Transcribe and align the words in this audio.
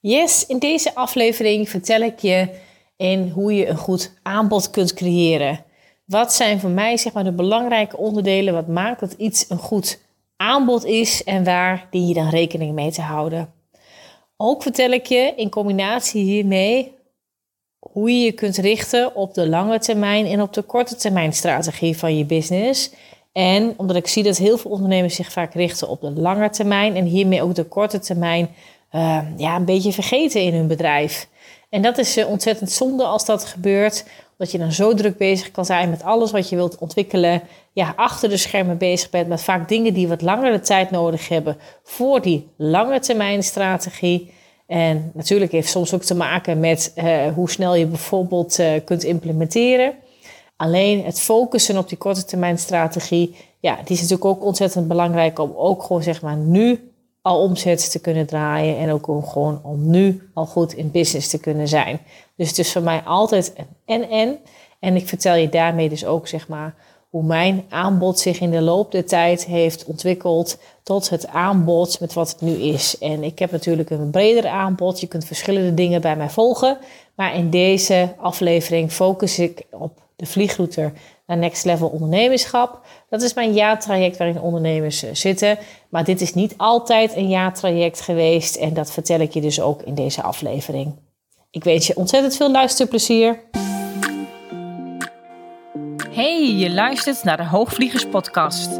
Yes, 0.00 0.46
in 0.46 0.58
deze 0.58 0.94
aflevering 0.94 1.68
vertel 1.68 2.00
ik 2.00 2.18
je 2.18 2.48
in 2.96 3.28
hoe 3.28 3.54
je 3.54 3.66
een 3.66 3.76
goed 3.76 4.12
aanbod 4.22 4.70
kunt 4.70 4.94
creëren. 4.94 5.64
Wat 6.04 6.32
zijn 6.32 6.60
voor 6.60 6.70
mij 6.70 6.96
zeg 6.96 7.12
maar, 7.12 7.24
de 7.24 7.32
belangrijke 7.32 7.96
onderdelen? 7.96 8.54
Wat 8.54 8.66
maakt 8.68 9.00
dat 9.00 9.12
iets 9.12 9.44
een 9.48 9.58
goed 9.58 10.00
aanbod 10.36 10.84
is 10.84 11.24
en 11.24 11.44
waar 11.44 11.86
dien 11.90 12.08
je 12.08 12.14
dan 12.14 12.28
rekening 12.28 12.74
mee 12.74 12.90
te 12.90 13.00
houden? 13.00 13.52
Ook 14.36 14.62
vertel 14.62 14.90
ik 14.90 15.06
je 15.06 15.32
in 15.36 15.50
combinatie 15.50 16.22
hiermee 16.22 16.92
hoe 17.78 18.10
je 18.10 18.24
je 18.24 18.32
kunt 18.32 18.56
richten 18.56 19.14
op 19.14 19.34
de 19.34 19.48
lange 19.48 19.78
termijn 19.78 20.26
en 20.26 20.42
op 20.42 20.52
de 20.52 20.62
korte 20.62 20.96
termijn 20.96 21.32
strategie 21.32 21.98
van 21.98 22.16
je 22.16 22.24
business. 22.24 22.90
En 23.32 23.74
omdat 23.76 23.96
ik 23.96 24.06
zie 24.06 24.22
dat 24.22 24.36
heel 24.36 24.58
veel 24.58 24.70
ondernemers 24.70 25.14
zich 25.14 25.32
vaak 25.32 25.54
richten 25.54 25.88
op 25.88 26.00
de 26.00 26.10
lange 26.10 26.50
termijn 26.50 26.96
en 26.96 27.04
hiermee 27.04 27.42
ook 27.42 27.54
de 27.54 27.64
korte 27.64 27.98
termijn 27.98 28.48
uh, 28.92 29.18
ja, 29.36 29.56
een 29.56 29.64
beetje 29.64 29.92
vergeten 29.92 30.42
in 30.42 30.54
hun 30.54 30.66
bedrijf. 30.66 31.28
En 31.70 31.82
dat 31.82 31.98
is 31.98 32.18
uh, 32.18 32.28
ontzettend 32.28 32.70
zonde 32.70 33.04
als 33.04 33.24
dat 33.24 33.44
gebeurt, 33.44 34.04
omdat 34.38 34.52
je 34.52 34.58
dan 34.58 34.72
zo 34.72 34.94
druk 34.94 35.16
bezig 35.16 35.50
kan 35.50 35.64
zijn 35.64 35.90
met 35.90 36.02
alles 36.02 36.30
wat 36.30 36.48
je 36.48 36.56
wilt 36.56 36.78
ontwikkelen. 36.78 37.42
Ja, 37.72 37.92
achter 37.96 38.28
de 38.28 38.36
schermen 38.36 38.78
bezig 38.78 39.10
bent 39.10 39.28
met 39.28 39.42
vaak 39.42 39.68
dingen 39.68 39.94
die 39.94 40.08
wat 40.08 40.22
langere 40.22 40.60
tijd 40.60 40.90
nodig 40.90 41.28
hebben 41.28 41.56
voor 41.82 42.22
die 42.22 42.48
lange 42.56 43.00
termijn 43.00 43.42
strategie. 43.42 44.32
En 44.66 45.10
natuurlijk 45.14 45.52
heeft 45.52 45.68
soms 45.70 45.94
ook 45.94 46.02
te 46.02 46.14
maken 46.14 46.60
met 46.60 46.92
uh, 46.96 47.26
hoe 47.34 47.50
snel 47.50 47.74
je 47.74 47.86
bijvoorbeeld 47.86 48.60
kunt 48.84 49.04
implementeren. 49.04 49.94
Alleen 50.56 51.04
het 51.04 51.20
focussen 51.20 51.78
op 51.78 51.88
die 51.88 51.98
korte 51.98 52.24
termijn 52.24 52.58
strategie, 52.58 53.36
ja, 53.60 53.74
die 53.74 53.96
is 53.96 54.00
natuurlijk 54.00 54.24
ook 54.24 54.44
ontzettend 54.44 54.88
belangrijk 54.88 55.38
om 55.38 55.52
ook 55.56 55.82
gewoon 55.82 56.02
zeg 56.02 56.22
maar 56.22 56.36
nu 56.36 56.90
al 57.22 57.42
omzet 57.42 57.90
te 57.90 57.98
kunnen 57.98 58.26
draaien 58.26 58.78
en 58.78 58.90
ook 58.90 59.08
om 59.08 59.26
gewoon 59.26 59.60
om 59.62 59.90
nu 59.90 60.30
al 60.34 60.46
goed 60.46 60.72
in 60.72 60.90
business 60.90 61.28
te 61.28 61.38
kunnen 61.38 61.68
zijn. 61.68 62.00
Dus 62.36 62.48
het 62.48 62.58
is 62.58 62.72
voor 62.72 62.82
mij 62.82 63.00
altijd 63.00 63.52
een 63.56 63.66
en-en. 63.84 64.38
En 64.78 64.96
ik 64.96 65.08
vertel 65.08 65.34
je 65.34 65.48
daarmee 65.48 65.88
dus 65.88 66.04
ook 66.04 66.28
zeg 66.28 66.48
maar 66.48 66.74
hoe 67.08 67.22
mijn 67.22 67.64
aanbod 67.68 68.18
zich 68.18 68.40
in 68.40 68.50
de 68.50 68.60
loop 68.60 68.92
der 68.92 69.06
tijd 69.06 69.44
heeft 69.44 69.84
ontwikkeld 69.84 70.58
tot 70.82 71.08
het 71.08 71.26
aanbod 71.26 72.00
met 72.00 72.12
wat 72.12 72.30
het 72.30 72.40
nu 72.40 72.52
is. 72.52 72.98
En 72.98 73.22
ik 73.22 73.38
heb 73.38 73.50
natuurlijk 73.50 73.90
een 73.90 74.10
breder 74.10 74.48
aanbod. 74.48 75.00
Je 75.00 75.06
kunt 75.06 75.24
verschillende 75.24 75.74
dingen 75.74 76.00
bij 76.00 76.16
mij 76.16 76.30
volgen. 76.30 76.78
Maar 77.14 77.34
in 77.34 77.50
deze 77.50 78.14
aflevering 78.18 78.92
focus 78.92 79.38
ik 79.38 79.62
op 79.70 80.00
de 80.16 80.26
vliegrouter 80.26 80.92
naar 81.28 81.36
Next 81.36 81.64
Level 81.64 81.88
Ondernemerschap. 81.88 82.80
Dat 83.08 83.22
is 83.22 83.34
mijn 83.34 83.52
jaartraject 83.52 84.16
waarin 84.16 84.40
ondernemers 84.40 85.02
eh, 85.02 85.10
zitten. 85.12 85.58
Maar 85.88 86.04
dit 86.04 86.20
is 86.20 86.34
niet 86.34 86.54
altijd 86.56 87.16
een 87.16 87.28
jaartraject 87.28 88.00
geweest. 88.00 88.56
En 88.56 88.74
dat 88.74 88.92
vertel 88.92 89.20
ik 89.20 89.32
je 89.32 89.40
dus 89.40 89.60
ook 89.60 89.82
in 89.82 89.94
deze 89.94 90.22
aflevering. 90.22 90.94
Ik 91.50 91.64
wens 91.64 91.86
je 91.86 91.96
ontzettend 91.96 92.36
veel 92.36 92.50
luisterplezier. 92.50 93.40
Hey, 96.10 96.56
je 96.56 96.70
luistert 96.70 97.24
naar 97.24 97.36
de 97.36 97.46
Hoogvliegers 97.46 98.08
podcast. 98.08 98.78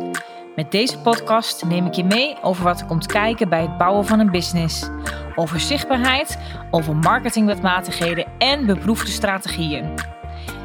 Met 0.57 0.71
deze 0.71 0.99
podcast 0.99 1.65
neem 1.65 1.87
ik 1.87 1.95
je 1.95 2.05
mee 2.05 2.37
over 2.43 2.65
wat 2.65 2.81
er 2.81 2.87
komt 2.87 3.07
kijken 3.07 3.49
bij 3.49 3.63
het 3.63 3.79
bouwen 3.79 4.07
van 4.07 4.21
een 4.21 4.31
business. 4.31 4.89
Over 5.37 5.61
zichtbaarheid, 5.61 6.39
over 6.71 6.97
marketingwetmatigheden 6.97 8.27
en 8.39 8.67
beproefde 8.67 9.11
strategieën. 9.11 10.18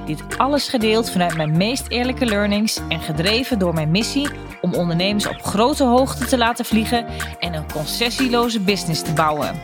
Dit 0.05 0.37
alles 0.37 0.67
gedeeld 0.67 1.11
vanuit 1.11 1.35
mijn 1.35 1.57
meest 1.57 1.87
eerlijke 1.87 2.25
learnings 2.25 2.79
en 2.89 2.99
gedreven 2.99 3.59
door 3.59 3.73
mijn 3.73 3.91
missie 3.91 4.29
om 4.61 4.73
ondernemers 4.73 5.27
op 5.27 5.41
grote 5.41 5.83
hoogte 5.83 6.25
te 6.25 6.37
laten 6.37 6.65
vliegen 6.65 7.05
en 7.39 7.53
een 7.53 7.71
concessieloze 7.71 8.59
business 8.59 9.01
te 9.01 9.13
bouwen. 9.13 9.61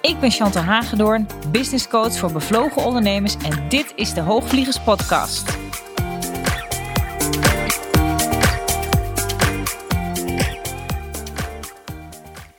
Ik 0.00 0.20
ben 0.20 0.30
Chantal 0.30 0.62
Hagedoorn, 0.62 1.26
business 1.50 1.88
coach 1.88 2.16
voor 2.16 2.32
bevlogen 2.32 2.84
ondernemers 2.84 3.36
en 3.36 3.68
dit 3.68 3.92
is 3.96 4.14
de 4.14 4.20
Hoogvliegers 4.20 4.80
podcast. 4.80 5.58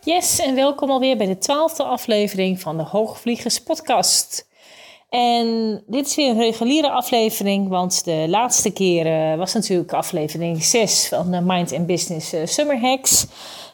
Yes, 0.03 0.39
en 0.39 0.55
welkom 0.55 0.89
alweer 0.89 1.17
bij 1.17 1.27
de 1.27 1.37
twaalfde 1.37 1.83
aflevering 1.83 2.59
van 2.59 2.77
de 2.77 2.83
Hoogvliegers 2.83 3.63
podcast. 3.63 4.47
En 5.09 5.81
dit 5.87 6.07
is 6.07 6.15
weer 6.15 6.29
een 6.29 6.39
reguliere 6.39 6.89
aflevering, 6.89 7.67
want 7.67 8.05
de 8.05 8.25
laatste 8.27 8.71
keer 8.71 9.05
uh, 9.05 9.37
was 9.37 9.53
natuurlijk 9.53 9.93
aflevering 9.93 10.63
6 10.63 11.07
van 11.07 11.31
de 11.31 11.41
Mind 11.41 11.73
and 11.73 11.85
Business 11.85 12.33
uh, 12.33 12.45
Summer 12.45 12.79
Hacks. 12.79 13.27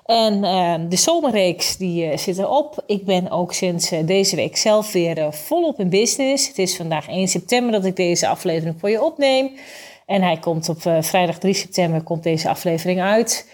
En 0.05 0.43
uh, 0.43 0.75
de 0.89 0.95
zomerreeks 0.95 1.77
die 1.77 2.17
zit 2.17 2.37
erop. 2.37 2.83
Ik 2.85 3.05
ben 3.05 3.29
ook 3.29 3.53
sinds 3.53 3.91
deze 4.05 4.35
week 4.35 4.57
zelf 4.57 4.91
weer 4.91 5.33
volop 5.33 5.79
in 5.79 5.89
business. 5.89 6.47
Het 6.47 6.57
is 6.57 6.75
vandaag 6.75 7.07
1 7.07 7.27
september 7.27 7.71
dat 7.71 7.85
ik 7.85 7.95
deze 7.95 8.27
aflevering 8.27 8.75
voor 8.79 8.89
je 8.89 9.03
opneem. 9.03 9.51
En 10.05 10.21
hij 10.21 10.37
komt 10.37 10.69
op 10.69 10.81
vrijdag 10.99 11.37
3 11.37 11.53
september 11.53 12.03
komt 12.03 12.23
deze 12.23 12.49
aflevering 12.49 13.01
uit. 13.01 13.47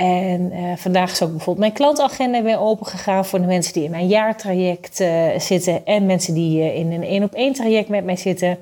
En 0.00 0.52
uh, 0.52 0.76
vandaag 0.76 1.10
is 1.10 1.22
ook 1.22 1.30
bijvoorbeeld 1.30 1.58
mijn 1.58 1.72
klantagenda 1.72 2.42
weer 2.42 2.58
opengegaan 2.58 3.24
voor 3.24 3.40
de 3.40 3.46
mensen 3.46 3.72
die 3.72 3.84
in 3.84 3.90
mijn 3.90 4.06
jaartraject 4.06 5.00
uh, 5.00 5.38
zitten 5.38 5.86
en 5.86 6.06
mensen 6.06 6.34
die 6.34 6.58
uh, 6.58 6.76
in 6.76 6.92
een 6.92 7.02
één 7.02 7.22
op 7.22 7.34
één 7.34 7.52
traject 7.52 7.88
met 7.88 8.04
mij 8.04 8.16
zitten. 8.16 8.58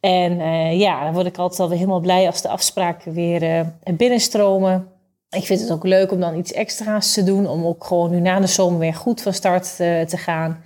En 0.00 0.38
ja, 0.78 1.04
dan 1.04 1.12
word 1.12 1.26
ik 1.26 1.38
altijd 1.38 1.60
alweer 1.60 1.78
helemaal 1.78 2.00
blij 2.00 2.26
als 2.26 2.42
de 2.42 2.48
afspraken 2.48 3.12
weer 3.12 3.72
binnenstromen. 3.96 4.88
Ik 5.30 5.44
vind 5.44 5.60
het 5.60 5.70
ook 5.70 5.84
leuk 5.84 6.12
om 6.12 6.20
dan 6.20 6.38
iets 6.38 6.52
extra's 6.52 7.12
te 7.12 7.24
doen, 7.24 7.48
om 7.48 7.66
ook 7.66 7.84
gewoon 7.84 8.10
nu 8.10 8.20
na 8.20 8.40
de 8.40 8.46
zomer 8.46 8.78
weer 8.78 8.94
goed 8.94 9.22
van 9.22 9.32
start 9.32 9.76
te 9.76 10.16
gaan. 10.16 10.62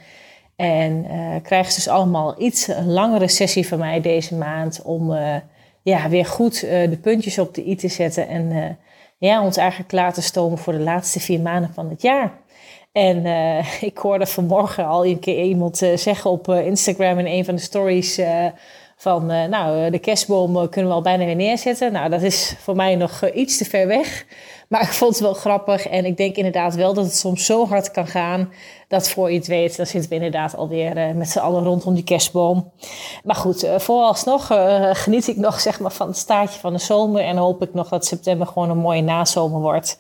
En 0.57 1.07
krijgen 1.43 1.73
ze 1.73 1.79
dus 1.79 1.89
allemaal 1.89 2.43
iets 2.43 2.69
een 2.69 2.93
langere 2.93 3.29
sessie 3.29 3.69
van 3.69 3.79
mij 3.79 4.01
deze 4.01 4.35
maand 4.35 4.83
om 4.83 5.17
ja, 5.83 6.09
weer 6.09 6.27
goed 6.27 6.61
de 6.61 6.99
puntjes 7.03 7.39
op 7.39 7.55
de 7.55 7.69
i 7.69 7.77
te 7.77 7.89
zetten 7.89 8.29
en 8.29 8.77
ja, 9.29 9.43
ons 9.43 9.57
eigenlijk 9.57 9.89
klaar 9.89 10.13
te 10.13 10.23
stomen 10.23 10.59
voor 10.59 10.73
de 10.73 10.79
laatste 10.79 11.21
vier 11.21 11.41
maanden 11.41 11.75
van 11.75 11.89
het 11.89 12.03
jaar. 12.03 12.33
En 12.93 13.27
uh, 13.27 13.83
ik 13.91 13.99
hoorde 13.99 14.27
vanmorgen 14.27 14.87
al 14.87 15.07
een 15.07 15.19
keer 15.19 15.45
iemand 15.45 15.83
uh, 15.83 15.97
zeggen 15.97 16.31
op 16.31 16.49
uh, 16.49 16.67
Instagram 16.67 17.19
in 17.19 17.27
een 17.27 17.45
van 17.45 17.55
de 17.55 17.61
stories 17.61 18.21
van, 18.97 19.27
nou, 19.27 19.91
de 19.91 19.99
kerstboom 19.99 20.69
kunnen 20.69 20.91
we 20.91 20.97
al 20.97 21.03
bijna 21.03 21.25
weer 21.25 21.37
neerzetten. 21.37 21.93
Nou, 21.93 22.11
dat 22.11 22.23
is 22.23 22.57
voor 22.59 22.77
mij 22.77 22.97
nog 22.97 23.31
iets 23.31 23.59
te 23.59 23.65
ver 23.65 23.87
weg. 23.87 24.25
Maar 24.73 24.83
ik 24.83 24.93
vond 24.93 25.13
het 25.13 25.21
wel 25.23 25.35
grappig 25.35 25.89
en 25.89 26.05
ik 26.05 26.17
denk 26.17 26.37
inderdaad 26.37 26.75
wel 26.75 26.95
dat 26.95 27.05
het 27.05 27.17
soms 27.17 27.47
zo 27.47 27.67
hard 27.67 27.91
kan 27.91 28.07
gaan 28.07 28.53
dat 28.89 29.11
voor 29.11 29.31
je 29.31 29.39
het 29.39 29.47
weet, 29.47 29.77
dan 29.77 29.87
zitten 29.87 30.11
we 30.11 30.17
inderdaad 30.17 30.57
alweer 30.57 30.97
uh, 30.97 31.15
met 31.15 31.29
z'n 31.29 31.39
allen 31.39 31.65
rondom 31.65 31.95
die 31.95 32.05
kerstboom. 32.05 32.73
Maar 33.25 33.35
goed, 33.35 33.65
uh, 33.65 33.79
vooralsnog 33.79 34.51
uh, 34.51 34.91
geniet 34.93 35.29
ik 35.29 35.37
nog 35.37 35.61
zeg 35.61 35.81
maar, 35.81 35.93
van 35.93 36.07
het 36.07 36.17
staartje 36.17 36.61
van 36.61 36.73
de 36.73 36.79
zomer 36.79 37.23
en 37.23 37.37
hoop 37.37 37.63
ik 37.63 37.75
nog 37.75 37.89
dat 37.89 38.07
september 38.07 38.47
gewoon 38.47 38.71
een 38.71 38.79
mooie 38.79 39.03
nazomer 39.03 39.61
wordt. 39.61 39.99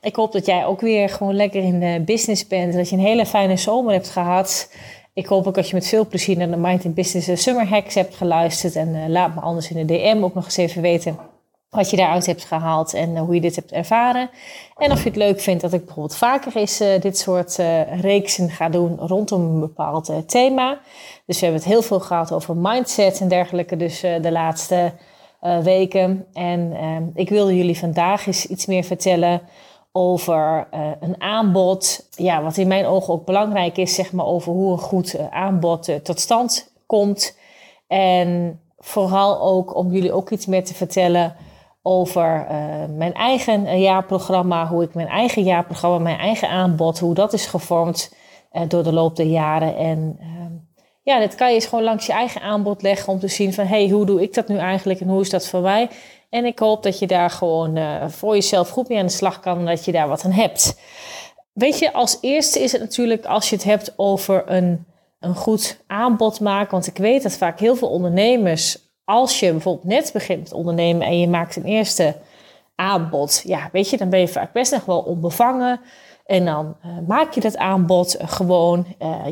Ik 0.00 0.16
hoop 0.16 0.32
dat 0.32 0.46
jij 0.46 0.66
ook 0.66 0.80
weer 0.80 1.08
gewoon 1.08 1.34
lekker 1.34 1.62
in 1.62 1.80
de 1.80 2.02
business 2.04 2.46
bent, 2.46 2.74
dat 2.74 2.88
je 2.88 2.96
een 2.96 3.02
hele 3.02 3.26
fijne 3.26 3.56
zomer 3.56 3.92
hebt 3.92 4.08
gehad. 4.08 4.72
Ik 5.12 5.26
hoop 5.26 5.46
ook 5.46 5.54
dat 5.54 5.68
je 5.68 5.74
met 5.74 5.86
veel 5.86 6.06
plezier 6.06 6.36
naar 6.36 6.50
de 6.50 6.56
Mind 6.56 6.84
in 6.84 6.94
Business 6.94 7.42
Summer 7.42 7.66
Hacks 7.66 7.94
hebt 7.94 8.14
geluisterd. 8.14 8.76
En 8.76 9.10
laat 9.10 9.34
me 9.34 9.40
anders 9.40 9.70
in 9.70 9.86
de 9.86 9.94
DM 9.94 10.22
ook 10.22 10.34
nog 10.34 10.44
eens 10.44 10.56
even 10.56 10.82
weten 10.82 11.29
wat 11.70 11.90
je 11.90 11.96
daaruit 11.96 12.26
hebt 12.26 12.44
gehaald 12.44 12.94
en 12.94 13.16
hoe 13.16 13.34
je 13.34 13.40
dit 13.40 13.56
hebt 13.56 13.72
ervaren. 13.72 14.30
En 14.76 14.92
of 14.92 15.02
je 15.02 15.08
het 15.08 15.18
leuk 15.18 15.40
vindt 15.40 15.62
dat 15.62 15.72
ik 15.72 15.84
bijvoorbeeld 15.84 16.16
vaker 16.16 16.56
eens 16.56 16.80
uh, 16.80 17.00
dit 17.00 17.18
soort 17.18 17.58
uh, 17.58 18.00
reeksen 18.00 18.50
ga 18.50 18.68
doen 18.68 18.98
rondom 18.98 19.40
een 19.40 19.60
bepaald 19.60 20.12
thema. 20.26 20.78
Dus 21.26 21.38
we 21.38 21.44
hebben 21.44 21.62
het 21.62 21.72
heel 21.72 21.82
veel 21.82 22.00
gehad 22.00 22.32
over 22.32 22.56
mindset 22.56 23.20
en 23.20 23.28
dergelijke, 23.28 23.76
dus 23.76 24.00
de 24.00 24.32
laatste 24.32 24.92
weken. 25.62 26.26
En 26.32 27.12
ik 27.14 27.28
wilde 27.28 27.56
jullie 27.56 27.78
vandaag 27.78 28.26
eens 28.26 28.46
iets 28.46 28.66
meer 28.66 28.84
vertellen 28.84 29.40
over 29.92 30.68
een 31.00 31.20
aanbod. 31.20 32.08
Ja, 32.10 32.42
wat 32.42 32.56
in 32.56 32.68
mijn 32.68 32.86
ogen 32.86 33.14
ook 33.14 33.24
belangrijk 33.24 33.76
is, 33.76 33.94
zeg 33.94 34.12
maar, 34.12 34.26
over 34.26 34.52
hoe 34.52 34.72
een 34.72 34.78
goed 34.78 35.18
aanbod 35.30 36.04
tot 36.04 36.20
stand 36.20 36.72
komt. 36.86 37.38
En 37.86 38.60
vooral 38.78 39.40
ook 39.40 39.76
om 39.76 39.92
jullie 39.92 40.12
ook 40.12 40.30
iets 40.30 40.46
meer 40.46 40.64
te 40.64 40.74
vertellen 40.74 41.36
over 41.82 42.46
uh, 42.50 42.96
mijn 42.96 43.14
eigen 43.14 43.66
eh, 43.66 43.80
jaarprogramma, 43.80 44.66
hoe 44.66 44.82
ik 44.82 44.94
mijn 44.94 45.08
eigen 45.08 45.42
jaarprogramma, 45.42 45.98
mijn 45.98 46.18
eigen 46.18 46.48
aanbod, 46.48 46.98
hoe 46.98 47.14
dat 47.14 47.32
is 47.32 47.46
gevormd 47.46 48.14
uh, 48.52 48.62
door 48.68 48.82
de 48.82 48.92
loop 48.92 49.16
der 49.16 49.26
jaren. 49.26 49.76
En 49.76 50.16
uh, 50.20 50.26
ja, 51.02 51.18
dit 51.18 51.34
kan 51.34 51.48
je 51.48 51.54
eens 51.54 51.66
gewoon 51.66 51.84
langs 51.84 52.06
je 52.06 52.12
eigen 52.12 52.40
aanbod 52.40 52.82
leggen 52.82 53.12
om 53.12 53.18
te 53.18 53.28
zien 53.28 53.52
van, 53.52 53.66
hey, 53.66 53.88
hoe 53.88 54.06
doe 54.06 54.22
ik 54.22 54.34
dat 54.34 54.48
nu 54.48 54.56
eigenlijk 54.56 55.00
en 55.00 55.08
hoe 55.08 55.20
is 55.20 55.30
dat 55.30 55.46
voor 55.46 55.60
mij? 55.60 55.88
En 56.30 56.44
ik 56.44 56.58
hoop 56.58 56.82
dat 56.82 56.98
je 56.98 57.06
daar 57.06 57.30
gewoon 57.30 57.78
voor 58.10 58.34
jezelf 58.34 58.68
goed 58.68 58.88
mee 58.88 58.98
aan 58.98 59.06
de 59.06 59.12
slag 59.12 59.40
kan 59.40 59.58
en 59.58 59.64
dat 59.64 59.84
je 59.84 59.92
daar 59.92 60.08
wat 60.08 60.24
aan 60.24 60.32
hebt. 60.32 60.78
Weet 61.52 61.78
je, 61.78 61.92
als 61.92 62.18
eerste 62.20 62.60
is 62.60 62.72
het 62.72 62.80
natuurlijk 62.80 63.24
als 63.24 63.50
je 63.50 63.56
het 63.56 63.64
hebt 63.64 63.92
over 63.96 64.42
een, 64.46 64.86
een 65.20 65.34
goed 65.34 65.84
aanbod 65.86 66.40
maken, 66.40 66.70
want 66.70 66.86
ik 66.86 66.96
weet 66.96 67.22
dat 67.22 67.36
vaak 67.36 67.60
heel 67.60 67.76
veel 67.76 67.88
ondernemers 67.88 68.89
als 69.10 69.40
je 69.40 69.50
bijvoorbeeld 69.50 69.84
net 69.84 70.10
begint 70.12 70.40
met 70.40 70.52
ondernemen 70.52 71.06
en 71.06 71.20
je 71.20 71.28
maakt 71.28 71.56
een 71.56 71.64
eerste 71.64 72.16
aanbod, 72.74 73.42
ja, 73.44 73.68
weet 73.72 73.90
je, 73.90 73.96
dan 73.96 74.08
ben 74.08 74.20
je 74.20 74.28
vaak 74.28 74.52
best 74.52 74.72
nog 74.72 74.84
wel 74.84 75.00
onbevangen. 75.00 75.80
En 76.26 76.44
dan 76.44 76.76
maak 77.06 77.32
je 77.32 77.40
dat 77.40 77.56
aanbod 77.56 78.16
gewoon. 78.20 78.86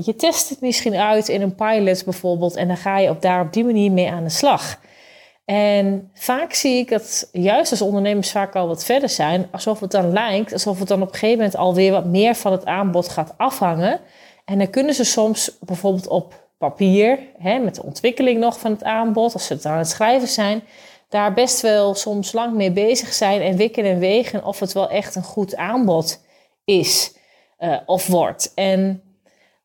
je 0.05 0.17
test 0.17 0.49
het 0.49 0.61
misschien 0.61 0.95
uit 0.95 1.29
in 1.29 1.43
een 1.43 1.55
pilot 1.55 2.05
bijvoorbeeld. 2.05 2.57
En 2.57 2.67
dan 2.69 2.77
ga 2.77 2.99
je 2.99 3.11
op 3.11 3.23
daar 3.23 3.41
op 3.41 3.53
die 3.53 3.65
manier 3.65 3.93
mee 3.93 4.11
aan 4.11 4.25
de 4.25 4.31
slag. 4.31 4.81
En 5.45 6.11
vaak 6.15 6.53
zie 6.53 6.79
ik 6.79 6.89
dat 6.89 7.29
juist 7.33 7.71
als 7.71 7.83
ondernemers 7.83 8.31
vaak 8.31 8.57
al 8.57 8.67
wat 8.67 8.85
verder 8.85 9.09
zijn, 9.09 9.49
alsof 9.51 9.81
het 9.81 9.91
dan 9.91 10.13
lijkt, 10.13 10.53
alsof 10.53 10.79
het 10.79 10.89
dan 10.89 11.03
op 11.03 11.09
een 11.09 11.15
gegeven 11.15 11.37
moment 11.37 11.57
alweer 11.57 11.93
wat 11.93 12.05
meer 12.05 12.35
van 12.35 12.53
het 12.53 12.67
aanbod 12.67 13.09
gaat 13.09 13.35
afhangen. 13.37 14.01
En 14.45 14.59
dan 14.59 14.71
kunnen 14.71 14.95
ze 14.95 15.05
soms 15.05 15.59
bijvoorbeeld 15.61 16.09
op 16.09 16.48
papier, 16.59 17.19
hè, 17.39 17.59
met 17.59 17.75
de 17.75 17.83
ontwikkeling 17.83 18.41
nog 18.41 18.59
van 18.59 18.71
het 18.71 18.85
aanbod, 18.85 19.33
als 19.33 19.47
ze 19.47 19.53
het 19.53 19.67
aan 19.67 19.79
het 19.79 19.89
schrijven 19.89 20.29
zijn, 20.29 20.63
daar 21.09 21.35
best 21.35 21.61
wel 21.61 21.95
soms 21.95 22.33
lang 22.33 22.55
mee 22.55 22.73
bezig 22.73 23.13
zijn 23.13 23.41
en 23.41 23.57
wikken 23.57 23.85
en 23.85 23.99
wegen 23.99 24.45
of 24.45 24.61
het 24.61 24.73
wel 24.73 24.91
echt 24.91 25.15
een 25.15 25.23
goed 25.23 25.57
aanbod 25.57 26.21
is 26.65 27.17
uh, 27.59 27.77
of 27.87 28.07
wordt. 28.07 28.53
En 28.55 29.03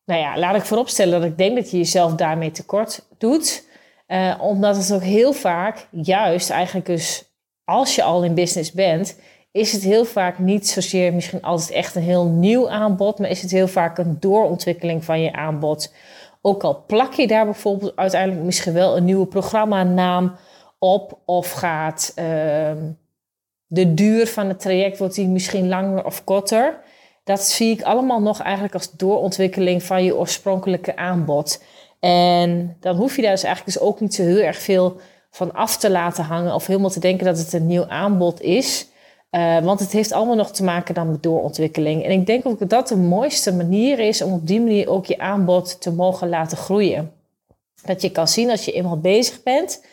nou 0.04 0.20
ja, 0.20 0.38
laat 0.38 0.56
ik 0.56 0.62
vooropstellen 0.62 1.20
dat 1.20 1.30
ik 1.30 1.38
denk 1.38 1.56
dat 1.56 1.70
je 1.70 1.76
jezelf 1.76 2.14
daarmee 2.14 2.50
tekort 2.50 3.06
doet. 3.18 3.66
Uh, 4.08 4.34
omdat 4.40 4.76
het 4.76 4.92
ook 4.92 5.02
heel 5.02 5.32
vaak, 5.32 5.86
juist 5.90 6.50
eigenlijk 6.50 6.86
dus 6.86 7.24
als 7.64 7.94
je 7.94 8.02
al 8.02 8.24
in 8.24 8.34
business 8.34 8.72
bent, 8.72 9.18
is 9.52 9.72
het 9.72 9.82
heel 9.82 10.04
vaak 10.04 10.38
niet 10.38 10.68
zozeer 10.68 11.14
misschien 11.14 11.42
altijd 11.42 11.70
echt 11.70 11.94
een 11.94 12.02
heel 12.02 12.24
nieuw 12.24 12.70
aanbod, 12.70 13.18
maar 13.18 13.30
is 13.30 13.42
het 13.42 13.50
heel 13.50 13.68
vaak 13.68 13.98
een 13.98 14.16
doorontwikkeling 14.20 15.04
van 15.04 15.20
je 15.20 15.32
aanbod. 15.32 15.92
Ook 16.46 16.64
al 16.64 16.84
plak 16.86 17.12
je 17.12 17.26
daar 17.26 17.44
bijvoorbeeld 17.44 17.96
uiteindelijk 17.96 18.44
misschien 18.44 18.72
wel 18.72 18.96
een 18.96 19.04
nieuwe 19.04 19.26
programma-naam 19.26 20.36
op, 20.78 21.18
of 21.24 21.52
gaat 21.52 22.12
uh, 22.18 22.24
de 23.66 23.94
duur 23.94 24.26
van 24.26 24.48
het 24.48 24.60
traject 24.60 24.98
wordt 24.98 25.14
die 25.14 25.28
misschien 25.28 25.68
langer 25.68 26.04
of 26.04 26.24
korter. 26.24 26.80
Dat 27.24 27.42
zie 27.42 27.70
ik 27.70 27.82
allemaal 27.82 28.20
nog 28.20 28.40
eigenlijk 28.40 28.74
als 28.74 28.92
doorontwikkeling 28.92 29.82
van 29.82 30.04
je 30.04 30.16
oorspronkelijke 30.16 30.96
aanbod. 30.96 31.62
En 32.00 32.76
dan 32.80 32.96
hoef 32.96 33.16
je 33.16 33.22
daar 33.22 33.30
dus 33.30 33.42
eigenlijk 33.42 33.78
dus 33.78 33.86
ook 33.88 34.00
niet 34.00 34.14
zo 34.14 34.22
heel 34.22 34.38
erg 34.38 34.58
veel 34.58 34.96
van 35.30 35.52
af 35.52 35.76
te 35.76 35.90
laten 35.90 36.24
hangen 36.24 36.54
of 36.54 36.66
helemaal 36.66 36.90
te 36.90 37.00
denken 37.00 37.26
dat 37.26 37.38
het 37.38 37.52
een 37.52 37.66
nieuw 37.66 37.86
aanbod 37.88 38.40
is. 38.40 38.88
Uh, 39.34 39.58
want 39.58 39.80
het 39.80 39.92
heeft 39.92 40.12
allemaal 40.12 40.34
nog 40.34 40.50
te 40.50 40.64
maken 40.64 40.94
dan 40.94 41.10
met 41.10 41.22
doorontwikkeling. 41.22 42.04
En 42.04 42.10
ik 42.10 42.26
denk 42.26 42.46
ook 42.46 42.58
dat 42.58 42.70
dat 42.70 42.88
de 42.88 42.96
mooiste 42.96 43.54
manier 43.54 43.98
is 43.98 44.22
om 44.22 44.32
op 44.32 44.46
die 44.46 44.60
manier 44.60 44.88
ook 44.88 45.06
je 45.06 45.18
aanbod 45.18 45.80
te 45.80 45.92
mogen 45.92 46.28
laten 46.28 46.56
groeien. 46.56 47.12
Dat 47.84 48.02
je 48.02 48.10
kan 48.10 48.28
zien 48.28 48.50
als 48.50 48.64
je 48.64 48.72
eenmaal 48.72 48.98
bezig 48.98 49.42
bent, 49.42 49.84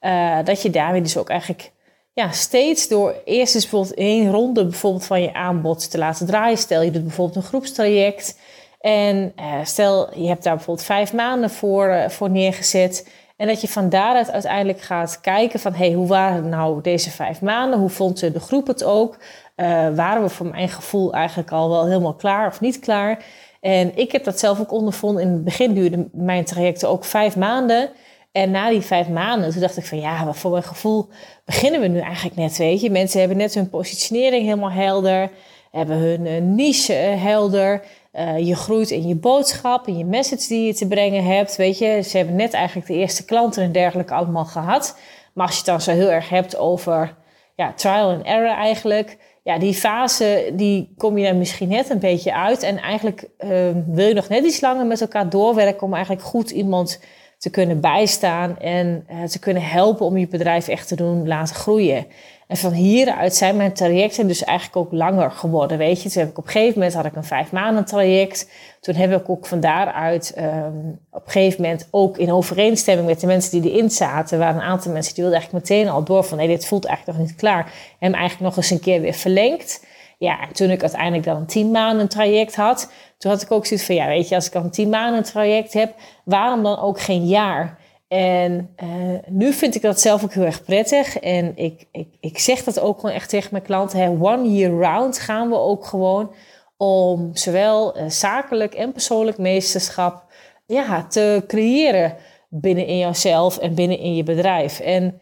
uh, 0.00 0.38
dat 0.44 0.62
je 0.62 0.70
daarmee 0.70 1.02
dus 1.02 1.16
ook 1.16 1.28
eigenlijk 1.28 1.72
ja, 2.12 2.30
steeds 2.30 2.88
door 2.88 3.14
eerst 3.24 3.54
eens 3.54 3.68
bijvoorbeeld 3.68 3.94
één 3.94 4.30
ronde 4.30 4.64
bijvoorbeeld 4.64 5.04
van 5.04 5.22
je 5.22 5.34
aanbod 5.34 5.90
te 5.90 5.98
laten 5.98 6.26
draaien. 6.26 6.58
Stel 6.58 6.82
je 6.82 6.90
doet 6.90 7.04
bijvoorbeeld 7.04 7.36
een 7.36 7.50
groepstraject. 7.50 8.38
En 8.80 9.32
uh, 9.40 9.64
stel, 9.64 10.18
je 10.18 10.28
hebt 10.28 10.42
daar 10.42 10.54
bijvoorbeeld 10.54 10.86
vijf 10.86 11.12
maanden 11.12 11.50
voor, 11.50 12.04
voor 12.08 12.30
neergezet. 12.30 13.08
En 13.36 13.46
dat 13.46 13.60
je 13.60 13.68
van 13.68 13.88
daaruit 13.88 14.30
uiteindelijk 14.30 14.80
gaat 14.80 15.20
kijken 15.20 15.60
van... 15.60 15.74
hey, 15.74 15.92
hoe 15.92 16.06
waren 16.06 16.48
nou 16.48 16.82
deze 16.82 17.10
vijf 17.10 17.40
maanden? 17.40 17.78
Hoe 17.78 17.88
vond 17.88 18.20
de 18.20 18.40
groep 18.40 18.66
het 18.66 18.84
ook? 18.84 19.16
Uh, 19.56 19.66
waren 19.94 20.22
we 20.22 20.28
voor 20.28 20.46
mijn 20.46 20.68
gevoel 20.68 21.12
eigenlijk 21.12 21.50
al 21.50 21.68
wel 21.68 21.86
helemaal 21.86 22.14
klaar 22.14 22.46
of 22.46 22.60
niet 22.60 22.78
klaar? 22.78 23.24
En 23.60 23.96
ik 23.96 24.12
heb 24.12 24.24
dat 24.24 24.38
zelf 24.38 24.60
ook 24.60 24.72
ondervonden. 24.72 25.22
In 25.22 25.32
het 25.32 25.44
begin 25.44 25.74
duurde 25.74 26.08
mijn 26.12 26.44
trajecten 26.44 26.88
ook 26.88 27.04
vijf 27.04 27.36
maanden. 27.36 27.90
En 28.32 28.50
na 28.50 28.68
die 28.68 28.80
vijf 28.80 29.08
maanden, 29.08 29.50
toen 29.50 29.60
dacht 29.60 29.76
ik 29.76 29.86
van 29.86 30.00
ja, 30.00 30.32
voor 30.32 30.50
mijn 30.50 30.62
gevoel 30.62 31.08
beginnen 31.44 31.80
we 31.80 31.86
nu 31.86 31.98
eigenlijk 31.98 32.36
net, 32.36 32.56
weet 32.56 32.80
je. 32.80 32.90
Mensen 32.90 33.18
hebben 33.18 33.38
net 33.38 33.54
hun 33.54 33.70
positionering 33.70 34.44
helemaal 34.44 34.70
helder, 34.70 35.30
hebben 35.70 35.96
hun 35.96 36.54
niche 36.54 36.92
helder. 36.92 37.82
Uh, 38.18 38.46
je 38.46 38.56
groeit 38.56 38.90
in 38.90 39.08
je 39.08 39.14
boodschap, 39.14 39.86
in 39.86 39.98
je 39.98 40.04
message 40.04 40.48
die 40.48 40.66
je 40.66 40.74
te 40.74 40.86
brengen 40.86 41.24
hebt. 41.24 41.56
Weet 41.56 41.78
je, 41.78 42.02
ze 42.02 42.16
hebben 42.16 42.36
net 42.36 42.52
eigenlijk 42.52 42.86
de 42.86 42.94
eerste 42.94 43.24
klanten 43.24 43.62
en 43.62 43.72
dergelijke 43.72 44.14
allemaal 44.14 44.44
gehad. 44.44 44.98
Maar 45.34 45.46
als 45.46 45.54
je 45.54 45.60
het 45.60 45.70
dan 45.70 45.80
zo 45.80 45.90
heel 45.90 46.10
erg 46.10 46.28
hebt 46.28 46.56
over 46.56 47.16
ja, 47.56 47.72
trial 47.72 48.10
and 48.10 48.24
error 48.24 48.54
eigenlijk. 48.54 49.18
Ja, 49.42 49.58
die 49.58 49.74
fase, 49.74 50.52
die 50.52 50.94
kom 50.96 51.18
je 51.18 51.26
dan 51.26 51.38
misschien 51.38 51.68
net 51.68 51.90
een 51.90 51.98
beetje 51.98 52.34
uit. 52.34 52.62
En 52.62 52.78
eigenlijk 52.78 53.28
uh, 53.38 53.50
wil 53.86 54.06
je 54.06 54.14
nog 54.14 54.28
net 54.28 54.44
iets 54.44 54.60
langer 54.60 54.86
met 54.86 55.00
elkaar 55.00 55.30
doorwerken 55.30 55.82
om 55.82 55.94
eigenlijk 55.94 56.24
goed 56.24 56.50
iemand 56.50 57.00
te 57.38 57.50
kunnen 57.50 57.80
bijstaan 57.80 58.58
en 58.58 59.06
uh, 59.10 59.24
te 59.24 59.38
kunnen 59.38 59.62
helpen 59.62 60.06
om 60.06 60.16
je 60.16 60.28
bedrijf 60.28 60.68
echt 60.68 60.88
te 60.88 60.96
doen 60.96 61.26
laten 61.26 61.54
groeien. 61.54 62.06
En 62.46 62.56
van 62.56 62.72
hieruit 62.72 63.34
zijn 63.34 63.56
mijn 63.56 63.72
trajecten 63.72 64.26
dus 64.26 64.44
eigenlijk 64.44 64.76
ook 64.76 64.92
langer 64.92 65.30
geworden. 65.30 65.78
Weet 65.78 66.02
je, 66.02 66.10
toen 66.10 66.22
heb 66.22 66.30
ik 66.30 66.38
op 66.38 66.44
een 66.44 66.50
gegeven 66.50 66.78
moment 66.78 66.94
had 66.94 67.04
ik 67.04 67.16
een 67.16 67.24
vijf 67.24 67.52
maanden 67.52 67.84
traject. 67.84 68.50
Toen 68.80 68.94
heb 68.94 69.12
ik 69.12 69.28
ook 69.28 69.46
van 69.46 69.60
daaruit 69.60 70.34
um, 70.38 70.98
op 71.10 71.24
een 71.24 71.30
gegeven 71.30 71.62
moment 71.62 71.88
ook 71.90 72.18
in 72.18 72.32
overeenstemming 72.32 73.08
met 73.08 73.20
de 73.20 73.26
mensen 73.26 73.60
die 73.60 73.72
erin 73.72 73.90
zaten, 73.90 74.38
waren 74.38 74.60
een 74.60 74.68
aantal 74.68 74.92
mensen 74.92 75.14
die 75.14 75.22
wilden 75.24 75.40
eigenlijk 75.40 75.68
meteen 75.68 75.88
al 75.88 76.04
door 76.04 76.24
van 76.24 76.38
nee, 76.38 76.46
dit 76.46 76.66
voelt 76.66 76.84
eigenlijk 76.84 77.18
nog 77.18 77.28
niet 77.28 77.36
klaar. 77.36 77.72
En 77.98 78.12
eigenlijk 78.12 78.44
nog 78.44 78.56
eens 78.56 78.70
een 78.70 78.80
keer 78.80 79.00
weer 79.00 79.14
verlengd. 79.14 79.84
Ja, 80.18 80.40
en 80.40 80.52
toen 80.52 80.70
ik 80.70 80.80
uiteindelijk 80.80 81.24
dan 81.24 81.36
een 81.36 81.46
tien 81.46 81.70
maanden 81.70 82.08
traject 82.08 82.56
had, 82.56 82.90
toen 83.18 83.30
had 83.30 83.42
ik 83.42 83.50
ook 83.50 83.66
zoiets 83.66 83.86
van 83.86 83.94
ja, 83.94 84.06
weet 84.06 84.28
je, 84.28 84.34
als 84.34 84.46
ik 84.46 84.54
al 84.54 84.62
een 84.62 84.70
tien 84.70 84.88
maanden 84.88 85.22
traject 85.22 85.72
heb, 85.72 85.94
waarom 86.24 86.62
dan 86.62 86.78
ook 86.78 87.00
geen 87.00 87.26
jaar? 87.26 87.78
En 88.08 88.74
uh, 88.82 89.18
nu 89.28 89.52
vind 89.52 89.74
ik 89.74 89.82
dat 89.82 90.00
zelf 90.00 90.24
ook 90.24 90.32
heel 90.32 90.44
erg 90.44 90.64
prettig. 90.64 91.18
En 91.18 91.56
ik, 91.56 91.86
ik, 91.92 92.08
ik 92.20 92.38
zeg 92.38 92.64
dat 92.64 92.80
ook 92.80 93.00
gewoon 93.00 93.14
echt 93.14 93.28
tegen 93.28 93.48
mijn 93.52 93.64
klanten. 93.64 93.98
Hè, 93.98 94.08
one 94.08 94.52
year 94.52 94.80
round 94.80 95.18
gaan 95.18 95.48
we 95.48 95.56
ook 95.56 95.84
gewoon 95.84 96.34
om 96.76 97.30
zowel 97.36 97.98
uh, 97.98 98.08
zakelijk 98.08 98.74
en 98.74 98.92
persoonlijk 98.92 99.38
meesterschap 99.38 100.24
ja, 100.66 101.06
te 101.06 101.44
creëren 101.46 102.16
binnen 102.48 102.86
in 102.86 102.98
jouzelf 102.98 103.58
en 103.58 103.74
binnen 103.74 103.98
in 103.98 104.16
je 104.16 104.22
bedrijf. 104.22 104.80
En 104.80 105.20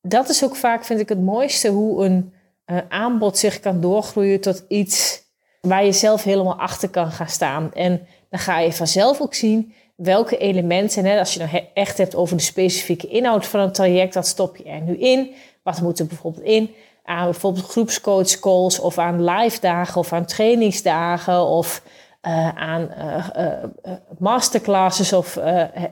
dat 0.00 0.28
is 0.28 0.44
ook 0.44 0.56
vaak, 0.56 0.84
vind 0.84 1.00
ik, 1.00 1.08
het 1.08 1.22
mooiste 1.22 1.68
hoe 1.68 2.04
een 2.04 2.32
uh, 2.66 2.78
aanbod 2.88 3.38
zich 3.38 3.60
kan 3.60 3.80
doorgroeien 3.80 4.40
tot 4.40 4.64
iets 4.68 5.22
waar 5.60 5.84
je 5.84 5.92
zelf 5.92 6.22
helemaal 6.22 6.58
achter 6.58 6.88
kan 6.88 7.10
gaan 7.10 7.28
staan. 7.28 7.74
En 7.74 8.06
dan 8.30 8.40
ga 8.40 8.58
je 8.58 8.72
vanzelf 8.72 9.20
ook 9.20 9.34
zien 9.34 9.74
welke 9.94 10.36
elementen, 10.36 11.04
hè, 11.04 11.18
als 11.18 11.34
je 11.34 11.38
nou 11.38 11.64
echt 11.74 11.98
hebt 11.98 12.14
over 12.14 12.36
de 12.36 12.42
specifieke 12.42 13.06
inhoud 13.06 13.46
van 13.46 13.60
een 13.60 13.72
traject, 13.72 14.14
wat 14.14 14.26
stop 14.26 14.56
je 14.56 14.64
er 14.64 14.80
nu 14.80 14.96
in? 14.96 15.34
Wat 15.62 15.80
moet 15.80 15.98
er 15.98 16.06
bijvoorbeeld 16.06 16.44
in? 16.44 16.74
Aan 17.04 17.24
bijvoorbeeld 17.24 17.64
groepscoach 17.64 18.40
calls 18.40 18.78
of 18.78 18.98
aan 18.98 19.24
live 19.24 19.60
dagen 19.60 20.00
of 20.00 20.12
aan 20.12 20.26
trainingsdagen 20.26 21.46
of 21.46 21.82
uh, 22.22 22.48
aan 22.48 22.90
uh, 22.98 23.28
uh, 23.36 23.92
masterclasses 24.18 25.12
of 25.12 25.36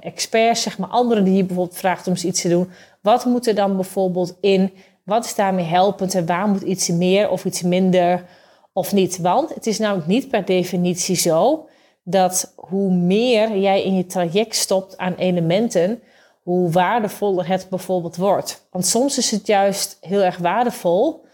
experts, 0.01 0.63
zeg 0.63 0.79
maar 0.79 0.89
anderen 0.89 1.25
die 1.25 1.37
je 1.37 1.45
bijvoorbeeld 1.45 1.79
vraagt 1.79 2.07
om 2.07 2.15
iets 2.23 2.41
te 2.41 2.49
doen. 2.49 2.71
Wat 3.03 3.25
moet 3.25 3.47
er 3.47 3.55
dan 3.55 3.77
bijvoorbeeld 3.77 4.37
in? 4.41 4.73
Wat 5.05 5.25
is 5.25 5.35
daarmee 5.35 5.65
helpend 5.65 6.15
en 6.15 6.27
waar 6.27 6.49
moet 6.49 6.63
iets 6.63 6.89
meer 6.89 7.31
of 7.31 7.45
iets 7.45 7.63
minder 7.63 8.25
of 8.73 8.93
niet? 8.93 9.19
Want 9.19 9.55
het 9.55 9.67
is 9.67 9.79
namelijk 9.79 10.07
niet 10.07 10.29
per 10.29 10.45
definitie 10.45 11.17
zo 11.17 11.69
dat 12.03 12.53
hoe 12.57 12.93
meer 12.93 13.57
jij 13.59 13.85
in 13.85 13.97
je 13.97 14.07
traject 14.07 14.57
stopt 14.57 14.99
aan 14.99 15.15
elementen, 15.15 16.03
hoe 16.43 16.71
waardevoller 16.71 17.49
het 17.49 17.67
bijvoorbeeld 17.71 18.17
wordt. 18.17 18.67
Want 18.71 18.87
soms 18.87 19.19
is 19.19 19.31
het 19.31 19.47
juist 19.47 19.99
heel 20.01 20.21
erg 20.23 20.37
waardevol 20.37 21.25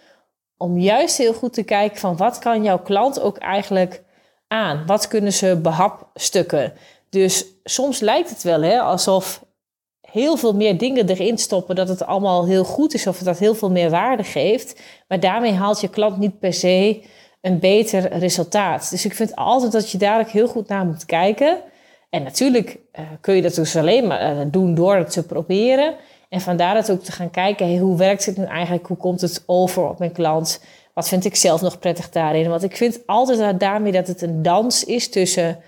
om 0.57 0.79
juist 0.79 1.19
heel 1.19 1.35
goed 1.35 1.53
te 1.53 1.63
kijken 1.63 1.99
van 1.99 2.17
wat 2.17 2.39
kan 2.39 2.63
jouw 2.63 2.79
klant 2.79 3.21
ook 3.21 3.37
eigenlijk 3.37 4.03
aan? 4.49 4.87
Wat 4.87 5.09
kunnen 5.09 5.33
ze 5.33 5.59
behapstukken? 5.63 6.73
Dus 7.11 7.45
soms 7.65 8.01
lijkt 8.01 8.31
het 8.31 8.43
wel 8.43 8.63
hè, 8.63 8.81
alsof 8.81 9.45
heel 10.01 10.37
veel 10.37 10.55
meer 10.55 10.79
dingen 10.79 11.09
erin 11.09 11.39
stoppen, 11.39 11.77
dat 11.77 11.89
het 11.89 12.03
allemaal 12.03 12.47
heel 12.47 12.65
goed 12.65 12.95
is 12.95 13.07
of 13.07 13.19
dat 13.19 13.39
heel 13.39 13.55
veel 13.55 13.71
meer 13.71 13.91
waarde 13.91 14.25
geeft. 14.25 14.81
Maar 15.09 15.21
daarmee 15.21 15.53
haalt 15.53 15.81
je 15.81 15.89
klant 15.89 16.19
niet 16.19 16.39
per 16.39 16.53
se 16.53 17.03
een 17.47 17.59
beter 17.59 18.19
resultaat. 18.19 18.91
Dus 18.91 19.05
ik 19.05 19.15
vind 19.15 19.37
altijd 19.37 19.73
dat 19.73 19.91
je 19.91 19.99
daar 19.99 20.29
heel 20.29 20.49
goed 20.49 20.69
naar 20.69 20.87
moet 20.87 21.07
kijken. 21.07 21.59
En 22.11 22.23
natuurlijk 22.23 22.79
uh, 22.99 23.05
kun 23.21 23.35
je 23.35 23.43
dat 23.43 23.55
dus 23.55 23.77
alleen 23.77 24.07
maar 24.07 24.37
uh, 24.37 24.41
doen 24.47 24.75
door 24.75 24.97
het 24.97 25.11
te 25.11 25.27
proberen. 25.27 25.95
En 26.29 26.41
vandaar 26.41 26.75
dat 26.75 26.91
ook 26.91 27.03
te 27.03 27.13
gaan 27.13 27.31
kijken, 27.31 27.79
hoe 27.79 27.97
werkt 27.97 28.27
het 28.27 28.37
nu 28.37 28.45
eigenlijk? 28.45 28.87
Hoe 28.87 28.97
komt 28.97 29.21
het 29.21 29.43
over 29.47 29.89
op 29.89 29.99
mijn 29.99 30.13
klant? 30.13 30.61
Wat 30.95 31.09
vind 31.09 31.25
ik 31.25 31.37
zelf 31.37 31.61
nog 31.61 31.79
prettig 31.79 32.11
daarin? 32.11 32.49
Want 32.49 32.63
ik 32.63 32.77
vind 32.77 33.01
altijd 33.07 33.61
daarmee 33.61 33.93
dat 33.93 34.07
het 34.07 34.23
een 34.23 34.43
dans 34.43 34.85
is 34.85 35.11
tussen 35.11 35.59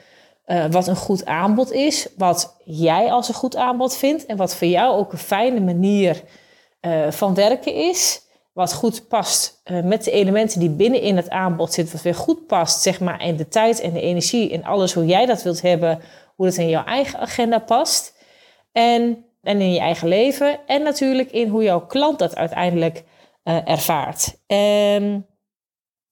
uh, 0.46 0.64
wat 0.70 0.86
een 0.86 0.96
goed 0.96 1.26
aanbod 1.26 1.72
is, 1.72 2.08
wat 2.16 2.56
jij 2.64 3.12
als 3.12 3.28
een 3.28 3.34
goed 3.34 3.56
aanbod 3.56 3.96
vindt 3.96 4.26
en 4.26 4.36
wat 4.36 4.56
voor 4.56 4.66
jou 4.66 4.96
ook 4.96 5.12
een 5.12 5.18
fijne 5.18 5.60
manier 5.60 6.22
van 7.10 7.34
werken 7.34 7.74
is 7.74 8.27
wat 8.58 8.72
goed 8.74 9.08
past 9.08 9.60
uh, 9.64 9.82
met 9.82 10.04
de 10.04 10.10
elementen 10.10 10.60
die 10.60 10.70
binnenin 10.70 11.16
het 11.16 11.30
aanbod 11.30 11.72
zitten, 11.72 11.94
wat 11.94 12.02
weer 12.02 12.14
goed 12.14 12.46
past, 12.46 12.82
zeg 12.82 13.00
maar, 13.00 13.24
in 13.24 13.36
de 13.36 13.48
tijd 13.48 13.80
en 13.80 13.92
de 13.92 14.00
energie 14.00 14.52
en 14.52 14.64
alles 14.64 14.92
hoe 14.92 15.06
jij 15.06 15.26
dat 15.26 15.42
wilt 15.42 15.62
hebben, 15.62 16.00
hoe 16.36 16.46
dat 16.46 16.56
in 16.56 16.68
jouw 16.68 16.84
eigen 16.84 17.18
agenda 17.18 17.58
past 17.58 18.14
en, 18.72 19.24
en 19.42 19.60
in 19.60 19.72
je 19.72 19.78
eigen 19.78 20.08
leven 20.08 20.66
en 20.66 20.82
natuurlijk 20.82 21.30
in 21.30 21.48
hoe 21.48 21.62
jouw 21.62 21.86
klant 21.86 22.18
dat 22.18 22.36
uiteindelijk 22.36 23.04
uh, 23.44 23.68
ervaart. 23.68 24.36
En 24.46 25.26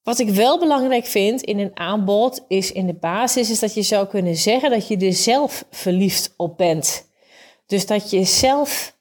Wat 0.03 0.19
ik 0.19 0.29
wel 0.29 0.59
belangrijk 0.59 1.05
vind 1.05 1.41
in 1.41 1.59
een 1.59 1.77
aanbod 1.77 2.45
is 2.47 2.71
in 2.71 2.87
de 2.87 2.93
basis 2.99 3.49
is 3.49 3.59
dat 3.59 3.73
je 3.73 3.81
zou 3.81 4.07
kunnen 4.07 4.35
zeggen 4.35 4.69
dat 4.69 4.87
je 4.87 4.97
er 4.97 5.13
zelf 5.13 5.65
verliefd 5.69 6.33
op 6.37 6.57
bent. 6.57 7.09
Dus 7.65 7.85
dat 7.85 8.09
je 8.09 8.23
zelf 8.23 8.96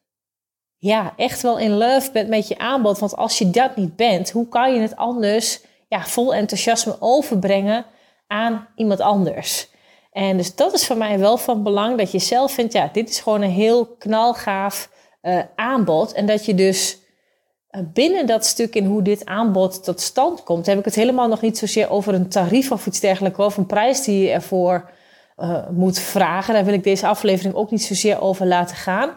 ja, 0.79 1.13
echt 1.17 1.43
wel 1.43 1.59
in 1.59 1.71
love 1.71 2.13
bent 2.13 2.29
met 2.29 2.49
je 2.49 2.59
aanbod. 2.59 2.99
Want 2.99 3.17
als 3.17 3.39
je 3.39 3.51
dat 3.51 3.77
niet 3.77 3.97
bent, 3.97 4.31
hoe 4.31 4.49
kan 4.49 4.75
je 4.75 4.81
het 4.81 4.97
anders 4.97 5.61
ja, 5.89 6.05
vol 6.05 6.35
enthousiasme 6.35 6.97
overbrengen 7.01 7.85
aan 8.27 8.69
iemand 8.75 9.01
anders? 9.01 9.69
En 10.13 10.37
dus 10.37 10.55
dat 10.55 10.75
is 10.75 10.87
voor 10.87 10.97
mij 10.97 11.19
wel 11.19 11.37
van 11.37 11.63
belang 11.63 11.99
dat 11.99 12.13
je 12.13 12.19
zelf 12.19 12.53
vindt, 12.53 12.73
ja, 12.73 12.89
dit 12.93 13.09
is 13.09 13.21
gewoon 13.21 13.43
een 13.43 13.51
heel 13.51 13.87
knalgaaf 13.87 14.91
uh, 15.23 15.39
aanbod. 15.55 16.13
En 16.13 16.27
dat 16.27 16.45
je 16.45 16.55
dus 16.55 16.99
uh, 17.71 17.81
binnen 17.93 18.27
dat 18.27 18.45
stuk 18.45 18.75
in 18.75 18.85
hoe 18.85 19.03
dit 19.03 19.27
aanbod 19.27 19.85
tot 19.85 20.01
stand 20.01 20.43
komt, 20.43 20.67
heb 20.67 20.79
ik 20.79 20.85
het 20.85 20.95
helemaal 20.95 21.29
nog 21.29 21.41
niet 21.41 21.59
zozeer 21.59 21.91
over 21.91 22.15
een 22.15 22.29
tarief 22.29 22.73
of 22.73 22.87
iets 22.87 23.01
dergelijks, 23.01 23.39
of 23.39 23.57
een 23.57 23.67
prijs 23.67 24.05
die 24.05 24.23
je 24.23 24.31
ervoor 24.31 24.91
uh, 25.37 25.69
moet 25.71 25.99
vragen. 25.99 26.55
Daar 26.55 26.65
wil 26.65 26.75
ik 26.75 26.85
deze 26.85 27.07
aflevering 27.07 27.55
ook 27.55 27.71
niet 27.71 27.83
zozeer 27.83 28.21
over 28.21 28.47
laten 28.47 28.77
gaan. 28.77 29.11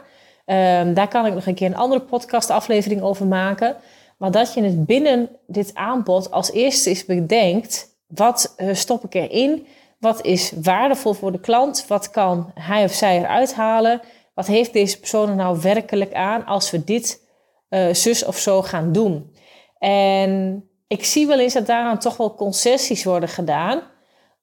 Um, 0.51 0.93
daar 0.93 1.07
kan 1.07 1.25
ik 1.25 1.33
nog 1.33 1.45
een 1.45 1.55
keer 1.55 1.67
een 1.67 1.75
andere 1.75 2.01
podcast 2.01 2.49
aflevering 2.49 3.01
over 3.01 3.27
maken. 3.27 3.75
Maar 4.17 4.31
dat 4.31 4.53
je 4.53 4.63
het 4.63 4.85
binnen 4.85 5.29
dit 5.47 5.75
aanbod 5.75 6.31
als 6.31 6.51
eerste 6.51 6.89
eens 6.89 7.05
bedenkt, 7.05 7.87
wat 8.07 8.55
stop 8.71 9.03
ik 9.03 9.13
erin? 9.13 9.67
Wat 9.99 10.25
is 10.25 10.51
waardevol 10.61 11.13
voor 11.13 11.31
de 11.31 11.39
klant? 11.39 11.87
Wat 11.87 12.09
kan 12.09 12.51
hij 12.53 12.83
of 12.83 12.91
zij 12.91 13.17
eruit 13.17 13.53
halen? 13.53 14.01
Wat 14.33 14.47
heeft 14.47 14.73
deze 14.73 14.99
persoon 14.99 15.29
er 15.29 15.35
nou 15.35 15.59
werkelijk 15.61 16.13
aan 16.13 16.45
als 16.45 16.71
we 16.71 16.83
dit 16.83 17.25
uh, 17.69 17.93
zus 17.93 18.25
of 18.25 18.37
zo 18.37 18.61
gaan 18.61 18.91
doen? 18.91 19.35
En 19.79 20.63
ik 20.87 21.05
zie 21.05 21.27
wel 21.27 21.39
eens 21.39 21.53
dat 21.53 21.65
daaraan 21.65 21.99
toch 21.99 22.17
wel 22.17 22.35
concessies 22.35 23.03
worden 23.03 23.29
gedaan, 23.29 23.81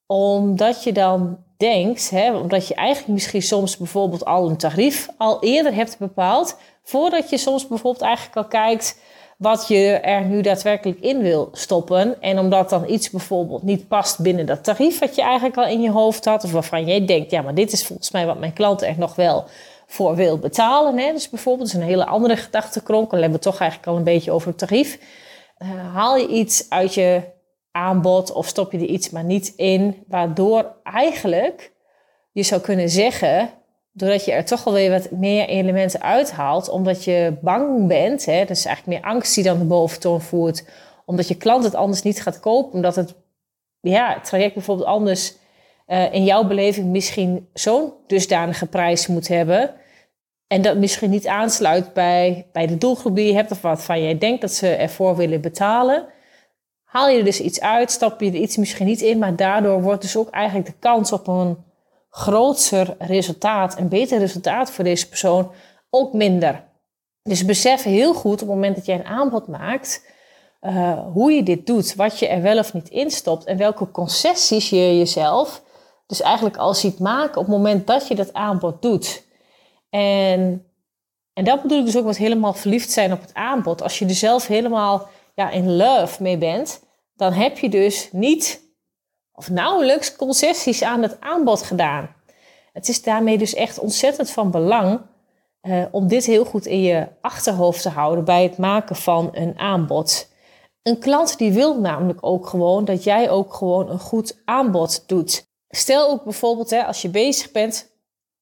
omdat 0.05 0.83
je 0.83 0.91
dan 0.91 1.45
denkt, 1.57 2.09
hè, 2.09 2.35
omdat 2.35 2.67
je 2.67 2.75
eigenlijk 2.75 3.13
misschien 3.13 3.41
soms 3.41 3.77
bijvoorbeeld 3.77 4.25
al 4.25 4.49
een 4.49 4.57
tarief 4.57 5.09
al 5.17 5.43
eerder 5.43 5.73
hebt 5.73 5.97
bepaald, 5.97 6.57
voordat 6.83 7.29
je 7.29 7.37
soms 7.37 7.67
bijvoorbeeld 7.67 8.03
eigenlijk 8.03 8.37
al 8.37 8.45
kijkt 8.45 8.99
wat 9.37 9.67
je 9.67 9.91
er 9.91 10.25
nu 10.25 10.41
daadwerkelijk 10.41 10.99
in 10.99 11.21
wil 11.21 11.49
stoppen. 11.51 12.21
En 12.21 12.39
omdat 12.39 12.69
dan 12.69 12.89
iets 12.89 13.09
bijvoorbeeld 13.09 13.63
niet 13.63 13.87
past 13.87 14.19
binnen 14.19 14.45
dat 14.45 14.63
tarief 14.63 14.99
wat 14.99 15.15
je 15.15 15.21
eigenlijk 15.21 15.57
al 15.57 15.67
in 15.67 15.81
je 15.81 15.91
hoofd 15.91 16.25
had, 16.25 16.43
of 16.43 16.51
waarvan 16.51 16.85
jij 16.85 17.05
denkt, 17.05 17.31
ja, 17.31 17.41
maar 17.41 17.55
dit 17.55 17.71
is 17.71 17.85
volgens 17.85 18.11
mij 18.11 18.25
wat 18.25 18.39
mijn 18.39 18.53
klant 18.53 18.81
er 18.81 18.95
nog 18.97 19.15
wel 19.15 19.45
voor 19.87 20.15
wil 20.15 20.37
betalen. 20.37 20.97
Hè? 20.97 21.11
Dus 21.11 21.29
bijvoorbeeld, 21.29 21.67
is 21.67 21.73
een 21.73 21.81
hele 21.81 22.05
andere 22.05 22.37
gedachtekronk. 22.37 23.09
Dan 23.09 23.19
hebben 23.19 23.37
we 23.37 23.45
toch 23.45 23.59
eigenlijk 23.59 23.91
al 23.91 23.97
een 23.97 24.03
beetje 24.03 24.31
over 24.31 24.47
het 24.47 24.57
tarief. 24.57 24.99
Uh, 25.59 25.69
haal 25.93 26.17
je 26.17 26.27
iets 26.27 26.65
uit 26.69 26.93
je 26.93 27.21
aanbod 27.77 28.31
of 28.31 28.47
stop 28.47 28.71
je 28.71 28.77
er 28.77 28.83
iets 28.85 29.09
maar 29.09 29.23
niet 29.23 29.53
in, 29.55 30.03
waardoor 30.07 30.75
eigenlijk 30.83 31.71
je 32.31 32.43
zou 32.43 32.61
kunnen 32.61 32.89
zeggen, 32.89 33.49
doordat 33.91 34.25
je 34.25 34.31
er 34.31 34.45
toch 34.45 34.65
alweer 34.65 34.91
wat 34.91 35.11
meer 35.11 35.47
elementen 35.47 36.01
uithaalt, 36.01 36.69
omdat 36.69 37.03
je 37.03 37.37
bang 37.41 37.87
bent, 37.87 38.25
hè, 38.25 38.45
dus 38.45 38.65
eigenlijk 38.65 39.01
meer 39.01 39.11
angst 39.11 39.35
die 39.35 39.43
dan 39.43 39.59
de 39.59 39.65
boventoon 39.65 40.21
voert, 40.21 40.65
omdat 41.05 41.27
je 41.27 41.35
klant 41.35 41.63
het 41.63 41.75
anders 41.75 42.01
niet 42.01 42.21
gaat 42.21 42.39
kopen, 42.39 42.73
omdat 42.73 42.95
het, 42.95 43.15
ja, 43.79 44.19
traject 44.19 44.53
bijvoorbeeld 44.53 44.87
anders 44.87 45.33
uh, 45.87 46.13
in 46.13 46.23
jouw 46.23 46.43
beleving 46.43 46.87
misschien 46.87 47.49
zo'n 47.53 47.93
dusdanige 48.07 48.65
prijs 48.65 49.07
moet 49.07 49.27
hebben. 49.27 49.73
En 50.47 50.61
dat 50.61 50.77
misschien 50.77 51.09
niet 51.09 51.27
aansluit 51.27 51.93
bij, 51.93 52.47
bij 52.51 52.67
de 52.67 52.77
doelgroep 52.77 53.15
die 53.15 53.27
je 53.27 53.33
hebt 53.33 53.51
of 53.51 53.61
wat 53.61 53.83
van 53.83 54.01
jij 54.01 54.17
denkt 54.17 54.41
dat 54.41 54.51
ze 54.51 54.67
ervoor 54.67 55.15
willen 55.15 55.41
betalen. 55.41 56.05
Haal 56.97 57.09
je 57.09 57.17
er 57.17 57.25
dus 57.25 57.41
iets 57.41 57.61
uit, 57.61 57.91
stap 57.91 58.21
je 58.21 58.27
er 58.27 58.35
iets 58.35 58.57
misschien 58.57 58.85
niet 58.85 59.01
in, 59.01 59.17
maar 59.17 59.35
daardoor 59.35 59.81
wordt 59.81 60.01
dus 60.01 60.17
ook 60.17 60.29
eigenlijk 60.29 60.65
de 60.67 60.79
kans 60.79 61.11
op 61.11 61.27
een 61.27 61.57
groter 62.09 62.95
resultaat, 62.99 63.77
een 63.77 63.87
beter 63.87 64.19
resultaat 64.19 64.71
voor 64.71 64.83
deze 64.83 65.09
persoon 65.09 65.51
ook 65.89 66.13
minder. 66.13 66.63
Dus 67.23 67.45
besef 67.45 67.83
heel 67.83 68.13
goed 68.13 68.31
op 68.31 68.39
het 68.39 68.47
moment 68.47 68.75
dat 68.75 68.85
jij 68.85 68.95
een 68.95 69.05
aanbod 69.05 69.47
maakt, 69.47 70.05
uh, 70.61 70.99
hoe 71.13 71.31
je 71.31 71.43
dit 71.43 71.65
doet, 71.65 71.95
wat 71.95 72.19
je 72.19 72.27
er 72.27 72.41
wel 72.41 72.57
of 72.57 72.73
niet 72.73 72.89
in 72.89 73.11
stopt 73.11 73.43
en 73.45 73.57
welke 73.57 73.91
concessies 73.91 74.69
je 74.69 74.97
jezelf 74.97 75.63
dus 76.07 76.21
eigenlijk 76.21 76.57
al 76.57 76.73
ziet 76.73 76.99
maken 76.99 77.41
op 77.41 77.47
het 77.47 77.55
moment 77.55 77.87
dat 77.87 78.07
je 78.07 78.15
dat 78.15 78.33
aanbod 78.33 78.81
doet. 78.81 79.23
En, 79.89 80.65
en 81.33 81.43
dat 81.43 81.61
bedoel 81.61 81.79
ik 81.79 81.85
dus 81.85 81.97
ook 81.97 82.05
met 82.05 82.17
helemaal 82.17 82.53
verliefd 82.53 82.91
zijn 82.91 83.13
op 83.13 83.21
het 83.21 83.33
aanbod. 83.33 83.81
Als 83.81 83.99
je 83.99 84.05
er 84.05 84.15
zelf 84.15 84.47
helemaal 84.47 85.07
ja, 85.35 85.49
in 85.49 85.75
love 85.75 86.23
mee 86.23 86.37
bent, 86.37 86.85
dan 87.17 87.33
heb 87.33 87.57
je 87.57 87.69
dus 87.69 88.09
niet 88.11 88.61
of 89.33 89.49
nauwelijks 89.49 90.15
concessies 90.15 90.83
aan 90.83 91.01
het 91.01 91.17
aanbod 91.19 91.61
gedaan. 91.61 92.15
Het 92.73 92.87
is 92.87 93.01
daarmee 93.01 93.37
dus 93.37 93.53
echt 93.53 93.79
ontzettend 93.79 94.29
van 94.29 94.51
belang 94.51 95.01
uh, 95.61 95.85
om 95.91 96.07
dit 96.07 96.25
heel 96.25 96.45
goed 96.45 96.65
in 96.65 96.81
je 96.81 97.07
achterhoofd 97.21 97.81
te 97.81 97.89
houden 97.89 98.25
bij 98.25 98.43
het 98.43 98.57
maken 98.57 98.95
van 98.95 99.29
een 99.31 99.59
aanbod. 99.59 100.29
Een 100.83 100.99
klant 100.99 101.37
die 101.37 101.51
wil 101.51 101.79
namelijk 101.79 102.19
ook 102.21 102.47
gewoon 102.47 102.85
dat 102.85 103.03
jij 103.03 103.29
ook 103.29 103.53
gewoon 103.53 103.89
een 103.89 103.99
goed 103.99 104.41
aanbod 104.45 105.03
doet. 105.07 105.45
Stel 105.69 106.09
ook 106.09 106.23
bijvoorbeeld 106.23 106.69
hè, 106.69 106.83
als 106.83 107.01
je 107.01 107.09
bezig 107.09 107.51
bent 107.51 107.95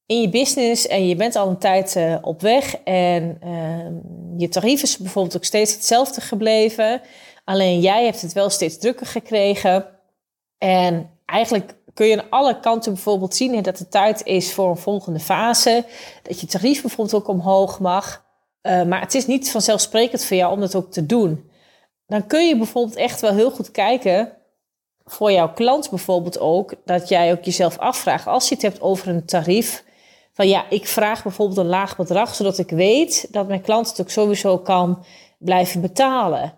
in 0.06 0.20
je 0.20 0.28
business 0.28 0.86
en 0.86 1.08
je 1.08 1.16
bent 1.16 1.36
al 1.36 1.48
een 1.48 1.58
tijd 1.58 1.94
uh, 1.96 2.16
op 2.20 2.40
weg 2.40 2.76
en 2.84 3.40
uh, 3.44 4.38
je 4.40 4.48
tarief 4.48 4.82
is 4.82 4.98
bijvoorbeeld 4.98 5.36
ook 5.36 5.44
steeds 5.44 5.72
hetzelfde 5.72 6.20
gebleven. 6.20 7.00
Alleen 7.46 7.80
jij 7.80 8.04
hebt 8.04 8.20
het 8.20 8.32
wel 8.32 8.50
steeds 8.50 8.78
drukker 8.78 9.06
gekregen. 9.06 9.86
En 10.58 11.10
eigenlijk 11.24 11.74
kun 11.94 12.06
je 12.06 12.22
aan 12.22 12.30
alle 12.30 12.60
kanten 12.60 12.92
bijvoorbeeld 12.92 13.34
zien 13.34 13.62
dat 13.62 13.78
het 13.78 13.90
tijd 13.90 14.24
is 14.24 14.52
voor 14.52 14.68
een 14.68 14.76
volgende 14.76 15.20
fase. 15.20 15.84
Dat 16.22 16.40
je 16.40 16.46
tarief 16.46 16.80
bijvoorbeeld 16.80 17.22
ook 17.22 17.28
omhoog 17.28 17.80
mag. 17.80 18.24
Uh, 18.62 18.82
maar 18.82 19.00
het 19.00 19.14
is 19.14 19.26
niet 19.26 19.50
vanzelfsprekend 19.50 20.24
voor 20.24 20.36
jou 20.36 20.52
om 20.52 20.60
dat 20.60 20.74
ook 20.74 20.92
te 20.92 21.06
doen. 21.06 21.50
Dan 22.06 22.26
kun 22.26 22.48
je 22.48 22.56
bijvoorbeeld 22.56 22.96
echt 22.96 23.20
wel 23.20 23.34
heel 23.34 23.50
goed 23.50 23.70
kijken 23.70 24.32
voor 25.04 25.32
jouw 25.32 25.52
klant 25.52 25.90
bijvoorbeeld 25.90 26.38
ook, 26.38 26.74
dat 26.84 27.08
jij 27.08 27.32
ook 27.32 27.44
jezelf 27.44 27.78
afvraagt, 27.78 28.26
als 28.26 28.48
je 28.48 28.54
het 28.54 28.62
hebt 28.62 28.80
over 28.80 29.08
een 29.08 29.26
tarief, 29.26 29.84
van 30.32 30.48
ja, 30.48 30.64
ik 30.70 30.86
vraag 30.86 31.22
bijvoorbeeld 31.22 31.58
een 31.58 31.66
laag 31.66 31.96
bedrag, 31.96 32.34
zodat 32.34 32.58
ik 32.58 32.70
weet 32.70 33.28
dat 33.30 33.48
mijn 33.48 33.60
klant 33.60 33.88
het 33.88 34.00
ook 34.00 34.10
sowieso 34.10 34.58
kan 34.58 35.04
blijven 35.38 35.80
betalen. 35.80 36.54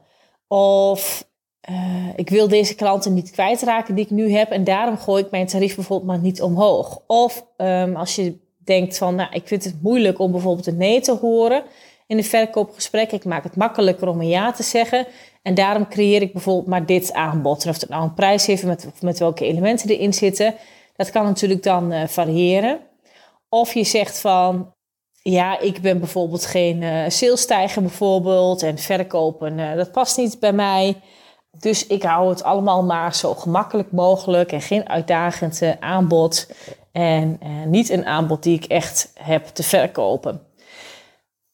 Of 0.49 1.29
uh, 1.71 2.09
ik 2.17 2.31
wil 2.31 2.49
deze 2.49 2.75
klanten 2.75 3.15
niet 3.15 3.31
kwijtraken 3.31 3.95
die 3.95 4.05
ik 4.05 4.11
nu 4.11 4.33
heb 4.33 4.51
en 4.51 4.65
daarom 4.65 4.97
gooi 4.97 5.25
ik 5.25 5.31
mijn 5.31 5.47
tarief 5.47 5.75
bijvoorbeeld 5.75 6.11
maar 6.11 6.19
niet 6.19 6.43
omhoog. 6.43 7.03
Of 7.07 7.47
um, 7.57 7.97
als 7.97 8.15
je 8.15 8.39
denkt 8.57 8.99
van, 8.99 9.15
nou, 9.15 9.33
ik 9.33 9.47
vind 9.47 9.65
het 9.65 9.83
moeilijk 9.83 10.19
om 10.19 10.31
bijvoorbeeld 10.31 10.67
een 10.67 10.77
nee 10.77 11.01
te 11.01 11.17
horen 11.17 11.63
in 12.07 12.17
een 12.17 12.25
verkoopgesprek. 12.25 13.13
Ik 13.13 13.25
maak 13.25 13.45
het 13.45 13.57
makkelijker 13.57 14.09
om 14.09 14.21
een 14.21 14.29
ja 14.29 14.53
te 14.53 14.63
zeggen. 14.63 15.07
En 15.43 15.55
daarom 15.55 15.89
creëer 15.89 16.23
ik 16.23 16.33
bijvoorbeeld 16.33 16.67
maar 16.67 16.87
dit 16.87 17.13
aanbod. 17.13 17.65
En 17.65 17.71
of 17.71 17.81
het 17.81 17.89
nou 17.89 18.03
een 18.03 18.15
prijs 18.15 18.47
heeft 18.47 18.65
met, 18.65 18.89
met 19.01 19.19
welke 19.19 19.45
elementen 19.45 19.91
erin 19.91 20.15
zitten, 20.15 20.55
dat 20.97 21.11
kan 21.11 21.25
natuurlijk 21.25 21.63
dan 21.63 21.93
uh, 21.93 22.07
variëren. 22.07 22.81
Of 23.49 23.75
je 23.75 23.85
zegt 23.85 24.21
van, 24.21 24.73
ja, 25.23 25.59
ik 25.59 25.81
ben 25.81 25.99
bijvoorbeeld 25.99 26.47
geen 26.47 26.83
uh, 26.83 27.81
bijvoorbeeld 27.81 28.63
en 28.63 28.79
verkopen, 28.79 29.59
uh, 29.59 29.77
dat 29.77 29.93
past 29.93 30.17
niet 30.17 30.41
bij 30.41 30.53
mij. 30.53 31.01
Dus 31.59 31.87
ik 31.87 32.03
hou 32.03 32.29
het 32.29 32.43
allemaal 32.43 32.85
maar 32.85 33.15
zo 33.15 33.35
gemakkelijk 33.35 33.93
mogelijk 33.93 34.53
en 34.53 34.61
geen 34.61 34.89
uitdagend 34.89 35.63
aanbod. 35.81 36.51
En 36.93 37.41
niet 37.67 37.91
een 37.91 38.07
aanbod 38.07 38.43
die 38.43 38.57
ik 38.57 38.65
echt 38.65 39.13
heb 39.15 39.47
te 39.47 39.63
verkopen. 39.63 40.43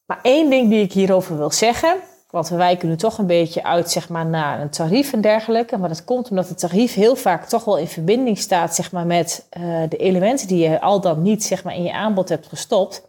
Maar 0.06 0.18
één 0.22 0.50
ding 0.50 0.70
die 0.70 0.82
ik 0.82 0.92
hierover 0.92 1.38
wil 1.38 1.50
zeggen, 1.50 1.94
want 2.30 2.48
we 2.48 2.56
wijken 2.56 2.88
nu 2.88 2.96
toch 2.96 3.18
een 3.18 3.26
beetje 3.26 3.64
uit 3.64 3.90
zeg 3.90 4.08
maar, 4.08 4.26
naar 4.26 4.60
een 4.60 4.70
tarief 4.70 5.12
en 5.12 5.20
dergelijke. 5.20 5.78
Maar 5.78 5.88
dat 5.88 6.04
komt 6.04 6.30
omdat 6.30 6.48
het 6.48 6.58
tarief 6.58 6.94
heel 6.94 7.16
vaak 7.16 7.46
toch 7.46 7.64
wel 7.64 7.78
in 7.78 7.88
verbinding 7.88 8.38
staat 8.38 8.74
zeg 8.74 8.92
maar, 8.92 9.06
met 9.06 9.46
de 9.88 9.96
elementen 9.96 10.48
die 10.48 10.68
je 10.68 10.80
al 10.80 11.00
dan 11.00 11.22
niet 11.22 11.44
zeg 11.44 11.64
maar, 11.64 11.74
in 11.74 11.82
je 11.82 11.92
aanbod 11.92 12.28
hebt 12.28 12.46
gestopt. 12.46 13.06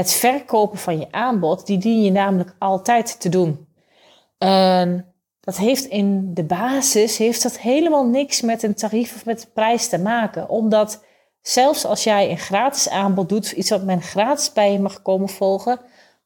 Het 0.00 0.12
verkopen 0.12 0.78
van 0.78 0.98
je 0.98 1.06
aanbod, 1.10 1.66
die 1.66 1.78
dien 1.78 2.02
je 2.02 2.10
namelijk 2.10 2.54
altijd 2.58 3.20
te 3.20 3.28
doen. 3.28 3.66
En 4.38 5.14
dat 5.40 5.56
heeft 5.56 5.84
in 5.84 6.34
de 6.34 6.44
basis 6.44 7.16
heeft 7.16 7.42
dat 7.42 7.58
helemaal 7.58 8.06
niks 8.06 8.40
met 8.40 8.62
een 8.62 8.74
tarief 8.74 9.14
of 9.14 9.24
met 9.24 9.50
prijs 9.54 9.88
te 9.88 9.98
maken. 9.98 10.48
Omdat 10.48 11.04
zelfs 11.42 11.84
als 11.84 12.04
jij 12.04 12.30
een 12.30 12.38
gratis 12.38 12.88
aanbod 12.88 13.28
doet, 13.28 13.50
iets 13.50 13.70
wat 13.70 13.84
men 13.84 14.02
gratis 14.02 14.52
bij 14.52 14.72
je 14.72 14.78
mag 14.78 15.02
komen 15.02 15.28
volgen, 15.28 15.80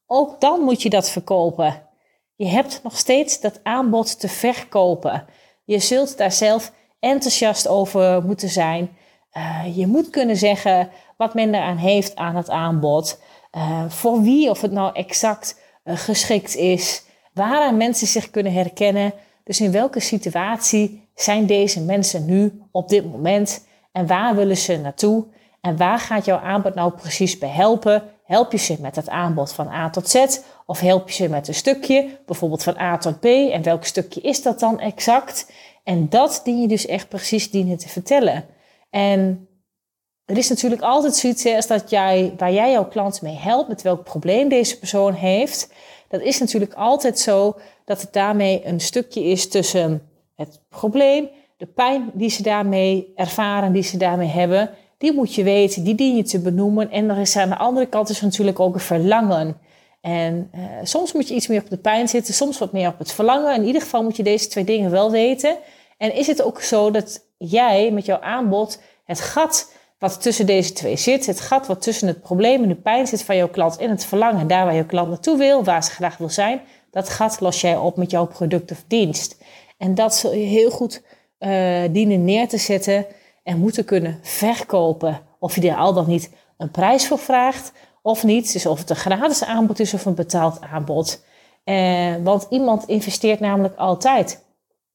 ook 0.06 0.40
dan 0.40 0.60
moet 0.60 0.82
je 0.82 0.90
dat 0.90 1.10
verkopen. 1.10 1.82
Je 2.34 2.46
hebt 2.46 2.80
nog 2.82 2.98
steeds 2.98 3.40
dat 3.40 3.60
aanbod 3.62 4.20
te 4.20 4.28
verkopen. 4.28 5.26
Je 5.64 5.78
zult 5.78 6.16
daar 6.16 6.32
zelf 6.32 6.72
enthousiast 7.00 7.68
over 7.68 8.24
moeten 8.24 8.48
zijn. 8.48 8.96
Uh, 9.32 9.76
je 9.76 9.86
moet 9.86 10.10
kunnen 10.10 10.36
zeggen 10.36 10.90
wat 11.16 11.34
men 11.34 11.54
eraan 11.54 11.76
heeft 11.76 12.16
aan 12.16 12.36
het 12.36 12.50
aanbod. 12.50 13.18
Uh, 13.56 13.84
voor 13.88 14.22
wie 14.22 14.50
of 14.50 14.60
het 14.60 14.72
nou 14.72 14.94
exact 14.94 15.60
uh, 15.84 15.96
geschikt 15.96 16.56
is. 16.56 17.04
Waaraan 17.32 17.76
mensen 17.76 18.06
zich 18.06 18.30
kunnen 18.30 18.52
herkennen. 18.52 19.12
Dus 19.44 19.60
in 19.60 19.72
welke 19.72 20.00
situatie 20.00 21.08
zijn 21.14 21.46
deze 21.46 21.80
mensen 21.80 22.24
nu 22.24 22.62
op 22.70 22.88
dit 22.88 23.10
moment 23.12 23.66
en 23.92 24.06
waar 24.06 24.34
willen 24.34 24.56
ze 24.56 24.78
naartoe? 24.78 25.24
En 25.60 25.76
waar 25.76 25.98
gaat 25.98 26.24
jouw 26.24 26.38
aanbod 26.38 26.74
nou 26.74 26.92
precies 26.92 27.38
bij 27.38 27.48
helpen? 27.48 28.02
Help 28.24 28.52
je 28.52 28.58
ze 28.58 28.76
met 28.80 28.96
het 28.96 29.08
aanbod 29.08 29.52
van 29.52 29.68
A 29.68 29.90
tot 29.90 30.08
Z? 30.08 30.24
Of 30.66 30.80
help 30.80 31.08
je 31.08 31.14
ze 31.14 31.28
met 31.28 31.48
een 31.48 31.54
stukje, 31.54 32.18
bijvoorbeeld 32.26 32.62
van 32.62 32.78
A 32.78 32.96
tot 32.96 33.20
B? 33.20 33.24
En 33.24 33.62
welk 33.62 33.84
stukje 33.84 34.20
is 34.20 34.42
dat 34.42 34.60
dan 34.60 34.80
exact? 34.80 35.52
En 35.84 36.08
dat 36.08 36.40
dien 36.44 36.60
je 36.60 36.68
dus 36.68 36.86
echt 36.86 37.08
precies 37.08 37.50
dienen 37.50 37.78
te 37.78 37.88
vertellen. 37.88 38.44
En 38.90 39.48
er 40.24 40.36
is 40.38 40.48
natuurlijk 40.48 40.82
altijd 40.82 41.16
zoiets 41.16 41.66
dat 41.66 41.90
jij, 41.90 42.34
waar 42.36 42.52
jij 42.52 42.70
jouw 42.70 42.88
klant 42.88 43.22
mee 43.22 43.36
helpt, 43.36 43.68
met 43.68 43.82
welk 43.82 44.04
probleem 44.04 44.48
deze 44.48 44.78
persoon 44.78 45.12
heeft. 45.12 45.72
Dat 46.08 46.20
is 46.20 46.38
natuurlijk 46.38 46.74
altijd 46.74 47.18
zo 47.18 47.56
dat 47.84 48.00
het 48.00 48.12
daarmee 48.12 48.66
een 48.66 48.80
stukje 48.80 49.24
is 49.24 49.48
tussen 49.48 50.02
het 50.36 50.60
probleem, 50.68 51.28
de 51.56 51.66
pijn 51.66 52.10
die 52.14 52.30
ze 52.30 52.42
daarmee 52.42 53.12
ervaren, 53.14 53.72
die 53.72 53.82
ze 53.82 53.96
daarmee 53.96 54.28
hebben. 54.28 54.70
Die 54.98 55.12
moet 55.12 55.34
je 55.34 55.42
weten, 55.42 55.84
die 55.84 55.94
dien 55.94 56.16
je 56.16 56.22
te 56.22 56.40
benoemen. 56.40 56.90
En 56.90 57.10
er 57.10 57.18
is 57.18 57.36
aan 57.36 57.48
de 57.48 57.56
andere 57.56 57.86
kant 57.86 58.08
is 58.08 58.20
natuurlijk 58.20 58.60
ook 58.60 58.74
een 58.74 58.80
verlangen. 58.80 59.56
En 60.00 60.50
uh, 60.54 60.60
soms 60.82 61.12
moet 61.12 61.28
je 61.28 61.34
iets 61.34 61.46
meer 61.46 61.60
op 61.60 61.70
de 61.70 61.76
pijn 61.76 62.08
zitten, 62.08 62.34
soms 62.34 62.58
wat 62.58 62.72
meer 62.72 62.88
op 62.88 62.98
het 62.98 63.12
verlangen. 63.12 63.54
In 63.54 63.64
ieder 63.64 63.82
geval 63.82 64.02
moet 64.02 64.16
je 64.16 64.22
deze 64.22 64.48
twee 64.48 64.64
dingen 64.64 64.90
wel 64.90 65.10
weten. 65.10 65.56
En 65.98 66.14
is 66.14 66.26
het 66.26 66.42
ook 66.42 66.60
zo 66.60 66.90
dat 66.90 67.26
jij 67.38 67.90
met 67.90 68.06
jouw 68.06 68.20
aanbod 68.20 68.80
het 69.04 69.20
gat 69.20 69.72
wat 70.10 70.22
tussen 70.22 70.46
deze 70.46 70.72
twee 70.72 70.96
zit, 70.96 71.26
het 71.26 71.40
gat 71.40 71.66
wat 71.66 71.82
tussen 71.82 72.08
het 72.08 72.22
probleem 72.22 72.62
en 72.62 72.68
de 72.68 72.74
pijn 72.74 73.06
zit 73.06 73.22
van 73.22 73.36
jouw 73.36 73.48
klant 73.48 73.76
en 73.76 73.90
het 73.90 74.04
verlangen, 74.04 74.46
daar 74.46 74.64
waar 74.64 74.74
jouw 74.74 74.86
klant 74.86 75.08
naartoe 75.08 75.36
wil, 75.36 75.64
waar 75.64 75.84
ze 75.84 75.90
graag 75.90 76.16
wil 76.16 76.30
zijn, 76.30 76.60
dat 76.90 77.08
gat 77.08 77.40
los 77.40 77.60
jij 77.60 77.76
op 77.76 77.96
met 77.96 78.10
jouw 78.10 78.26
product 78.26 78.70
of 78.70 78.84
dienst. 78.86 79.42
En 79.78 79.94
dat 79.94 80.14
zul 80.14 80.32
je 80.32 80.46
heel 80.46 80.70
goed 80.70 81.02
uh, 81.38 81.82
dienen 81.90 82.24
neer 82.24 82.48
te 82.48 82.58
zetten 82.58 83.06
en 83.42 83.58
moeten 83.58 83.84
kunnen 83.84 84.18
verkopen. 84.22 85.20
Of 85.38 85.54
je 85.54 85.70
er 85.70 85.76
al 85.76 85.92
dan 85.92 86.06
niet 86.06 86.30
een 86.56 86.70
prijs 86.70 87.06
voor 87.06 87.18
vraagt 87.18 87.72
of 88.02 88.24
niet. 88.24 88.52
Dus 88.52 88.66
of 88.66 88.78
het 88.78 88.90
een 88.90 88.96
gratis 88.96 89.44
aanbod 89.44 89.80
is 89.80 89.94
of 89.94 90.04
een 90.04 90.14
betaald 90.14 90.60
aanbod. 90.60 91.24
Uh, 91.64 92.14
want 92.22 92.46
iemand 92.50 92.86
investeert 92.86 93.40
namelijk 93.40 93.76
altijd. 93.76 94.44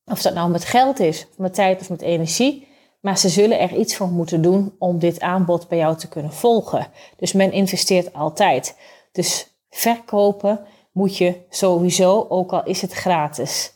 Of 0.05 0.21
dat 0.21 0.33
nou 0.33 0.49
met 0.49 0.65
geld 0.65 0.99
is, 0.99 1.27
of 1.31 1.37
met 1.37 1.53
tijd 1.53 1.81
of 1.81 1.89
met 1.89 2.01
energie. 2.01 2.67
Maar 2.99 3.17
ze 3.17 3.29
zullen 3.29 3.59
er 3.59 3.75
iets 3.75 3.95
voor 3.95 4.07
moeten 4.07 4.41
doen 4.41 4.75
om 4.79 4.99
dit 4.99 5.19
aanbod 5.19 5.67
bij 5.67 5.77
jou 5.77 5.97
te 5.97 6.07
kunnen 6.07 6.33
volgen. 6.33 6.87
Dus 7.17 7.33
men 7.33 7.51
investeert 7.51 8.13
altijd. 8.13 8.77
Dus 9.11 9.47
verkopen 9.69 10.59
moet 10.91 11.17
je 11.17 11.35
sowieso, 11.49 12.25
ook 12.29 12.53
al 12.53 12.63
is 12.63 12.81
het 12.81 12.93
gratis. 12.93 13.73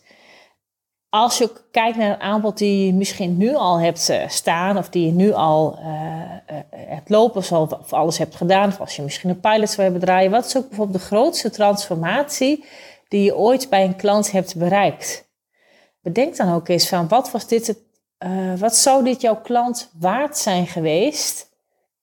Als 1.10 1.38
je 1.38 1.51
kijkt 1.72 1.98
naar 1.98 2.10
een 2.10 2.20
aanbod 2.20 2.58
die 2.58 2.86
je 2.86 2.94
misschien 2.94 3.38
nu 3.38 3.56
al 3.56 3.80
hebt 3.80 4.10
eh, 4.10 4.27
staan, 4.27 4.77
of 4.77 4.89
die 4.89 5.06
je 5.06 5.12
nu 5.12 5.32
al 5.34 5.80
uh, 5.80 5.86
hebt 6.70 7.10
lopen, 7.10 7.60
of 7.60 7.94
alles 7.94 8.18
hebt 8.18 8.36
gedaan, 8.36 8.68
of 8.68 8.80
als 8.80 8.96
je 8.96 9.01
misschien 9.01 9.30
een 9.30 9.39
pilot 9.39 9.70
zou 9.70 9.82
hebben 9.82 10.01
draaien, 10.01 10.32
wat 10.32 10.46
is 10.46 10.58
ook 10.58 10.68
bijvoorbeeld 10.68 11.00
de 11.00 11.06
grootste 11.06 11.50
transformatie 11.50 12.65
die 13.08 13.24
je 13.24 13.36
ooit 13.36 13.70
bij 13.70 13.84
een 13.84 13.96
klant 13.96 14.32
hebt 14.32 14.56
bereikt? 14.56 15.32
Bedenk 16.01 16.36
dan 16.36 16.53
ook 16.53 16.68
eens 16.68 16.89
van 16.89 17.08
wat 17.08 17.32
was 17.32 17.48
dit 17.48 17.68
het 17.68 17.77
uh, 18.25 18.60
wat 18.60 18.75
zou 18.75 19.03
dit 19.03 19.22
jouw 19.22 19.42
klant 19.42 19.89
waard 20.00 20.38
zijn 20.38 20.68
geweest 20.68 21.51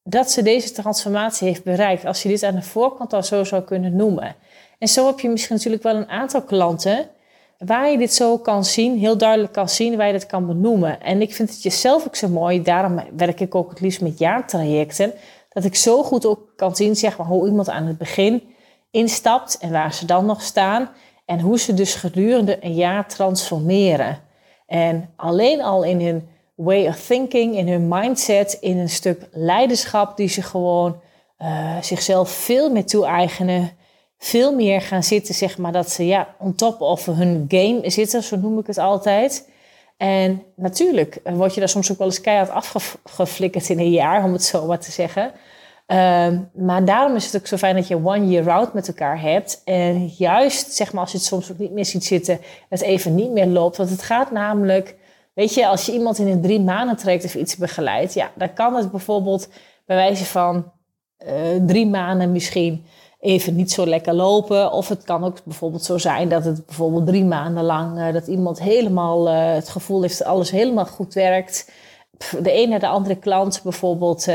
dat 0.03 0.31
ze 0.31 0.43
deze 0.43 0.73
transformatie 0.73 1.49
heeft 1.49 1.65
bereikt, 1.65 2.05
als 2.05 2.23
je 2.23 2.29
dit 2.29 2.43
aan 2.43 2.55
de 2.55 2.63
voorkant 2.63 3.13
al 3.13 3.23
zo 3.23 3.45
zou 3.45 3.63
kunnen 3.63 3.97
noemen? 3.97 4.37
En 4.79 4.89
zo 4.89 5.07
heb 5.07 5.21
je 5.21 5.29
misschien 5.29 5.57
natuurlijk 5.57 5.83
wel 5.83 5.97
een 5.97 6.09
aantal 6.09 6.43
klanten 6.43 7.09
waar 7.59 7.91
je 7.91 7.99
dit 7.99 8.15
zo 8.15 8.39
kan 8.39 8.65
zien, 8.65 8.99
heel 8.99 9.17
duidelijk 9.17 9.53
kan 9.53 9.69
zien, 9.69 9.97
waar 9.97 10.07
je 10.07 10.13
dit 10.13 10.27
kan 10.27 10.47
benoemen. 10.47 11.01
En 11.01 11.21
ik 11.21 11.35
vind 11.35 11.51
het 11.51 11.63
jezelf 11.63 12.07
ook 12.07 12.17
zo 12.17 12.29
mooi, 12.29 12.63
daarom 12.63 13.01
werk 13.17 13.41
ik 13.41 13.55
ook 13.55 13.71
het 13.71 13.81
liefst 13.81 14.01
met 14.01 14.19
jaartrajecten, 14.19 15.13
dat 15.49 15.65
ik 15.65 15.75
zo 15.75 16.03
goed 16.03 16.27
ook 16.27 16.41
kan 16.57 16.77
zien 16.77 16.97
zeg 16.97 17.19
maar, 17.19 17.27
hoe 17.27 17.47
iemand 17.47 17.69
aan 17.69 17.87
het 17.87 17.99
begin 17.99 18.43
instapt 18.91 19.59
en 19.59 19.73
waar 19.73 19.95
ze 19.95 20.07
dan 20.07 20.27
nog 20.27 20.43
staan 20.43 20.91
en 21.25 21.41
hoe 21.41 21.59
ze 21.59 21.75
dus 21.75 21.95
gedurende 21.95 22.65
een 22.65 22.75
jaar 22.75 23.09
transformeren. 23.09 24.19
En 24.71 25.11
alleen 25.17 25.63
al 25.63 25.85
in 25.85 26.01
hun 26.01 26.29
way 26.55 26.87
of 26.87 27.07
thinking, 27.07 27.57
in 27.57 27.69
hun 27.69 27.89
mindset, 27.89 28.53
in 28.61 28.79
een 28.79 28.89
stuk 28.89 29.29
leiderschap 29.33 30.17
die 30.17 30.29
ze 30.29 30.43
gewoon 30.43 31.01
uh, 31.39 31.77
zichzelf 31.81 32.31
veel 32.31 32.71
meer 32.71 32.87
toe-eigenen. 32.87 33.71
Veel 34.19 34.55
meer 34.55 34.81
gaan 34.81 35.03
zitten, 35.03 35.35
zeg 35.35 35.59
maar, 35.59 35.73
dat 35.73 35.91
ze 35.91 36.07
ja, 36.07 36.35
on 36.39 36.55
top 36.55 36.81
of 36.81 37.07
hun 37.07 37.45
game 37.49 37.91
zitten, 37.91 38.23
zo 38.23 38.37
noem 38.37 38.59
ik 38.59 38.67
het 38.67 38.79
altijd. 38.79 39.49
En 39.97 40.43
natuurlijk 40.57 41.21
word 41.25 41.55
je 41.55 41.61
daar 41.61 41.69
soms 41.69 41.93
ook 41.93 41.99
wel 41.99 42.07
eens 42.07 42.21
keihard 42.21 42.51
afgeflikkerd 42.51 43.69
in 43.69 43.79
een 43.79 43.91
jaar, 43.91 44.25
om 44.25 44.33
het 44.33 44.45
zo 44.45 44.67
maar 44.67 44.79
te 44.79 44.91
zeggen. 44.91 45.33
Um, 45.93 46.51
maar 46.55 46.85
daarom 46.85 47.17
is 47.17 47.25
het 47.25 47.37
ook 47.37 47.47
zo 47.47 47.57
fijn 47.57 47.75
dat 47.75 47.89
je 47.89 48.05
one 48.05 48.29
year 48.29 48.51
out 48.51 48.73
met 48.75 48.89
elkaar 48.89 49.21
hebt. 49.21 49.61
En 49.65 50.07
juist, 50.07 50.73
zeg 50.73 50.93
maar, 50.93 51.03
als 51.03 51.13
je 51.13 51.19
het 51.19 51.27
soms 51.27 51.53
ook 51.53 51.59
niet 51.59 51.73
meer 51.73 51.85
ziet 51.85 52.05
zitten, 52.05 52.41
het 52.69 52.81
even 52.81 53.15
niet 53.15 53.31
meer 53.31 53.47
loopt. 53.47 53.77
Want 53.77 53.91
het 53.91 54.03
gaat 54.03 54.31
namelijk, 54.31 54.97
weet 55.35 55.55
je, 55.55 55.67
als 55.67 55.87
je 55.87 55.93
iemand 55.93 56.19
in 56.19 56.27
een 56.27 56.41
drie 56.41 56.61
maanden 56.61 56.97
traject 56.97 57.25
of 57.25 57.35
iets 57.35 57.57
begeleidt, 57.57 58.15
ja, 58.15 58.31
dan 58.35 58.53
kan 58.53 58.75
het 58.75 58.91
bijvoorbeeld 58.91 59.49
bij 59.87 59.97
wijze 59.97 60.25
van 60.25 60.73
uh, 61.27 61.33
drie 61.67 61.87
maanden 61.87 62.33
misschien 62.33 62.85
even 63.21 63.57
niet 63.57 63.73
zo 63.73 63.87
lekker 63.87 64.15
lopen. 64.15 64.73
Of 64.73 64.89
het 64.89 65.05
kan 65.05 65.25
ook 65.25 65.45
bijvoorbeeld 65.45 65.85
zo 65.85 65.99
zijn 65.99 66.29
dat 66.29 66.45
het 66.45 66.67
bijvoorbeeld 66.67 67.07
drie 67.07 67.25
maanden 67.25 67.65
lang, 67.65 67.99
uh, 67.99 68.13
dat 68.13 68.27
iemand 68.27 68.61
helemaal 68.61 69.29
uh, 69.29 69.53
het 69.53 69.69
gevoel 69.69 70.03
heeft 70.03 70.19
dat 70.19 70.27
alles 70.27 70.51
helemaal 70.51 70.87
goed 70.87 71.15
werkt. 71.15 71.71
De 72.43 72.53
ene 72.53 72.79
de 72.79 72.89
andere 72.89 73.17
klant 73.17 73.61
bijvoorbeeld 73.63 74.27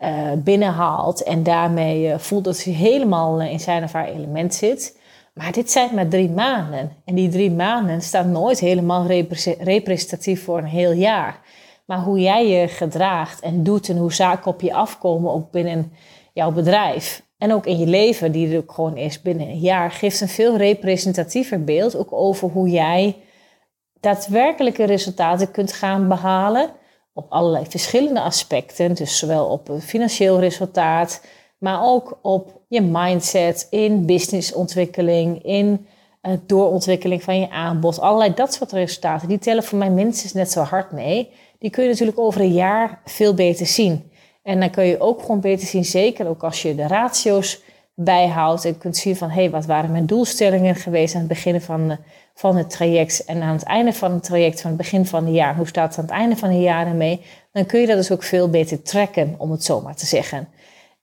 uh, 0.00 0.32
binnenhaalt 0.36 1.22
en 1.22 1.42
daarmee 1.42 2.06
uh, 2.06 2.18
voelt 2.18 2.44
dat 2.44 2.64
hij 2.64 2.72
helemaal 2.72 3.42
uh, 3.42 3.52
in 3.52 3.60
zijn 3.60 3.82
of 3.82 3.92
haar 3.92 4.08
element 4.08 4.54
zit. 4.54 4.98
Maar 5.34 5.52
dit 5.52 5.70
zijn 5.70 5.94
maar 5.94 6.08
drie 6.08 6.30
maanden. 6.30 6.92
En 7.04 7.14
die 7.14 7.28
drie 7.28 7.50
maanden 7.50 8.02
staan 8.02 8.32
nooit 8.32 8.60
helemaal 8.60 9.06
representatief 9.58 10.44
voor 10.44 10.58
een 10.58 10.64
heel 10.64 10.92
jaar. 10.92 11.40
Maar 11.86 11.98
hoe 11.98 12.20
jij 12.20 12.48
je 12.48 12.68
gedraagt 12.68 13.40
en 13.40 13.62
doet 13.62 13.88
en 13.88 13.96
hoe 13.96 14.12
zaken 14.12 14.50
op 14.50 14.60
je 14.60 14.74
afkomen, 14.74 15.32
ook 15.32 15.50
binnen 15.50 15.92
jouw 16.32 16.50
bedrijf. 16.50 17.22
En 17.38 17.52
ook 17.52 17.66
in 17.66 17.78
je 17.78 17.86
leven, 17.86 18.32
die 18.32 18.52
er 18.52 18.58
ook 18.58 18.72
gewoon 18.72 18.96
is 18.96 19.22
binnen 19.22 19.48
een 19.48 19.58
jaar, 19.58 19.90
geeft 19.90 20.20
een 20.20 20.28
veel 20.28 20.56
representatiever 20.56 21.64
beeld 21.64 21.96
ook 21.96 22.12
over 22.12 22.48
hoe 22.48 22.68
jij 22.68 23.16
daadwerkelijke 24.00 24.84
resultaten 24.84 25.50
kunt 25.50 25.72
gaan 25.72 26.08
behalen 26.08 26.70
op 27.12 27.26
allerlei 27.28 27.64
verschillende 27.68 28.20
aspecten. 28.20 28.94
Dus 28.94 29.18
zowel 29.18 29.46
op 29.46 29.70
financieel 29.80 30.40
resultaat, 30.40 31.24
maar 31.58 31.84
ook 31.84 32.18
op 32.22 32.60
je 32.68 32.80
mindset, 32.80 33.66
in 33.70 34.06
businessontwikkeling, 34.06 35.44
in 35.44 35.86
uh, 36.22 36.32
doorontwikkeling 36.46 37.22
van 37.22 37.40
je 37.40 37.50
aanbod. 37.50 38.00
Allerlei 38.00 38.34
dat 38.34 38.54
soort 38.54 38.72
resultaten, 38.72 39.28
die 39.28 39.38
tellen 39.38 39.64
voor 39.64 39.78
mij 39.78 39.90
minstens 39.90 40.32
net 40.32 40.50
zo 40.50 40.60
hard 40.60 40.92
mee. 40.92 41.30
Die 41.58 41.70
kun 41.70 41.82
je 41.82 41.88
natuurlijk 41.88 42.18
over 42.18 42.40
een 42.40 42.52
jaar 42.52 43.00
veel 43.04 43.34
beter 43.34 43.66
zien. 43.66 44.10
En 44.42 44.60
dan 44.60 44.70
kun 44.70 44.84
je 44.84 45.00
ook 45.00 45.20
gewoon 45.20 45.40
beter 45.40 45.66
zien, 45.66 45.84
zeker 45.84 46.28
ook 46.28 46.42
als 46.42 46.62
je 46.62 46.74
de 46.74 46.86
ratio's 46.86 47.62
bijhoudt 47.94 48.64
en 48.64 48.78
kunt 48.78 48.96
zien 48.96 49.16
van 49.16 49.28
hé, 49.28 49.40
hey, 49.40 49.50
wat 49.50 49.66
waren 49.66 49.90
mijn 49.90 50.06
doelstellingen 50.06 50.74
geweest 50.74 51.14
aan 51.14 51.20
het 51.20 51.28
begin 51.28 51.60
van, 51.60 51.98
van 52.40 52.56
het 52.56 52.70
traject 52.70 53.24
en 53.24 53.42
aan 53.42 53.52
het 53.52 53.62
einde 53.62 53.92
van 53.92 54.12
het 54.12 54.22
traject, 54.22 54.60
van 54.60 54.70
het 54.70 54.78
begin 54.78 55.06
van 55.06 55.24
het 55.24 55.34
jaar, 55.34 55.56
hoe 55.56 55.66
staat 55.66 55.88
het 55.88 55.98
aan 55.98 56.04
het 56.04 56.14
einde 56.14 56.36
van 56.36 56.50
het 56.50 56.62
jaar 56.62 56.86
ermee, 56.86 57.20
dan 57.52 57.66
kun 57.66 57.80
je 57.80 57.86
dat 57.86 57.96
dus 57.96 58.10
ook 58.10 58.22
veel 58.22 58.50
beter 58.50 58.82
trekken, 58.82 59.34
om 59.38 59.50
het 59.50 59.64
zo 59.64 59.80
maar 59.80 59.96
te 59.96 60.06
zeggen. 60.06 60.48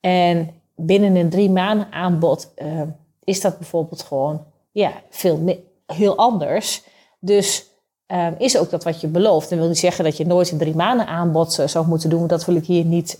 En 0.00 0.50
binnen 0.74 1.16
een 1.16 1.30
drie 1.30 1.50
maanden 1.50 1.92
aanbod 1.92 2.52
uh, 2.56 2.82
is 3.24 3.40
dat 3.40 3.58
bijvoorbeeld 3.58 4.02
gewoon 4.02 4.44
ja, 4.72 4.92
veel 5.10 5.62
heel 5.86 6.16
anders. 6.16 6.82
Dus 7.18 7.66
uh, 8.08 8.26
is 8.38 8.58
ook 8.58 8.70
dat 8.70 8.84
wat 8.84 9.00
je 9.00 9.06
belooft. 9.06 9.48
Dat 9.48 9.58
wil 9.58 9.68
niet 9.68 9.78
zeggen 9.78 10.04
dat 10.04 10.16
je 10.16 10.26
nooit 10.26 10.50
een 10.50 10.58
drie 10.58 10.74
maanden 10.74 11.06
aanbod 11.06 11.52
zou 11.66 11.86
moeten 11.86 12.10
doen. 12.10 12.26
Dat 12.26 12.44
wil 12.44 12.56
ik 12.56 12.66
hier 12.66 12.84
niet 12.84 13.18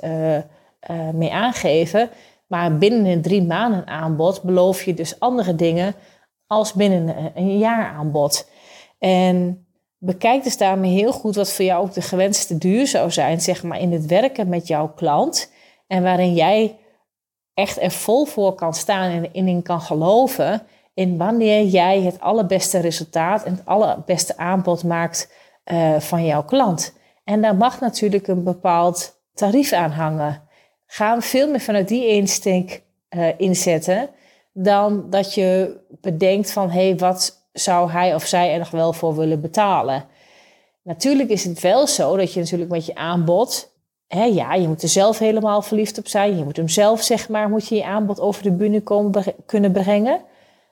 mee 1.13 1.33
aangeven. 1.33 2.11
Maar 2.47 2.79
binnen 2.79 3.05
een 3.07 3.23
drie 3.23 3.43
maanden 3.43 3.87
aanbod 3.87 4.43
beloof 4.43 4.83
je 4.83 4.95
dus 4.95 5.21
andere 5.21 5.55
dingen 5.55 5.95
als 6.49 6.73
binnen 6.73 7.33
een 7.35 7.59
jaar 7.59 7.87
aanbod. 7.87 8.51
En 8.99 9.67
bekijk 9.99 10.43
dus 10.43 10.57
daarmee 10.57 10.93
heel 10.93 11.13
goed 11.13 11.35
wat 11.35 11.53
voor 11.53 11.65
jou 11.65 11.83
ook 11.83 11.93
de 11.93 12.03
gewenste 12.03 12.59
duur 12.59 12.87
zou 12.87 13.11
zijn, 13.11 13.41
zeg 13.41 13.63
maar, 13.63 13.81
in 13.81 13.93
het 13.93 14.07
werken 14.07 14.49
met 14.49 14.67
jouw 14.67 14.89
klant. 14.89 15.53
En 15.87 16.03
waarin 16.03 16.35
jij 16.35 16.79
echt 17.55 17.83
er 17.83 17.91
vol 17.91 18.25
voor 18.25 18.55
kan 18.55 18.75
staan 18.75 19.11
en 19.11 19.33
in 19.33 19.63
kan 19.63 19.81
geloven. 19.81 20.63
In 20.95 21.17
wanneer 21.17 21.65
jij 21.65 22.01
het 22.01 22.21
allerbeste 22.21 22.79
resultaat 22.79 23.45
en 23.45 23.53
het 23.53 23.67
allerbeste 23.67 24.37
aanbod 24.37 24.85
maakt 24.85 25.33
uh, 25.73 26.01
van 26.01 26.25
jouw 26.25 26.45
klant. 26.45 26.97
En 27.25 27.43
daar 27.43 27.57
mag 27.57 27.81
natuurlijk 27.81 28.27
een 28.27 28.45
bepaald 28.45 29.21
tarief 29.35 29.73
aan 29.73 29.91
hangen 29.91 30.49
gaan 30.91 31.23
veel 31.23 31.51
meer 31.51 31.61
vanuit 31.61 31.89
die 31.89 32.07
insteek 32.09 32.83
uh, 33.11 33.29
inzetten 33.37 34.11
dan 34.63 35.11
dat 35.11 35.35
je 35.35 35.77
bedenkt 35.89 36.53
van 36.53 36.71
hé, 36.71 36.89
hey, 36.89 36.97
wat 36.97 37.49
zou 37.53 37.91
hij 37.91 38.15
of 38.15 38.27
zij 38.27 38.53
er 38.53 38.59
nog 38.59 38.71
wel 38.71 38.93
voor 38.93 39.17
willen 39.17 39.41
betalen? 39.41 40.05
Natuurlijk 40.83 41.31
is 41.31 41.45
het 41.45 41.61
wel 41.61 41.87
zo 41.87 42.17
dat 42.17 42.33
je 42.33 42.41
natuurlijk 42.41 42.71
met 42.71 42.87
je 42.87 42.95
aanbod, 42.95 43.73
hè, 44.07 44.25
ja, 44.25 44.55
je 44.55 44.69
moet 44.69 44.83
er 44.83 44.89
zelf 44.89 45.19
helemaal 45.19 45.63
verliefd 45.63 45.99
op 45.99 46.09
zijn. 46.09 46.39
Je 46.39 46.45
moet 46.45 46.57
hem 46.57 46.69
zelf, 46.69 47.03
zeg 47.03 47.29
maar, 47.29 47.49
moet 47.49 47.69
je 47.69 47.75
je 47.75 47.85
aanbod 47.85 48.21
over 48.21 48.43
de 48.43 48.53
bühne 48.53 48.83
komen, 48.83 49.25
kunnen 49.47 49.73
brengen. 49.73 50.21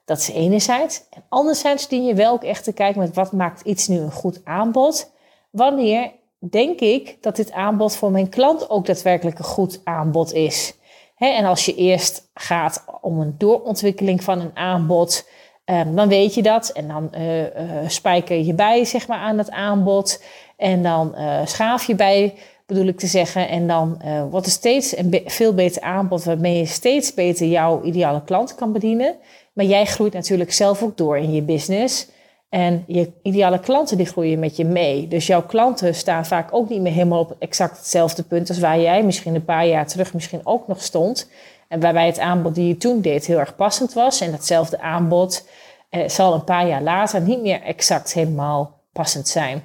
Dat 0.05 0.18
is 0.18 0.31
enerzijds. 0.31 1.05
En 1.11 1.25
anderzijds 1.29 1.88
dien 1.88 2.05
je 2.05 2.14
wel 2.14 2.33
ook 2.33 2.44
echt 2.44 2.64
te 2.64 2.72
kijken 2.72 3.01
met 3.01 3.14
wat 3.14 3.33
maakt 3.33 3.61
iets 3.61 3.88
nu 3.88 3.99
een 3.99 4.12
goed 4.12 4.40
aanbod. 4.44 5.12
Wanneer 5.51 6.12
denk 6.38 6.81
ik 6.81 7.22
dat 7.22 7.37
dit 7.37 7.53
aanbod 7.53 7.96
voor 7.96 8.11
mijn 8.11 8.29
klant 8.29 8.70
ook 8.70 8.87
daadwerkelijk 8.87 9.38
een 9.38 9.44
goed 9.44 9.81
aanbod 9.85 10.33
is. 10.33 10.75
En 11.16 11.44
als 11.44 11.64
je 11.64 11.74
eerst 11.74 12.31
gaat 12.35 12.85
om 13.00 13.20
een 13.20 13.35
doorontwikkeling 13.38 14.24
van 14.24 14.40
een 14.40 14.57
aanbod, 14.57 15.29
ehm, 15.64 15.94
dan 15.94 16.09
weet 16.09 16.35
je 16.35 16.42
dat. 16.42 16.68
En 16.68 16.88
dan 16.88 17.11
uh, 17.14 17.40
uh, 17.42 17.48
spijker 17.87 18.37
je 18.44 18.55
bij 18.55 18.85
zeg 18.85 19.09
maar, 19.09 19.18
aan 19.18 19.38
het 19.38 19.50
aanbod. 19.50 20.22
En 20.57 20.83
dan 20.83 21.14
uh, 21.16 21.40
schaaf 21.44 21.87
je 21.87 21.94
bij, 21.94 22.35
bedoel 22.66 22.87
ik 22.87 22.98
te 22.98 23.07
zeggen. 23.07 23.48
En 23.48 23.66
dan 23.66 24.00
wordt 24.31 24.46
er 24.46 24.52
steeds 24.52 24.96
een 24.96 25.22
veel 25.26 25.55
beter 25.55 25.83
aanbod 25.83 26.24
waarmee 26.24 26.59
je 26.59 26.66
steeds 26.66 27.14
beter 27.14 27.46
jouw 27.46 27.83
ideale 27.83 28.22
klant 28.24 28.55
kan 28.55 28.72
bedienen. 28.72 29.16
Maar 29.52 29.64
jij 29.64 29.85
groeit 29.85 30.12
natuurlijk 30.12 30.52
zelf 30.52 30.83
ook 30.83 30.96
door 30.96 31.18
in 31.18 31.33
je 31.33 31.42
business. 31.42 32.07
En 32.49 32.85
je 32.87 33.13
ideale 33.23 33.61
klanten 33.61 33.97
die 33.97 34.07
groeien 34.07 34.39
met 34.39 34.57
je 34.57 34.65
mee. 34.65 35.09
Dus 35.09 35.27
jouw 35.27 35.43
klanten 35.43 35.95
staan 35.95 36.27
vaak 36.27 36.49
ook 36.55 36.69
niet 36.69 36.81
meer 36.81 36.93
helemaal 36.93 37.21
op 37.21 37.37
exact 37.39 37.77
hetzelfde 37.77 38.23
punt 38.23 38.49
als 38.49 38.59
waar 38.59 38.81
jij 38.81 39.03
misschien 39.03 39.35
een 39.35 39.45
paar 39.45 39.67
jaar 39.67 39.87
terug 39.87 40.15
misschien 40.15 40.41
ook 40.45 40.69
nog 40.69 40.83
stond. 40.83 41.31
En 41.69 41.81
waarbij 41.81 42.07
het 42.07 42.19
aanbod 42.19 42.55
die 42.55 42.69
je 42.69 42.77
toen 42.77 43.01
deed 43.01 43.27
heel 43.27 43.39
erg 43.39 43.57
passend 43.57 43.93
was. 43.93 44.21
En 44.21 44.31
datzelfde 44.31 44.81
aanbod 44.81 45.49
eh, 45.91 46.09
zal 46.09 46.35
een 46.35 46.45
paar 46.45 46.69
jaar 46.69 46.83
later 46.83 47.21
niet 47.21 47.43
meer 47.43 47.63
exact 47.63 48.13
helemaal 48.13 48.81
passend 48.93 49.29
zijn. 49.29 49.63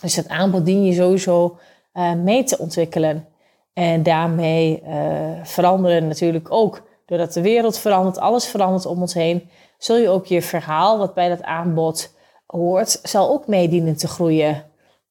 Dus 0.00 0.14
dat 0.14 0.28
aanbod 0.28 0.64
dien 0.64 0.84
je 0.84 0.92
sowieso 0.92 1.58
uh, 1.94 2.12
mee 2.12 2.44
te 2.44 2.58
ontwikkelen. 2.58 3.26
En 3.72 4.02
daarmee 4.02 4.82
uh, 4.82 4.94
veranderen 5.42 6.08
natuurlijk 6.08 6.52
ook 6.52 6.82
doordat 7.06 7.32
de 7.32 7.40
wereld 7.40 7.78
verandert, 7.78 8.18
alles 8.18 8.46
verandert 8.46 8.86
om 8.86 9.00
ons 9.00 9.14
heen, 9.14 9.48
zul 9.78 9.96
je 9.96 10.08
ook 10.08 10.26
je 10.26 10.42
verhaal 10.42 10.98
wat 10.98 11.14
bij 11.14 11.28
dat 11.28 11.42
aanbod 11.42 12.14
hoort, 12.46 12.98
zal 13.02 13.30
ook 13.30 13.46
meedienen 13.46 13.96
te 13.96 14.08
groeien. 14.08 14.64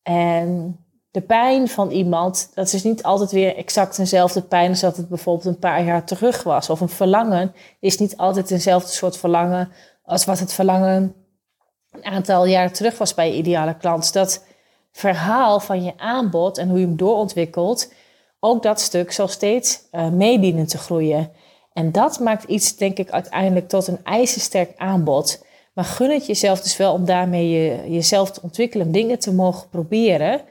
En 0.04 0.80
de 1.12 1.21
pijn 1.21 1.67
van 1.67 1.91
iemand, 1.91 2.51
dat 2.54 2.73
is 2.73 2.84
niet 2.84 3.04
altijd 3.04 3.32
weer 3.32 3.56
exact 3.56 3.97
dezelfde 3.97 4.41
pijn 4.41 4.69
als 4.69 4.80
dat 4.80 4.97
het 4.97 5.10
bijvoorbeeld 5.10 5.45
een 5.45 5.60
paar 5.60 5.84
jaar 5.84 6.04
terug 6.04 6.43
was. 6.43 6.69
Of 6.69 6.80
een 6.80 6.89
verlangen 6.89 7.54
is 7.80 7.97
niet 7.97 8.17
altijd 8.17 8.47
dezelfde 8.47 8.91
soort 8.91 9.17
verlangen 9.17 9.71
als 10.04 10.25
wat 10.25 10.39
het 10.39 10.54
verlangen 10.54 11.15
een 11.91 12.06
aantal 12.06 12.45
jaren 12.45 12.73
terug 12.73 12.97
was 12.97 13.13
bij 13.13 13.28
je 13.28 13.38
ideale 13.38 13.78
klant. 13.78 14.13
Dat 14.13 14.43
verhaal 14.91 15.60
van 15.60 15.84
je 15.84 15.93
aanbod 15.97 16.58
en 16.58 16.69
hoe 16.69 16.80
je 16.80 16.86
hem 16.86 16.97
doorontwikkelt, 16.97 17.93
ook 18.39 18.63
dat 18.63 18.80
stuk 18.80 19.12
zal 19.12 19.28
steeds 19.28 19.82
uh, 19.91 20.10
meedienen 20.10 20.67
te 20.67 20.78
groeien. 20.78 21.32
En 21.76 21.92
dat 21.92 22.20
maakt 22.20 22.44
iets, 22.44 22.76
denk 22.76 22.98
ik, 22.98 23.10
uiteindelijk 23.10 23.68
tot 23.68 23.88
een 23.88 24.00
ijzersterk 24.04 24.72
aanbod. 24.78 25.46
Maar 25.74 25.86
gun 25.86 26.12
het 26.12 26.26
jezelf 26.26 26.62
dus 26.62 26.78
wel 26.78 26.94
om 26.94 27.06
daarmee 27.06 27.50
je, 27.50 27.92
jezelf 27.92 28.32
te 28.32 28.42
ontwikkelen, 28.42 28.92
dingen 28.92 29.20
te 29.20 29.34
mogen 29.34 29.70
proberen. 29.70 30.42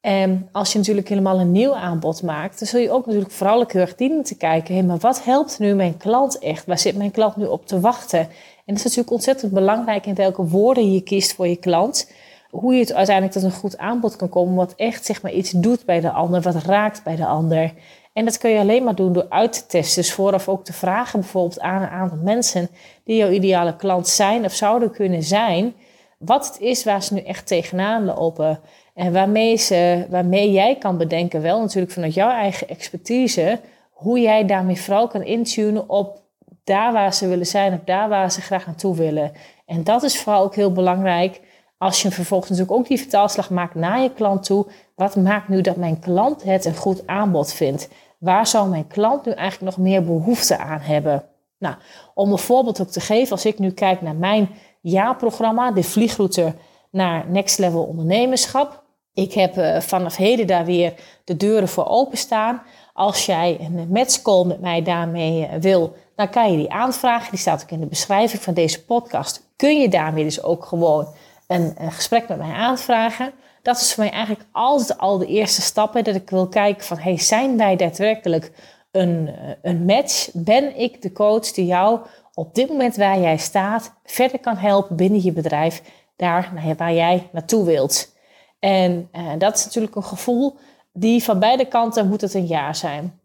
En 0.00 0.48
als 0.52 0.72
je 0.72 0.78
natuurlijk 0.78 1.08
helemaal 1.08 1.40
een 1.40 1.52
nieuw 1.52 1.74
aanbod 1.74 2.22
maakt, 2.22 2.58
dan 2.58 2.68
zul 2.68 2.80
je 2.80 2.90
ook 2.90 3.06
natuurlijk 3.06 3.32
vooral 3.32 3.64
heel 3.66 3.80
erg 3.80 3.94
dienen 3.94 4.22
te 4.22 4.36
kijken. 4.36 4.74
Hé, 4.74 4.82
maar 4.82 4.98
wat 4.98 5.24
helpt 5.24 5.58
nu 5.58 5.74
mijn 5.74 5.96
klant 5.96 6.38
echt? 6.38 6.66
Waar 6.66 6.78
zit 6.78 6.96
mijn 6.96 7.10
klant 7.10 7.36
nu 7.36 7.44
op 7.44 7.66
te 7.66 7.80
wachten? 7.80 8.18
En 8.18 8.28
dat 8.64 8.76
is 8.76 8.82
natuurlijk 8.82 9.10
ontzettend 9.10 9.52
belangrijk 9.52 10.06
in 10.06 10.14
welke 10.14 10.46
woorden 10.46 10.92
je 10.92 11.00
kiest 11.00 11.34
voor 11.34 11.46
je 11.46 11.56
klant. 11.56 12.10
Hoe 12.50 12.74
je 12.74 12.80
het 12.80 12.92
uiteindelijk 12.92 13.38
tot 13.38 13.44
een 13.44 13.58
goed 13.58 13.78
aanbod 13.78 14.16
kan 14.16 14.28
komen, 14.28 14.54
wat 14.54 14.74
echt 14.76 15.04
zeg 15.04 15.22
maar 15.22 15.32
iets 15.32 15.50
doet 15.50 15.84
bij 15.84 16.00
de 16.00 16.10
ander, 16.10 16.40
wat 16.40 16.54
raakt 16.54 17.02
bij 17.02 17.16
de 17.16 17.26
ander. 17.26 17.72
En 18.16 18.24
dat 18.24 18.38
kun 18.38 18.50
je 18.50 18.58
alleen 18.58 18.84
maar 18.84 18.94
doen 18.94 19.12
door 19.12 19.26
uit 19.28 19.52
te 19.52 19.66
testen. 19.66 20.02
Dus 20.02 20.12
vooraf 20.12 20.48
ook 20.48 20.64
te 20.64 20.72
vragen 20.72 21.20
bijvoorbeeld 21.20 21.60
aan 21.60 21.82
een 21.82 21.88
aantal 21.88 22.18
mensen 22.22 22.68
die 23.04 23.16
jouw 23.16 23.30
ideale 23.30 23.76
klant 23.76 24.08
zijn 24.08 24.44
of 24.44 24.52
zouden 24.52 24.90
kunnen 24.90 25.22
zijn. 25.22 25.74
Wat 26.18 26.46
het 26.46 26.60
is 26.60 26.84
waar 26.84 27.02
ze 27.02 27.14
nu 27.14 27.20
echt 27.20 27.46
tegenaan 27.46 28.04
lopen. 28.04 28.60
En 28.94 29.12
waarmee, 29.12 29.56
ze, 29.56 30.06
waarmee 30.10 30.52
jij 30.52 30.76
kan 30.76 30.96
bedenken, 30.98 31.42
wel 31.42 31.60
natuurlijk 31.60 31.92
vanuit 31.92 32.14
jouw 32.14 32.30
eigen 32.30 32.68
expertise, 32.68 33.60
hoe 33.90 34.20
jij 34.20 34.44
daarmee 34.46 34.80
vooral 34.80 35.08
kan 35.08 35.22
intunen 35.22 35.88
op 35.88 36.20
daar 36.64 36.92
waar 36.92 37.14
ze 37.14 37.28
willen 37.28 37.46
zijn, 37.46 37.72
of 37.72 37.80
daar 37.84 38.08
waar 38.08 38.32
ze 38.32 38.40
graag 38.40 38.66
naartoe 38.66 38.96
willen. 38.96 39.32
En 39.66 39.84
dat 39.84 40.02
is 40.02 40.20
vooral 40.20 40.42
ook 40.42 40.54
heel 40.54 40.72
belangrijk 40.72 41.40
als 41.78 42.02
je 42.02 42.10
vervolgens 42.10 42.50
natuurlijk 42.50 42.78
ook 42.78 42.88
die 42.88 42.98
vertaalslag 42.98 43.50
maakt 43.50 43.74
naar 43.74 44.00
je 44.00 44.12
klant 44.12 44.44
toe. 44.44 44.66
Wat 44.94 45.16
maakt 45.16 45.48
nu 45.48 45.60
dat 45.60 45.76
mijn 45.76 45.98
klant 45.98 46.42
het 46.42 46.64
een 46.64 46.76
goed 46.76 47.06
aanbod 47.06 47.52
vindt? 47.52 47.88
Waar 48.18 48.46
zou 48.46 48.68
mijn 48.68 48.86
klant 48.86 49.24
nu 49.24 49.32
eigenlijk 49.32 49.76
nog 49.76 49.86
meer 49.86 50.04
behoefte 50.04 50.58
aan 50.58 50.80
hebben? 50.80 51.24
Nou, 51.58 51.74
om 52.14 52.32
een 52.32 52.38
voorbeeld 52.38 52.80
ook 52.80 52.88
te 52.88 53.00
geven, 53.00 53.32
als 53.32 53.44
ik 53.44 53.58
nu 53.58 53.70
kijk 53.70 54.02
naar 54.02 54.14
mijn 54.14 54.48
jaarprogramma, 54.80 55.72
de 55.72 55.82
vliegroute 55.82 56.54
naar 56.90 57.24
Next 57.28 57.58
Level 57.58 57.82
Ondernemerschap. 57.82 58.82
Ik 59.14 59.32
heb 59.32 59.56
uh, 59.58 59.80
vanaf 59.80 60.16
heden 60.16 60.46
daar 60.46 60.64
weer 60.64 60.94
de 61.24 61.36
deuren 61.36 61.68
voor 61.68 61.86
openstaan. 61.86 62.62
Als 62.92 63.26
jij 63.26 63.58
een 63.60 63.88
matchcall 63.88 64.44
met 64.44 64.60
mij 64.60 64.82
daarmee 64.82 65.40
uh, 65.40 65.54
wil, 65.60 65.96
dan 66.16 66.30
kan 66.30 66.50
je 66.50 66.56
die 66.56 66.72
aanvragen. 66.72 67.30
Die 67.30 67.38
staat 67.38 67.62
ook 67.62 67.70
in 67.70 67.80
de 67.80 67.86
beschrijving 67.86 68.42
van 68.42 68.54
deze 68.54 68.84
podcast. 68.84 69.48
Kun 69.56 69.80
je 69.80 69.88
daarmee 69.88 70.24
dus 70.24 70.42
ook 70.42 70.64
gewoon 70.64 71.06
een, 71.46 71.74
een 71.78 71.92
gesprek 71.92 72.28
met 72.28 72.38
mij 72.38 72.52
aanvragen 72.52 73.32
dat 73.66 73.80
is 73.80 73.94
voor 73.94 74.04
mij 74.04 74.12
eigenlijk 74.12 74.46
altijd 74.52 74.98
al 74.98 75.18
de 75.18 75.26
eerste 75.26 75.62
stappen. 75.62 76.04
Dat 76.04 76.14
ik 76.14 76.30
wil 76.30 76.48
kijken 76.48 76.84
van, 76.84 76.98
hey, 76.98 77.18
zijn 77.18 77.56
wij 77.56 77.76
daadwerkelijk 77.76 78.52
een, 78.90 79.28
eh, 79.28 79.50
een 79.62 79.84
match? 79.84 80.28
Ben 80.32 80.78
ik 80.78 81.02
de 81.02 81.12
coach 81.12 81.52
die 81.52 81.66
jou 81.66 82.00
op 82.34 82.54
dit 82.54 82.68
moment 82.68 82.96
waar 82.96 83.20
jij 83.20 83.36
staat 83.36 83.94
verder 84.04 84.38
kan 84.38 84.56
helpen 84.56 84.96
binnen 84.96 85.22
je 85.22 85.32
bedrijf, 85.32 85.82
daar 86.16 86.74
waar 86.76 86.92
jij 86.92 87.28
naartoe 87.32 87.64
wilt? 87.64 88.14
En 88.58 89.08
uh, 89.12 89.32
dat 89.38 89.56
is 89.56 89.64
natuurlijk 89.64 89.96
een 89.96 90.04
gevoel 90.04 90.56
die 90.92 91.22
van 91.22 91.38
beide 91.38 91.66
kanten 91.68 92.08
moet 92.08 92.20
het 92.20 92.34
een 92.34 92.46
ja 92.46 92.72
zijn. 92.72 93.20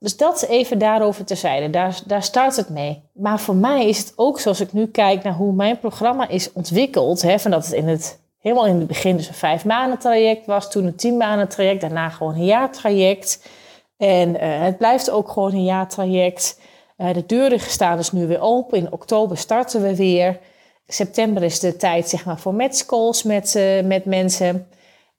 Dus 0.00 0.16
dat 0.16 0.42
even 0.42 0.78
daarover 0.78 1.24
terzijde. 1.24 1.70
Daar, 1.70 2.00
daar 2.06 2.22
start 2.22 2.56
het 2.56 2.68
mee. 2.68 3.02
Maar 3.12 3.40
voor 3.40 3.54
mij 3.54 3.88
is 3.88 3.98
het 3.98 4.12
ook 4.16 4.40
zoals 4.40 4.60
ik 4.60 4.72
nu 4.72 4.86
kijk 4.86 5.22
naar 5.22 5.34
hoe 5.34 5.52
mijn 5.52 5.78
programma 5.78 6.28
is 6.28 6.52
ontwikkeld. 6.52 7.22
Hè, 7.22 7.38
van 7.38 7.50
dat 7.50 7.64
het 7.64 7.72
in 7.72 7.88
het 7.88 8.20
helemaal 8.38 8.66
in 8.66 8.78
het 8.78 8.86
begin 8.86 9.16
dus 9.16 9.28
een 9.28 9.34
vijf 9.34 9.64
maanden 9.64 9.98
traject 9.98 10.46
was. 10.46 10.70
Toen 10.70 10.86
een 10.86 10.96
tien 10.96 11.16
maanden 11.16 11.48
traject. 11.48 11.80
Daarna 11.80 12.08
gewoon 12.08 12.34
een 12.34 12.44
jaartraject. 12.44 13.48
En 13.96 14.28
uh, 14.28 14.62
het 14.62 14.78
blijft 14.78 15.10
ook 15.10 15.28
gewoon 15.28 15.52
een 15.52 15.64
jaartraject. 15.64 16.60
Uh, 16.98 17.14
de 17.14 17.26
deuren 17.26 17.60
staan 17.60 17.96
dus 17.96 18.12
nu 18.12 18.26
weer 18.26 18.40
open. 18.40 18.78
In 18.78 18.92
oktober 18.92 19.36
starten 19.36 19.82
we 19.82 19.96
weer. 19.96 20.38
September 20.86 21.42
is 21.42 21.60
de 21.60 21.76
tijd 21.76 22.08
zeg 22.08 22.24
maar, 22.24 22.38
voor 22.38 22.54
matchcalls 22.54 23.22
met, 23.22 23.54
uh, 23.54 23.82
met 23.82 24.04
mensen. 24.04 24.68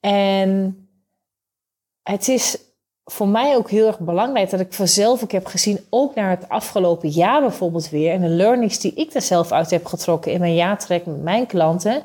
En 0.00 0.76
het 2.02 2.28
is 2.28 2.58
voor 3.04 3.28
mij 3.28 3.56
ook 3.56 3.70
heel 3.70 3.86
erg 3.86 3.98
belangrijk 3.98 4.50
dat 4.50 4.60
ik 4.60 4.72
vanzelf 4.72 5.22
ook 5.22 5.32
heb 5.32 5.46
gezien, 5.46 5.80
ook 5.90 6.14
naar 6.14 6.30
het 6.30 6.48
afgelopen 6.48 7.08
jaar 7.08 7.40
bijvoorbeeld 7.40 7.90
weer, 7.90 8.12
en 8.12 8.20
de 8.20 8.28
learnings 8.28 8.78
die 8.78 8.94
ik 8.94 9.14
er 9.14 9.22
zelf 9.22 9.52
uit 9.52 9.70
heb 9.70 9.86
getrokken 9.86 10.32
in 10.32 10.40
mijn 10.40 10.54
jaartraject 10.54 11.06
met 11.06 11.22
mijn 11.22 11.46
klanten, 11.46 12.02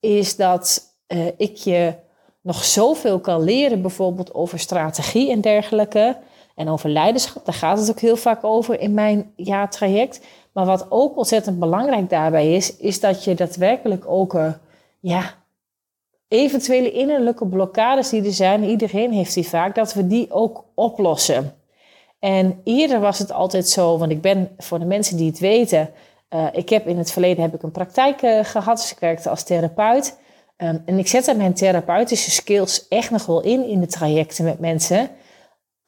is 0.00 0.36
dat 0.36 0.94
uh, 1.08 1.26
ik 1.36 1.56
je 1.56 1.94
nog 2.40 2.64
zoveel 2.64 3.20
kan 3.20 3.42
leren, 3.42 3.82
bijvoorbeeld 3.82 4.34
over 4.34 4.58
strategie 4.58 5.30
en 5.30 5.40
dergelijke. 5.40 6.16
En 6.54 6.68
over 6.68 6.90
leiderschap, 6.90 7.44
daar 7.44 7.54
gaat 7.54 7.78
het 7.78 7.90
ook 7.90 8.00
heel 8.00 8.16
vaak 8.16 8.44
over 8.44 8.80
in 8.80 8.94
mijn 8.94 9.32
jaartraject. 9.36 10.20
Maar 10.52 10.66
wat 10.66 10.86
ook 10.88 11.16
ontzettend 11.16 11.58
belangrijk 11.58 12.10
daarbij 12.10 12.54
is, 12.54 12.76
is 12.76 13.00
dat 13.00 13.24
je 13.24 13.34
daadwerkelijk 13.34 14.04
ook 14.06 14.34
uh, 14.34 14.52
ja, 15.00 15.34
eventuele 16.28 16.92
innerlijke 16.92 17.46
blokkades 17.46 18.08
die 18.08 18.24
er 18.24 18.32
zijn, 18.32 18.64
iedereen 18.64 19.12
heeft 19.12 19.34
die 19.34 19.48
vaak, 19.48 19.74
dat 19.74 19.94
we 19.94 20.06
die 20.06 20.30
ook 20.30 20.64
oplossen. 20.74 21.54
En 22.18 22.60
eerder 22.64 23.00
was 23.00 23.18
het 23.18 23.32
altijd 23.32 23.68
zo, 23.68 23.98
want 23.98 24.10
ik 24.10 24.20
ben 24.20 24.50
voor 24.58 24.78
de 24.78 24.84
mensen 24.84 25.16
die 25.16 25.30
het 25.30 25.38
weten, 25.38 25.90
uh, 26.30 26.46
ik 26.52 26.68
heb 26.68 26.86
in 26.86 26.98
het 26.98 27.12
verleden 27.12 27.42
heb 27.42 27.54
ik 27.54 27.62
een 27.62 27.70
praktijk 27.70 28.22
uh, 28.22 28.44
gehad, 28.44 28.76
dus 28.76 28.92
ik 28.92 28.98
werkte 28.98 29.30
als 29.30 29.42
therapeut. 29.42 30.18
Um, 30.56 30.82
en 30.86 30.98
ik 30.98 31.06
zette 31.06 31.34
mijn 31.34 31.54
therapeutische 31.54 32.30
skills 32.30 32.88
echt 32.88 33.10
nog 33.10 33.26
wel 33.26 33.42
in 33.42 33.64
in 33.64 33.80
de 33.80 33.86
trajecten 33.86 34.44
met 34.44 34.58
mensen. 34.58 35.10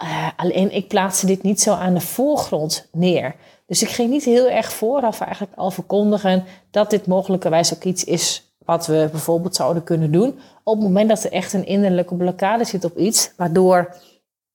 Uh, 0.02 0.28
alleen 0.36 0.74
ik 0.74 0.88
plaatste 0.88 1.26
dit 1.26 1.42
niet 1.42 1.60
zo 1.60 1.72
aan 1.72 1.94
de 1.94 2.00
voorgrond 2.00 2.88
neer. 2.92 3.34
Dus 3.66 3.82
ik 3.82 3.88
ging 3.88 4.10
niet 4.10 4.24
heel 4.24 4.48
erg 4.48 4.72
vooraf 4.72 5.20
eigenlijk 5.20 5.52
al 5.56 5.70
verkondigen 5.70 6.44
dat 6.70 6.90
dit 6.90 7.06
mogelijkerwijs 7.06 7.74
ook 7.74 7.84
iets 7.84 8.04
is 8.04 8.49
wat 8.70 8.86
we 8.86 9.08
bijvoorbeeld 9.10 9.56
zouden 9.56 9.82
kunnen 9.82 10.12
doen. 10.12 10.38
Op 10.62 10.74
het 10.74 10.82
moment 10.82 11.08
dat 11.08 11.24
er 11.24 11.32
echt 11.32 11.52
een 11.52 11.66
innerlijke 11.66 12.14
blokkade 12.14 12.64
zit 12.64 12.84
op 12.84 12.96
iets, 12.96 13.32
waardoor 13.36 13.96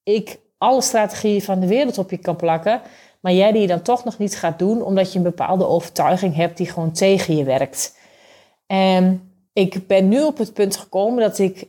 ik 0.04 0.40
alle 0.58 0.82
strategieën 0.82 1.42
van 1.42 1.60
de 1.60 1.68
wereld 1.68 1.98
op 1.98 2.10
je 2.10 2.18
kan 2.18 2.36
plakken, 2.36 2.82
maar 3.22 3.34
jij 3.34 3.52
die 3.52 3.68
dan 3.68 3.82
toch 3.82 4.04
nog 4.04 4.18
niet 4.18 4.38
gaat 4.38 4.60
doen, 4.60 4.82
omdat 4.82 5.12
je 5.12 5.18
een 5.18 5.24
bepaalde 5.24 5.68
overtuiging 5.68 6.36
hebt 6.36 6.58
die 6.58 6.70
gewoon 6.70 6.92
tegen 6.92 7.36
je 7.36 7.44
werkt. 7.44 7.98
En 8.66 9.32
ik 9.54 9.88
ben 9.88 10.08
nu 10.08 10.24
op 10.24 10.38
het 10.38 10.54
punt 10.54 10.78
gekomen 10.78 11.20
dat 11.20 11.40
ik 11.40 11.68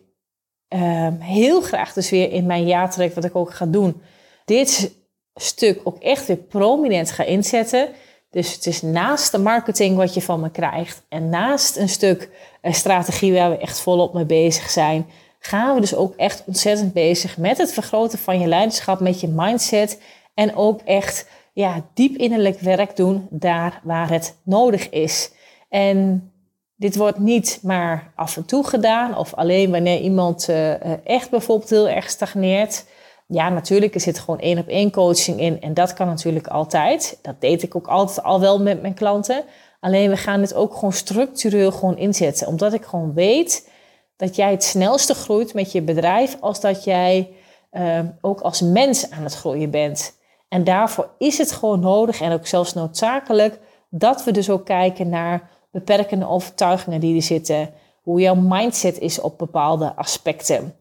uh, 0.74 1.09
heel 1.18 1.61
graag 1.61 1.92
dus 1.92 2.11
weer 2.11 2.32
in 2.32 2.46
mijn 2.46 2.66
jaartrek, 2.66 3.14
wat 3.14 3.24
ik 3.24 3.37
ook 3.37 3.54
ga 3.54 3.66
doen, 3.66 4.02
dit 4.44 4.96
stuk 5.35 5.80
ook 5.85 5.98
echt 5.98 6.26
weer 6.26 6.37
prominent 6.37 7.11
ga 7.11 7.24
inzetten. 7.24 7.88
Dus 8.30 8.54
het 8.54 8.66
is 8.66 8.82
naast 8.82 9.32
de 9.32 9.38
marketing 9.38 9.96
wat 9.96 10.14
je 10.14 10.22
van 10.22 10.40
me 10.40 10.50
krijgt 10.50 11.02
en 11.08 11.28
naast 11.28 11.76
een 11.76 11.88
stuk 11.88 12.30
uh, 12.62 12.72
strategie 12.72 13.32
waar 13.32 13.50
we 13.50 13.58
echt 13.58 13.80
volop 13.80 14.14
mee 14.14 14.24
bezig 14.24 14.70
zijn, 14.70 15.06
gaan 15.38 15.74
we 15.74 15.80
dus 15.80 15.94
ook 15.94 16.14
echt 16.16 16.42
ontzettend 16.46 16.92
bezig 16.92 17.36
met 17.36 17.58
het 17.58 17.72
vergroten 17.72 18.18
van 18.18 18.40
je 18.40 18.46
leiderschap, 18.46 19.00
met 19.00 19.20
je 19.20 19.28
mindset 19.28 20.00
en 20.34 20.56
ook 20.56 20.80
echt 20.80 21.28
ja, 21.52 21.84
diep 21.94 22.16
innerlijk 22.16 22.60
werk 22.60 22.96
doen 22.96 23.26
daar 23.30 23.80
waar 23.82 24.10
het 24.10 24.36
nodig 24.42 24.90
is. 24.90 25.30
En 25.68 26.30
dit 26.76 26.96
wordt 26.96 27.18
niet 27.18 27.58
maar 27.62 28.12
af 28.14 28.36
en 28.36 28.44
toe 28.44 28.66
gedaan 28.66 29.16
of 29.16 29.34
alleen 29.34 29.70
wanneer 29.70 30.00
iemand 30.00 30.48
uh, 30.50 31.06
echt 31.06 31.30
bijvoorbeeld 31.30 31.70
heel 31.70 31.88
erg 31.88 32.10
stagneert. 32.10 32.84
Ja, 33.26 33.48
natuurlijk, 33.48 33.94
er 33.94 34.00
zit 34.00 34.18
gewoon 34.18 34.40
één 34.40 34.58
op 34.58 34.68
één 34.68 34.90
coaching 34.90 35.40
in 35.40 35.60
en 35.60 35.74
dat 35.74 35.92
kan 35.92 36.06
natuurlijk 36.06 36.46
altijd. 36.46 37.18
Dat 37.22 37.40
deed 37.40 37.62
ik 37.62 37.76
ook 37.76 37.86
altijd 37.86 38.22
al 38.22 38.40
wel 38.40 38.60
met 38.60 38.82
mijn 38.82 38.94
klanten. 38.94 39.44
Alleen 39.80 40.10
we 40.10 40.16
gaan 40.16 40.40
dit 40.40 40.54
ook 40.54 40.74
gewoon 40.74 40.92
structureel 40.92 41.72
gewoon 41.72 41.98
inzetten. 41.98 42.46
Omdat 42.46 42.72
ik 42.72 42.84
gewoon 42.84 43.14
weet 43.14 43.70
dat 44.16 44.36
jij 44.36 44.50
het 44.50 44.64
snelste 44.64 45.14
groeit 45.14 45.54
met 45.54 45.72
je 45.72 45.82
bedrijf 45.82 46.36
als 46.40 46.60
dat 46.60 46.84
jij 46.84 47.30
uh, 47.72 48.00
ook 48.20 48.40
als 48.40 48.60
mens 48.60 49.10
aan 49.10 49.22
het 49.22 49.34
groeien 49.34 49.70
bent. 49.70 50.18
En 50.48 50.64
daarvoor 50.64 51.08
is 51.18 51.38
het 51.38 51.52
gewoon 51.52 51.80
nodig 51.80 52.20
en 52.20 52.32
ook 52.32 52.46
zelfs 52.46 52.74
noodzakelijk 52.74 53.58
dat 53.90 54.24
we 54.24 54.30
dus 54.30 54.50
ook 54.50 54.64
kijken 54.64 55.08
naar 55.08 55.50
beperkende 55.70 56.28
overtuigingen 56.28 57.00
die 57.00 57.16
er 57.16 57.22
zitten. 57.22 57.70
Hoe 58.02 58.20
jouw 58.20 58.34
mindset 58.34 58.98
is 58.98 59.20
op 59.20 59.38
bepaalde 59.38 59.94
aspecten. 59.94 60.74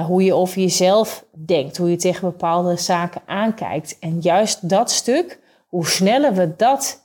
Hoe 0.00 0.24
je 0.24 0.34
over 0.34 0.60
jezelf 0.60 1.24
denkt, 1.30 1.76
hoe 1.76 1.90
je 1.90 1.96
tegen 1.96 2.30
bepaalde 2.30 2.76
zaken 2.76 3.22
aankijkt. 3.26 3.98
En 3.98 4.20
juist 4.20 4.68
dat 4.68 4.90
stuk, 4.90 5.40
hoe 5.68 5.86
sneller 5.86 6.34
we 6.34 6.56
dat 6.56 7.02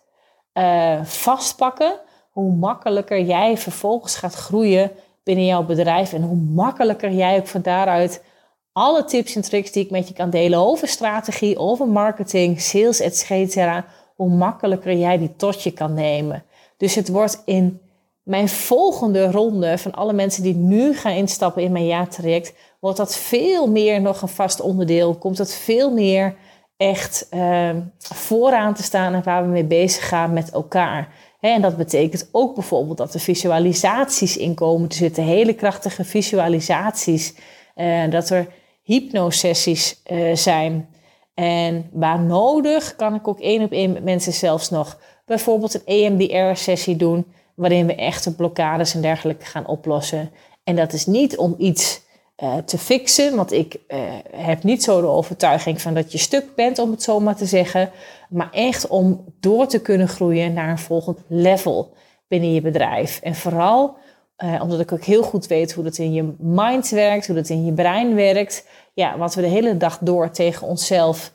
uh, 0.53 1.03
vastpakken, 1.03 1.99
hoe 2.31 2.51
makkelijker 2.51 3.21
jij 3.21 3.57
vervolgens 3.57 4.15
gaat 4.15 4.33
groeien 4.33 4.91
binnen 5.23 5.45
jouw 5.45 5.63
bedrijf. 5.63 6.13
En 6.13 6.21
hoe 6.21 6.35
makkelijker 6.35 7.11
jij 7.11 7.37
ook 7.37 7.47
van 7.47 7.61
daaruit 7.61 8.23
alle 8.71 9.03
tips 9.03 9.35
en 9.35 9.41
tricks 9.41 9.71
die 9.71 9.83
ik 9.83 9.91
met 9.91 10.07
je 10.07 10.13
kan 10.13 10.29
delen 10.29 10.59
over 10.59 10.87
strategie, 10.87 11.57
over 11.57 11.87
marketing, 11.87 12.61
sales, 12.61 12.99
etc. 12.99 13.83
Hoe 14.15 14.29
makkelijker 14.29 14.93
jij 14.93 15.17
die 15.17 15.35
tot 15.35 15.63
je 15.63 15.71
kan 15.71 15.93
nemen. 15.93 16.43
Dus 16.77 16.95
het 16.95 17.09
wordt 17.09 17.41
in 17.45 17.81
mijn 18.27 18.49
volgende 18.49 19.31
ronde 19.31 19.77
van 19.77 19.91
alle 19.91 20.13
mensen 20.13 20.43
die 20.43 20.55
nu 20.55 20.93
gaan 20.95 21.11
instappen 21.11 21.63
in 21.63 21.71
mijn 21.71 21.85
jaartraject, 21.85 22.53
wordt 22.79 22.97
dat 22.97 23.15
veel 23.15 23.67
meer 23.67 24.01
nog 24.01 24.21
een 24.21 24.27
vast 24.27 24.61
onderdeel. 24.61 25.15
Komt 25.15 25.37
dat 25.37 25.53
veel 25.53 25.91
meer 25.91 26.35
echt 26.77 27.27
uh, 27.33 27.69
vooraan 27.97 28.73
te 28.73 28.83
staan 28.83 29.13
en 29.13 29.23
waar 29.23 29.43
we 29.43 29.49
mee 29.49 29.63
bezig 29.63 30.07
gaan 30.07 30.33
met 30.33 30.51
elkaar. 30.51 31.13
en 31.39 31.61
dat 31.61 31.77
betekent 31.77 32.29
ook 32.31 32.55
bijvoorbeeld 32.55 32.97
dat 32.97 33.13
er 33.13 33.19
visualisaties 33.19 34.37
in 34.37 34.53
komen 34.53 34.89
te 34.89 34.95
zitten, 34.95 35.23
hele 35.23 35.53
krachtige 35.53 36.03
visualisaties. 36.03 37.35
Uh, 37.75 38.09
dat 38.09 38.29
er 38.29 38.47
hypnosessies 38.83 40.01
uh, 40.11 40.35
zijn. 40.35 40.89
En 41.33 41.89
waar 41.91 42.19
nodig 42.19 42.95
kan 42.95 43.15
ik 43.15 43.27
ook 43.27 43.39
één 43.39 43.63
op 43.63 43.71
één 43.71 43.91
met 43.91 44.03
mensen 44.03 44.33
zelfs 44.33 44.69
nog 44.69 44.99
bijvoorbeeld 45.25 45.73
een 45.73 45.85
EMDR-sessie 45.85 46.95
doen, 46.95 47.25
waarin 47.57 47.85
we 47.85 47.95
echte 47.95 48.35
blokkades 48.35 48.93
en 48.93 49.01
dergelijke 49.01 49.45
gaan 49.45 49.67
oplossen. 49.67 50.31
En 50.63 50.75
dat 50.75 50.93
is 50.93 51.05
niet 51.05 51.37
om 51.37 51.55
iets 51.57 52.01
uh, 52.43 52.55
te 52.57 52.77
fixen, 52.77 53.35
want 53.35 53.51
ik 53.51 53.77
uh, 53.87 53.99
heb 54.35 54.63
niet 54.63 54.83
zo 54.83 55.01
de 55.01 55.07
overtuiging 55.07 55.81
van 55.81 55.93
dat 55.93 56.11
je 56.11 56.17
stuk 56.17 56.55
bent, 56.55 56.79
om 56.79 56.91
het 56.91 57.03
zo 57.03 57.19
maar 57.19 57.35
te 57.35 57.45
zeggen, 57.45 57.89
maar 58.29 58.49
echt 58.51 58.87
om 58.87 59.33
door 59.39 59.67
te 59.67 59.81
kunnen 59.81 60.07
groeien 60.07 60.53
naar 60.53 60.69
een 60.69 60.77
volgend 60.77 61.19
level 61.27 61.93
binnen 62.27 62.53
je 62.53 62.61
bedrijf. 62.61 63.19
En 63.23 63.35
vooral 63.35 63.97
uh, 64.43 64.61
omdat 64.61 64.79
ik 64.79 64.91
ook 64.91 65.03
heel 65.03 65.23
goed 65.23 65.47
weet 65.47 65.73
hoe 65.73 65.83
dat 65.83 65.97
in 65.97 66.13
je 66.13 66.33
mind 66.39 66.89
werkt, 66.89 67.27
hoe 67.27 67.35
dat 67.35 67.49
in 67.49 67.65
je 67.65 67.73
brein 67.73 68.15
werkt. 68.15 68.67
Ja, 68.93 69.17
wat 69.17 69.35
we 69.35 69.41
de 69.41 69.47
hele 69.47 69.77
dag 69.77 69.97
door 70.01 70.31
tegen 70.31 70.67
onszelf 70.67 71.31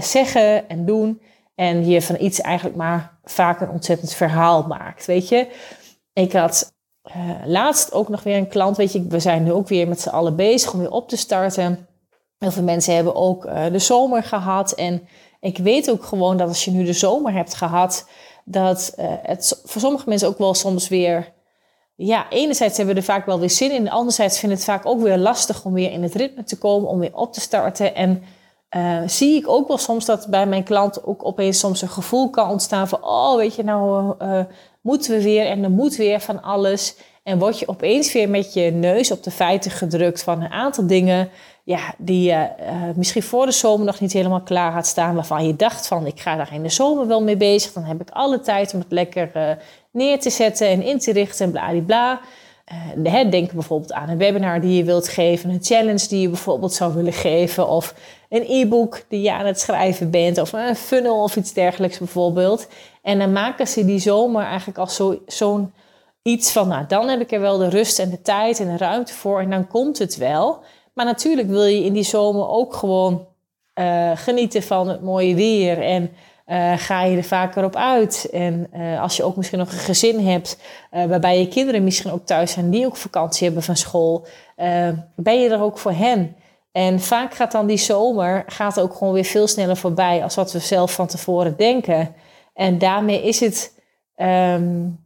zeggen 0.00 0.68
en 0.68 0.84
doen. 0.84 1.20
En 1.54 1.86
je 1.88 2.02
van 2.02 2.16
iets 2.20 2.40
eigenlijk 2.40 2.76
maar 2.76 3.11
vaak 3.24 3.60
een 3.60 3.70
ontzettend 3.70 4.12
verhaal 4.12 4.62
maakt. 4.62 5.06
Weet 5.06 5.28
je, 5.28 5.48
ik 6.12 6.32
had 6.32 6.72
uh, 7.16 7.30
laatst 7.44 7.92
ook 7.92 8.08
nog 8.08 8.22
weer 8.22 8.36
een 8.36 8.48
klant. 8.48 8.76
Weet 8.76 8.92
je, 8.92 9.06
we 9.06 9.20
zijn 9.20 9.42
nu 9.42 9.52
ook 9.52 9.68
weer 9.68 9.88
met 9.88 10.00
z'n 10.00 10.08
allen 10.08 10.36
bezig 10.36 10.72
om 10.72 10.78
weer 10.78 10.90
op 10.90 11.08
te 11.08 11.16
starten. 11.16 11.86
Heel 12.38 12.50
veel 12.50 12.62
mensen 12.62 12.94
hebben 12.94 13.14
ook 13.14 13.44
uh, 13.44 13.64
de 13.72 13.78
zomer 13.78 14.22
gehad. 14.22 14.72
En 14.72 15.08
ik 15.40 15.58
weet 15.58 15.90
ook 15.90 16.04
gewoon 16.04 16.36
dat 16.36 16.48
als 16.48 16.64
je 16.64 16.70
nu 16.70 16.84
de 16.84 16.92
zomer 16.92 17.32
hebt 17.32 17.54
gehad, 17.54 18.08
dat 18.44 18.94
uh, 18.98 19.06
het 19.22 19.60
voor 19.64 19.80
sommige 19.80 20.08
mensen 20.08 20.28
ook 20.28 20.38
wel 20.38 20.54
soms 20.54 20.88
weer. 20.88 21.32
Ja, 21.94 22.30
enerzijds 22.30 22.76
hebben 22.76 22.94
we 22.94 23.00
er 23.00 23.06
vaak 23.06 23.26
wel 23.26 23.40
weer 23.40 23.50
zin 23.50 23.72
in. 23.72 23.90
Anderzijds 23.90 24.38
vinden 24.38 24.58
het 24.58 24.66
vaak 24.66 24.86
ook 24.86 25.00
weer 25.00 25.18
lastig 25.18 25.64
om 25.64 25.72
weer 25.72 25.90
in 25.90 26.02
het 26.02 26.14
ritme 26.14 26.44
te 26.44 26.58
komen, 26.58 26.88
om 26.88 26.98
weer 26.98 27.16
op 27.16 27.32
te 27.32 27.40
starten. 27.40 27.94
En 27.94 28.22
uh, 28.76 28.98
zie 29.06 29.36
ik 29.36 29.48
ook 29.48 29.68
wel 29.68 29.78
soms 29.78 30.04
dat 30.04 30.26
bij 30.26 30.46
mijn 30.46 30.62
klant 30.62 31.04
ook 31.04 31.24
opeens 31.24 31.58
soms 31.58 31.82
een 31.82 31.88
gevoel 31.88 32.30
kan 32.30 32.50
ontstaan 32.50 32.88
van, 32.88 33.04
oh 33.04 33.36
weet 33.36 33.54
je 33.54 33.64
nou, 33.64 34.14
uh, 34.22 34.40
moeten 34.80 35.12
we 35.12 35.22
weer 35.22 35.46
en 35.46 35.64
er 35.64 35.70
moet 35.70 35.96
weer 35.96 36.20
van 36.20 36.42
alles. 36.42 36.96
En 37.22 37.38
word 37.38 37.58
je 37.58 37.68
opeens 37.68 38.12
weer 38.12 38.28
met 38.28 38.54
je 38.54 38.70
neus 38.70 39.10
op 39.10 39.22
de 39.22 39.30
feiten 39.30 39.70
gedrukt 39.70 40.22
van 40.22 40.42
een 40.42 40.50
aantal 40.50 40.86
dingen 40.86 41.28
ja, 41.64 41.94
die 41.98 42.22
je 42.22 42.48
uh, 42.60 42.82
misschien 42.96 43.22
voor 43.22 43.46
de 43.46 43.52
zomer 43.52 43.86
nog 43.86 44.00
niet 44.00 44.12
helemaal 44.12 44.42
klaar 44.42 44.72
had 44.72 44.86
staan, 44.86 45.14
waarvan 45.14 45.46
je 45.46 45.56
dacht 45.56 45.86
van 45.86 46.06
ik 46.06 46.20
ga 46.20 46.36
daar 46.36 46.54
in 46.54 46.62
de 46.62 46.68
zomer 46.68 47.06
wel 47.06 47.22
mee 47.22 47.36
bezig, 47.36 47.72
dan 47.72 47.84
heb 47.84 48.00
ik 48.00 48.10
alle 48.10 48.40
tijd 48.40 48.74
om 48.74 48.80
het 48.80 48.92
lekker 48.92 49.58
neer 49.92 50.20
te 50.20 50.30
zetten 50.30 50.68
en 50.68 50.82
in 50.82 50.98
te 50.98 51.12
richten 51.12 51.44
en 51.46 51.52
bladibla. 51.52 52.20
Uh, 53.04 53.30
denk 53.30 53.52
bijvoorbeeld 53.52 53.92
aan 53.92 54.08
een 54.08 54.18
webinar 54.18 54.60
die 54.60 54.76
je 54.76 54.84
wilt 54.84 55.08
geven, 55.08 55.50
een 55.50 55.62
challenge 55.62 56.08
die 56.08 56.20
je 56.20 56.28
bijvoorbeeld 56.28 56.72
zou 56.72 56.94
willen 56.94 57.12
geven, 57.12 57.68
of 57.68 57.94
een 58.32 58.44
e-book 58.48 59.02
die 59.08 59.22
je 59.22 59.32
aan 59.32 59.46
het 59.46 59.60
schrijven 59.60 60.10
bent, 60.10 60.38
of 60.38 60.52
een 60.52 60.76
funnel 60.76 61.22
of 61.22 61.36
iets 61.36 61.52
dergelijks 61.52 61.98
bijvoorbeeld. 61.98 62.68
En 63.02 63.18
dan 63.18 63.32
maken 63.32 63.68
ze 63.68 63.84
die 63.84 63.98
zomer 63.98 64.44
eigenlijk 64.44 64.78
als 64.78 64.96
zo'n 64.96 65.22
zo 65.26 65.70
iets 66.22 66.52
van, 66.52 66.68
nou 66.68 66.84
dan 66.88 67.08
heb 67.08 67.20
ik 67.20 67.32
er 67.32 67.40
wel 67.40 67.58
de 67.58 67.68
rust 67.68 67.98
en 67.98 68.10
de 68.10 68.22
tijd 68.22 68.60
en 68.60 68.66
de 68.66 68.76
ruimte 68.76 69.12
voor 69.12 69.40
en 69.40 69.50
dan 69.50 69.66
komt 69.66 69.98
het 69.98 70.16
wel. 70.16 70.60
Maar 70.92 71.04
natuurlijk 71.04 71.48
wil 71.48 71.64
je 71.64 71.84
in 71.84 71.92
die 71.92 72.02
zomer 72.02 72.48
ook 72.48 72.74
gewoon 72.74 73.26
uh, 73.74 74.10
genieten 74.14 74.62
van 74.62 74.88
het 74.88 75.02
mooie 75.02 75.34
weer 75.34 75.82
en 75.82 76.10
uh, 76.46 76.72
ga 76.76 77.02
je 77.02 77.16
er 77.16 77.24
vaker 77.24 77.64
op 77.64 77.76
uit. 77.76 78.28
En 78.32 78.66
uh, 78.74 79.00
als 79.00 79.16
je 79.16 79.22
ook 79.22 79.36
misschien 79.36 79.58
nog 79.58 79.72
een 79.72 79.78
gezin 79.78 80.26
hebt, 80.26 80.58
waarbij 80.90 81.38
je 81.38 81.48
kinderen 81.48 81.84
misschien 81.84 82.12
ook 82.12 82.26
thuis 82.26 82.52
zijn, 82.52 82.70
die 82.70 82.86
ook 82.86 82.96
vakantie 82.96 83.44
hebben 83.44 83.62
van 83.62 83.76
school, 83.76 84.26
ben 85.14 85.40
je 85.40 85.48
er 85.48 85.62
ook 85.62 85.78
voor 85.78 85.92
hen. 85.92 86.36
En 86.72 87.00
vaak 87.00 87.34
gaat 87.34 87.52
dan 87.52 87.66
die 87.66 87.76
zomer 87.76 88.44
gaat 88.46 88.80
ook 88.80 88.94
gewoon 88.94 89.12
weer 89.12 89.24
veel 89.24 89.46
sneller 89.46 89.76
voorbij 89.76 90.22
als 90.22 90.34
wat 90.34 90.52
we 90.52 90.58
zelf 90.58 90.92
van 90.92 91.06
tevoren 91.06 91.56
denken. 91.56 92.14
En 92.54 92.78
daarmee 92.78 93.22
is 93.22 93.40
het. 93.40 93.80
Um, 94.16 95.00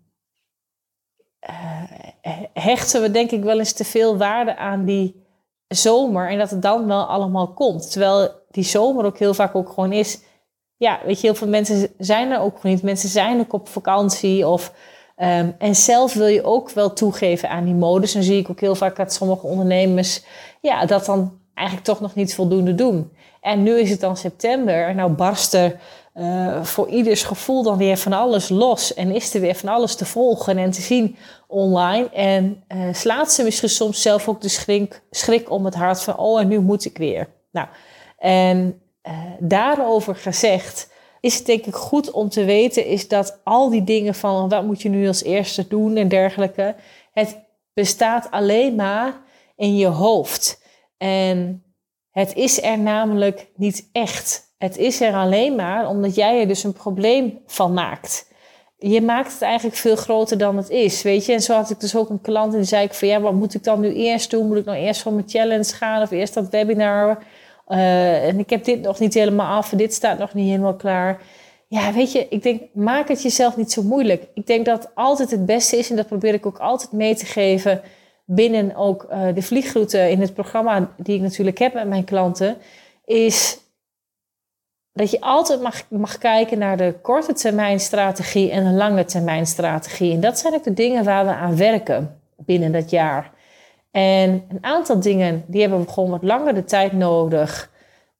hechten 2.52 3.02
we 3.02 3.10
denk 3.10 3.30
ik 3.30 3.42
wel 3.42 3.58
eens 3.58 3.72
te 3.72 3.84
veel 3.84 4.16
waarde 4.16 4.56
aan 4.56 4.84
die 4.84 5.24
zomer 5.68 6.30
en 6.30 6.38
dat 6.38 6.50
het 6.50 6.62
dan 6.62 6.86
wel 6.86 7.04
allemaal 7.04 7.52
komt. 7.52 7.90
Terwijl 7.90 8.30
die 8.50 8.64
zomer 8.64 9.04
ook 9.04 9.18
heel 9.18 9.34
vaak 9.34 9.54
ook 9.54 9.68
gewoon 9.68 9.92
is 9.92 10.20
ja, 10.76 11.00
weet 11.04 11.20
je, 11.20 11.26
heel 11.26 11.36
veel 11.36 11.48
mensen 11.48 11.88
zijn 11.98 12.30
er 12.30 12.40
ook 12.40 12.62
niet. 12.62 12.82
Mensen 12.82 13.08
zijn 13.08 13.40
ook 13.40 13.52
op 13.52 13.68
vakantie 13.68 14.48
of... 14.48 14.72
Um, 15.18 15.54
en 15.58 15.74
zelf 15.74 16.14
wil 16.14 16.26
je 16.26 16.44
ook 16.44 16.70
wel 16.70 16.92
toegeven 16.92 17.48
aan 17.48 17.64
die 17.64 17.74
modus. 17.74 18.14
En 18.14 18.22
zie 18.22 18.38
ik 18.38 18.50
ook 18.50 18.60
heel 18.60 18.74
vaak 18.74 18.96
dat 18.96 19.12
sommige 19.12 19.46
ondernemers 19.46 20.24
ja, 20.60 20.86
dat 20.86 21.04
dan 21.04 21.40
eigenlijk 21.56 21.86
toch 21.86 22.00
nog 22.00 22.14
niet 22.14 22.34
voldoende 22.34 22.74
doen. 22.74 23.12
En 23.40 23.62
nu 23.62 23.78
is 23.78 23.90
het 23.90 24.00
dan 24.00 24.16
september. 24.16 24.94
Nou 24.94 25.10
barst 25.10 25.54
er 25.54 25.80
uh, 26.14 26.64
voor 26.64 26.88
ieders 26.88 27.22
gevoel 27.22 27.62
dan 27.62 27.76
weer 27.76 27.96
van 27.96 28.12
alles 28.12 28.48
los. 28.48 28.94
En 28.94 29.14
is 29.14 29.34
er 29.34 29.40
weer 29.40 29.54
van 29.54 29.68
alles 29.68 29.94
te 29.94 30.04
volgen 30.04 30.58
en 30.58 30.70
te 30.70 30.80
zien 30.80 31.16
online. 31.46 32.08
En 32.08 32.64
uh, 32.68 32.94
slaat 32.94 33.32
ze 33.32 33.42
misschien 33.42 33.68
soms 33.68 34.02
zelf 34.02 34.28
ook 34.28 34.40
de 34.40 34.48
schrik, 34.48 35.02
schrik 35.10 35.50
om 35.50 35.64
het 35.64 35.74
hart 35.74 36.02
van... 36.02 36.16
oh, 36.16 36.40
en 36.40 36.48
nu 36.48 36.60
moet 36.60 36.84
ik 36.84 36.98
weer. 36.98 37.28
Nou, 37.50 37.68
en 38.18 38.80
uh, 39.08 39.12
daarover 39.38 40.14
gezegd, 40.14 40.90
is 41.20 41.36
het 41.36 41.46
denk 41.46 41.66
ik 41.66 41.74
goed 41.74 42.10
om 42.10 42.28
te 42.28 42.44
weten, 42.44 42.86
is 42.86 43.08
dat 43.08 43.40
al 43.44 43.70
die 43.70 43.84
dingen 43.84 44.14
van 44.14 44.48
wat 44.48 44.64
moet 44.64 44.82
je 44.82 44.88
nu 44.88 45.06
als 45.06 45.22
eerste 45.22 45.68
doen 45.68 45.96
en 45.96 46.08
dergelijke, 46.08 46.74
het 47.12 47.38
bestaat 47.74 48.30
alleen 48.30 48.74
maar 48.74 49.20
in 49.56 49.76
je 49.76 49.86
hoofd. 49.86 50.64
En 50.98 51.64
het 52.10 52.34
is 52.34 52.62
er 52.62 52.78
namelijk 52.78 53.48
niet 53.56 53.88
echt. 53.92 54.54
Het 54.58 54.76
is 54.76 55.00
er 55.00 55.14
alleen 55.14 55.54
maar 55.54 55.88
omdat 55.88 56.14
jij 56.14 56.40
er 56.40 56.48
dus 56.48 56.64
een 56.64 56.72
probleem 56.72 57.38
van 57.46 57.72
maakt. 57.72 58.34
Je 58.78 59.02
maakt 59.02 59.32
het 59.32 59.42
eigenlijk 59.42 59.76
veel 59.76 59.96
groter 59.96 60.38
dan 60.38 60.56
het 60.56 60.70
is, 60.70 61.02
weet 61.02 61.26
je. 61.26 61.32
En 61.32 61.40
zo 61.40 61.54
had 61.54 61.70
ik 61.70 61.80
dus 61.80 61.96
ook 61.96 62.10
een 62.10 62.20
klant 62.20 62.52
en 62.52 62.58
die 62.58 62.68
zei 62.68 62.84
ik 62.84 62.94
van... 62.94 63.08
ja, 63.08 63.20
wat 63.20 63.32
moet 63.32 63.54
ik 63.54 63.64
dan 63.64 63.80
nu 63.80 63.94
eerst 63.94 64.30
doen? 64.30 64.46
Moet 64.46 64.56
ik 64.56 64.64
nou 64.64 64.78
eerst 64.78 65.02
van 65.02 65.14
mijn 65.14 65.28
challenge 65.28 65.74
gaan 65.74 66.02
of 66.02 66.10
eerst 66.10 66.34
dat 66.34 66.48
webinar? 66.48 67.18
Uh, 67.68 68.26
en 68.28 68.38
ik 68.38 68.50
heb 68.50 68.64
dit 68.64 68.80
nog 68.80 68.98
niet 68.98 69.14
helemaal 69.14 69.56
af 69.56 69.72
en 69.72 69.78
dit 69.78 69.94
staat 69.94 70.18
nog 70.18 70.34
niet 70.34 70.48
helemaal 70.48 70.76
klaar. 70.76 71.20
Ja, 71.68 71.92
weet 71.92 72.12
je, 72.12 72.26
ik 72.28 72.42
denk, 72.42 72.62
maak 72.72 73.08
het 73.08 73.22
jezelf 73.22 73.56
niet 73.56 73.72
zo 73.72 73.82
moeilijk. 73.82 74.26
Ik 74.34 74.46
denk 74.46 74.66
dat 74.66 74.90
altijd 74.94 75.30
het 75.30 75.46
beste 75.46 75.76
is, 75.76 75.90
en 75.90 75.96
dat 75.96 76.06
probeer 76.06 76.34
ik 76.34 76.46
ook 76.46 76.58
altijd 76.58 76.92
mee 76.92 77.14
te 77.14 77.26
geven 77.26 77.82
binnen 78.26 78.76
ook 78.76 79.06
uh, 79.10 79.34
de 79.34 79.42
vliegroute 79.42 80.10
in 80.10 80.20
het 80.20 80.34
programma 80.34 80.90
die 80.96 81.14
ik 81.14 81.20
natuurlijk 81.20 81.58
heb 81.58 81.74
met 81.74 81.88
mijn 81.88 82.04
klanten, 82.04 82.56
is 83.04 83.58
dat 84.92 85.10
je 85.10 85.20
altijd 85.20 85.60
mag, 85.60 85.90
mag 85.90 86.18
kijken 86.18 86.58
naar 86.58 86.76
de 86.76 86.94
korte 87.02 87.32
termijn 87.32 87.80
strategie 87.80 88.50
en 88.50 88.64
de 88.64 88.70
lange 88.70 89.04
termijn 89.04 89.46
strategie. 89.46 90.12
En 90.12 90.20
dat 90.20 90.38
zijn 90.38 90.54
ook 90.54 90.64
de 90.64 90.74
dingen 90.74 91.04
waar 91.04 91.24
we 91.24 91.32
aan 91.32 91.56
werken 91.56 92.20
binnen 92.36 92.72
dat 92.72 92.90
jaar. 92.90 93.30
En 93.90 94.44
een 94.48 94.58
aantal 94.60 95.00
dingen 95.00 95.44
die 95.46 95.60
hebben 95.60 95.88
gewoon 95.88 96.10
wat 96.10 96.22
langer 96.22 96.54
de 96.54 96.64
tijd 96.64 96.92
nodig. 96.92 97.70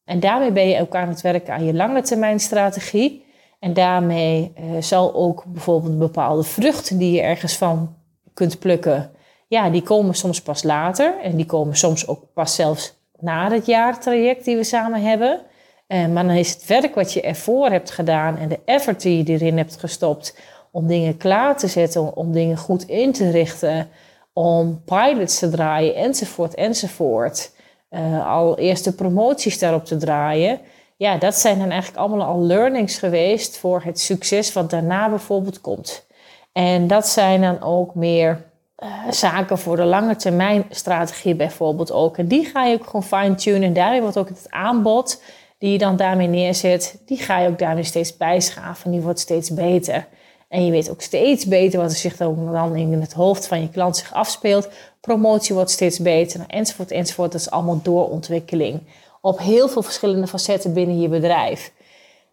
En 0.05 0.21
daarmee 0.21 0.53
ben 0.53 0.69
je 0.69 0.81
ook 0.81 0.95
aan 0.95 1.09
het 1.09 1.21
werken 1.21 1.55
aan 1.55 1.65
je 1.65 1.75
lange 1.75 2.03
termijn 2.03 2.41
strategie. 2.41 3.25
En 3.59 3.73
daarmee 3.73 4.53
uh, 4.61 4.83
zal 4.83 5.15
ook 5.15 5.45
bijvoorbeeld 5.47 5.99
bepaalde 5.99 6.43
vruchten 6.43 6.99
die 6.99 7.13
je 7.13 7.21
ergens 7.21 7.57
van 7.57 7.95
kunt 8.35 8.59
plukken, 8.59 9.11
ja, 9.47 9.71
die 9.71 9.83
komen 9.83 10.15
soms 10.15 10.43
pas 10.43 10.63
later. 10.63 11.21
En 11.23 11.37
die 11.37 11.47
komen 11.47 11.77
soms 11.77 12.07
ook 12.09 12.23
pas 12.35 12.55
zelfs 12.55 12.95
na 13.19 13.51
het 13.51 13.67
jaartraject 13.67 14.45
die 14.45 14.57
we 14.57 14.65
samen 14.65 15.03
hebben. 15.03 15.41
Uh, 15.89 16.07
maar 16.07 16.27
dan 16.27 16.35
is 16.35 16.51
het 16.51 16.67
werk 16.67 16.95
wat 16.95 17.13
je 17.13 17.21
ervoor 17.21 17.71
hebt 17.71 17.91
gedaan 17.91 18.39
en 18.39 18.49
de 18.49 18.59
effort 18.65 19.03
die 19.03 19.27
je 19.27 19.33
erin 19.33 19.57
hebt 19.57 19.77
gestopt 19.77 20.39
om 20.71 20.87
dingen 20.87 21.17
klaar 21.17 21.57
te 21.57 21.67
zetten, 21.67 22.17
om 22.17 22.33
dingen 22.33 22.57
goed 22.57 22.83
in 22.85 23.13
te 23.13 23.31
richten, 23.31 23.89
om 24.33 24.83
pilots 24.85 25.39
te 25.39 25.51
draaien, 25.51 25.95
enzovoort, 25.95 26.55
enzovoort. 26.55 27.55
Uh, 27.91 28.27
al 28.27 28.59
eerste 28.59 28.95
promoties 28.95 29.59
daarop 29.59 29.85
te 29.85 29.97
draaien. 29.97 30.61
Ja, 30.97 31.19
dat 31.19 31.35
zijn 31.35 31.59
dan 31.59 31.71
eigenlijk 31.71 32.01
allemaal 32.01 32.27
al 32.27 32.41
learnings 32.41 32.99
geweest 32.99 33.57
voor 33.57 33.83
het 33.85 34.01
succes 34.01 34.53
wat 34.53 34.71
daarna 34.71 35.09
bijvoorbeeld 35.09 35.61
komt. 35.61 36.07
En 36.53 36.87
dat 36.87 37.09
zijn 37.09 37.41
dan 37.41 37.63
ook 37.63 37.95
meer 37.95 38.45
uh, 38.83 39.11
zaken 39.11 39.59
voor 39.59 39.77
de 39.77 39.85
lange 39.85 40.17
termijn 40.17 40.65
strategie 40.71 41.35
bijvoorbeeld 41.35 41.93
ook. 41.93 42.19
En 42.19 42.29
die 42.29 42.45
ga 42.45 42.65
je 42.65 42.75
ook 42.75 42.87
gewoon 42.87 43.05
fine-tunen. 43.05 43.63
En 43.63 43.73
daarin 43.73 44.03
wordt 44.03 44.17
ook 44.19 44.29
het 44.29 44.47
aanbod 44.51 45.23
die 45.59 45.73
je 45.73 45.79
dan 45.79 45.97
daarmee 45.97 46.27
neerzet, 46.27 47.03
die 47.07 47.19
ga 47.19 47.39
je 47.39 47.49
ook 47.49 47.59
daarmee 47.59 47.85
steeds 47.85 48.17
bijschaven. 48.17 48.91
Die 48.91 49.01
wordt 49.01 49.21
steeds 49.21 49.55
beter. 49.55 50.07
En 50.49 50.65
je 50.65 50.71
weet 50.71 50.91
ook 50.91 51.01
steeds 51.03 51.47
beter 51.47 51.81
wat 51.81 51.91
er 51.91 51.97
zich 51.97 52.17
dan 52.17 52.77
in 52.77 53.01
het 53.01 53.13
hoofd 53.13 53.47
van 53.47 53.61
je 53.61 53.71
klant 53.71 53.97
zich 53.97 54.13
afspeelt. 54.15 54.69
Promotie 55.01 55.55
wordt 55.55 55.71
steeds 55.71 55.99
beter, 55.99 56.45
enzovoort, 56.47 56.91
enzovoort. 56.91 57.33
Dat 57.33 57.41
is 57.41 57.51
allemaal 57.51 57.81
doorontwikkeling. 57.83 58.81
Op 59.21 59.39
heel 59.39 59.69
veel 59.69 59.83
verschillende 59.83 60.27
facetten 60.27 60.73
binnen 60.73 61.01
je 61.01 61.09
bedrijf. 61.09 61.73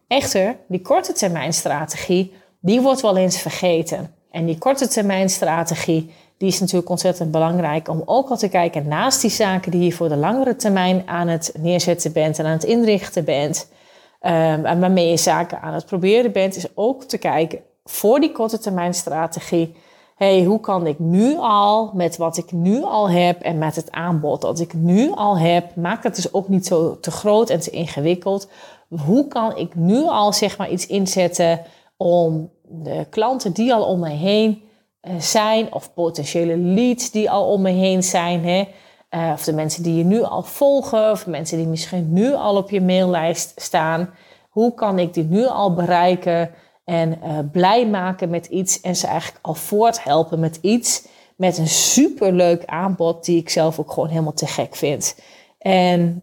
Echter, 0.08 0.56
die 0.68 0.80
korte 0.80 1.12
termijn 1.12 1.52
strategie, 1.52 2.32
die 2.60 2.80
wordt 2.80 3.00
wel 3.00 3.16
eens 3.16 3.38
vergeten. 3.38 4.14
En 4.30 4.46
die 4.46 4.58
korte 4.58 4.88
termijn 4.88 5.30
strategie, 5.30 6.12
die 6.36 6.48
is 6.48 6.60
natuurlijk 6.60 6.90
ontzettend 6.90 7.30
belangrijk 7.30 7.88
om 7.88 8.02
ook 8.04 8.28
al 8.28 8.36
te 8.36 8.48
kijken 8.48 8.88
naast 8.88 9.20
die 9.20 9.30
zaken 9.30 9.70
die 9.70 9.84
je 9.84 9.92
voor 9.92 10.08
de 10.08 10.16
langere 10.16 10.56
termijn 10.56 11.02
aan 11.06 11.28
het 11.28 11.54
neerzetten 11.58 12.12
bent 12.12 12.38
en 12.38 12.44
aan 12.44 12.52
het 12.52 12.64
inrichten 12.64 13.24
bent. 13.24 13.68
Um, 14.20 14.66
en 14.66 14.80
waarmee 14.80 15.10
je 15.10 15.16
zaken 15.16 15.60
aan 15.60 15.74
het 15.74 15.86
proberen 15.86 16.32
bent, 16.32 16.56
is 16.56 16.66
ook 16.74 17.04
te 17.04 17.18
kijken 17.18 17.60
voor 17.84 18.20
die 18.20 18.32
korte 18.32 18.58
termijn 18.58 18.94
strategie. 18.94 19.74
hey, 20.16 20.44
hoe 20.44 20.60
kan 20.60 20.86
ik 20.86 20.98
nu 20.98 21.36
al 21.38 21.90
met 21.94 22.16
wat 22.16 22.36
ik 22.36 22.52
nu 22.52 22.82
al 22.82 23.10
heb 23.10 23.40
en 23.40 23.58
met 23.58 23.76
het 23.76 23.90
aanbod 23.90 24.40
dat 24.40 24.60
ik 24.60 24.72
nu 24.74 25.10
al 25.10 25.38
heb, 25.38 25.76
maak 25.76 26.02
het 26.02 26.14
dus 26.14 26.32
ook 26.32 26.48
niet 26.48 26.66
zo 26.66 27.00
te 27.00 27.10
groot 27.10 27.50
en 27.50 27.60
te 27.60 27.70
ingewikkeld. 27.70 28.48
Hoe 29.04 29.28
kan 29.28 29.56
ik 29.56 29.74
nu 29.74 30.04
al 30.06 30.32
zeg 30.32 30.58
maar 30.58 30.70
iets 30.70 30.86
inzetten 30.86 31.60
om 31.96 32.50
de 32.62 33.06
klanten 33.10 33.52
die 33.52 33.74
al 33.74 33.84
om 33.84 34.00
me 34.00 34.08
heen 34.08 34.63
zijn, 35.18 35.72
of 35.72 35.94
potentiële 35.94 36.56
leads 36.56 37.10
die 37.10 37.30
al 37.30 37.48
om 37.50 37.62
me 37.62 37.70
heen 37.70 38.02
zijn, 38.02 38.44
hè? 38.44 38.68
Uh, 39.10 39.30
of 39.32 39.44
de 39.44 39.52
mensen 39.52 39.82
die 39.82 39.96
je 39.96 40.04
nu 40.04 40.22
al 40.22 40.42
volgen, 40.42 41.10
of 41.10 41.26
mensen 41.26 41.58
die 41.58 41.66
misschien 41.66 42.12
nu 42.12 42.34
al 42.34 42.56
op 42.56 42.70
je 42.70 42.80
maillijst 42.80 43.52
staan. 43.56 44.10
Hoe 44.48 44.74
kan 44.74 44.98
ik 44.98 45.14
die 45.14 45.24
nu 45.24 45.46
al 45.46 45.74
bereiken? 45.74 46.50
en 46.84 47.18
uh, 47.24 47.38
blij 47.52 47.86
maken 47.86 48.30
met 48.30 48.46
iets 48.46 48.80
en 48.80 48.96
ze 48.96 49.06
eigenlijk 49.06 49.46
al 49.46 49.54
voorthelpen 49.54 50.40
met 50.40 50.58
iets. 50.60 51.06
Met 51.36 51.58
een 51.58 51.68
superleuk 51.68 52.64
aanbod 52.64 53.24
die 53.24 53.38
ik 53.38 53.50
zelf 53.50 53.78
ook 53.78 53.92
gewoon 53.92 54.08
helemaal 54.08 54.32
te 54.32 54.46
gek 54.46 54.76
vind. 54.76 55.16
En 55.58 56.22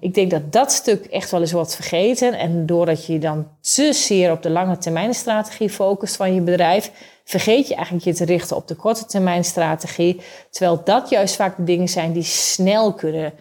ik 0.00 0.14
denk 0.14 0.30
dat 0.30 0.52
dat 0.52 0.72
stuk 0.72 1.04
echt 1.04 1.30
wel 1.30 1.40
eens 1.40 1.52
wordt 1.52 1.74
vergeten. 1.74 2.38
En 2.38 2.66
doordat 2.66 3.06
je 3.06 3.18
dan 3.18 3.48
te 3.60 3.92
zeer 3.92 4.32
op 4.32 4.42
de 4.42 4.50
lange 4.50 4.78
termijn 4.78 5.14
strategie 5.14 5.70
focust 5.70 6.16
van 6.16 6.34
je 6.34 6.40
bedrijf, 6.40 6.92
vergeet 7.24 7.68
je 7.68 7.74
eigenlijk 7.74 8.04
je 8.04 8.14
te 8.14 8.24
richten 8.24 8.56
op 8.56 8.68
de 8.68 8.74
korte 8.74 9.06
termijn 9.06 9.44
strategie. 9.44 10.20
Terwijl 10.50 10.80
dat 10.84 11.08
juist 11.08 11.36
vaak 11.36 11.56
de 11.56 11.64
dingen 11.64 11.88
zijn 11.88 12.12
die 12.12 12.22
snel 12.22 12.92
kunnen, 12.92 13.32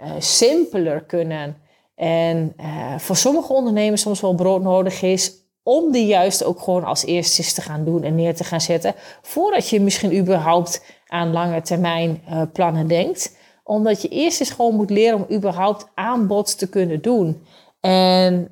uh, 0.00 0.10
simpeler 0.18 1.04
kunnen. 1.04 1.56
En 1.94 2.52
uh, 2.60 2.98
voor 2.98 3.16
sommige 3.16 3.52
ondernemers 3.52 4.02
soms 4.02 4.20
wel 4.20 4.34
broodnodig 4.34 5.02
is 5.02 5.32
om 5.62 5.92
die 5.92 6.06
juist 6.06 6.44
ook 6.44 6.60
gewoon 6.60 6.84
als 6.84 7.04
eerste 7.04 7.54
te 7.54 7.60
gaan 7.60 7.84
doen 7.84 8.02
en 8.02 8.14
neer 8.14 8.34
te 8.34 8.44
gaan 8.44 8.60
zetten. 8.60 8.94
Voordat 9.22 9.68
je 9.68 9.80
misschien 9.80 10.16
überhaupt 10.16 10.84
aan 11.06 11.32
lange 11.32 11.62
termijn 11.62 12.22
uh, 12.28 12.42
plannen 12.52 12.86
denkt. 12.86 13.36
Omdat 13.64 14.02
je 14.02 14.08
eerst 14.08 14.40
eens 14.40 14.50
gewoon 14.50 14.74
moet 14.74 14.90
leren 14.90 15.18
om 15.18 15.36
überhaupt 15.36 15.86
aanbod 15.94 16.58
te 16.58 16.68
kunnen 16.68 17.02
doen. 17.02 17.46
En 17.80 18.50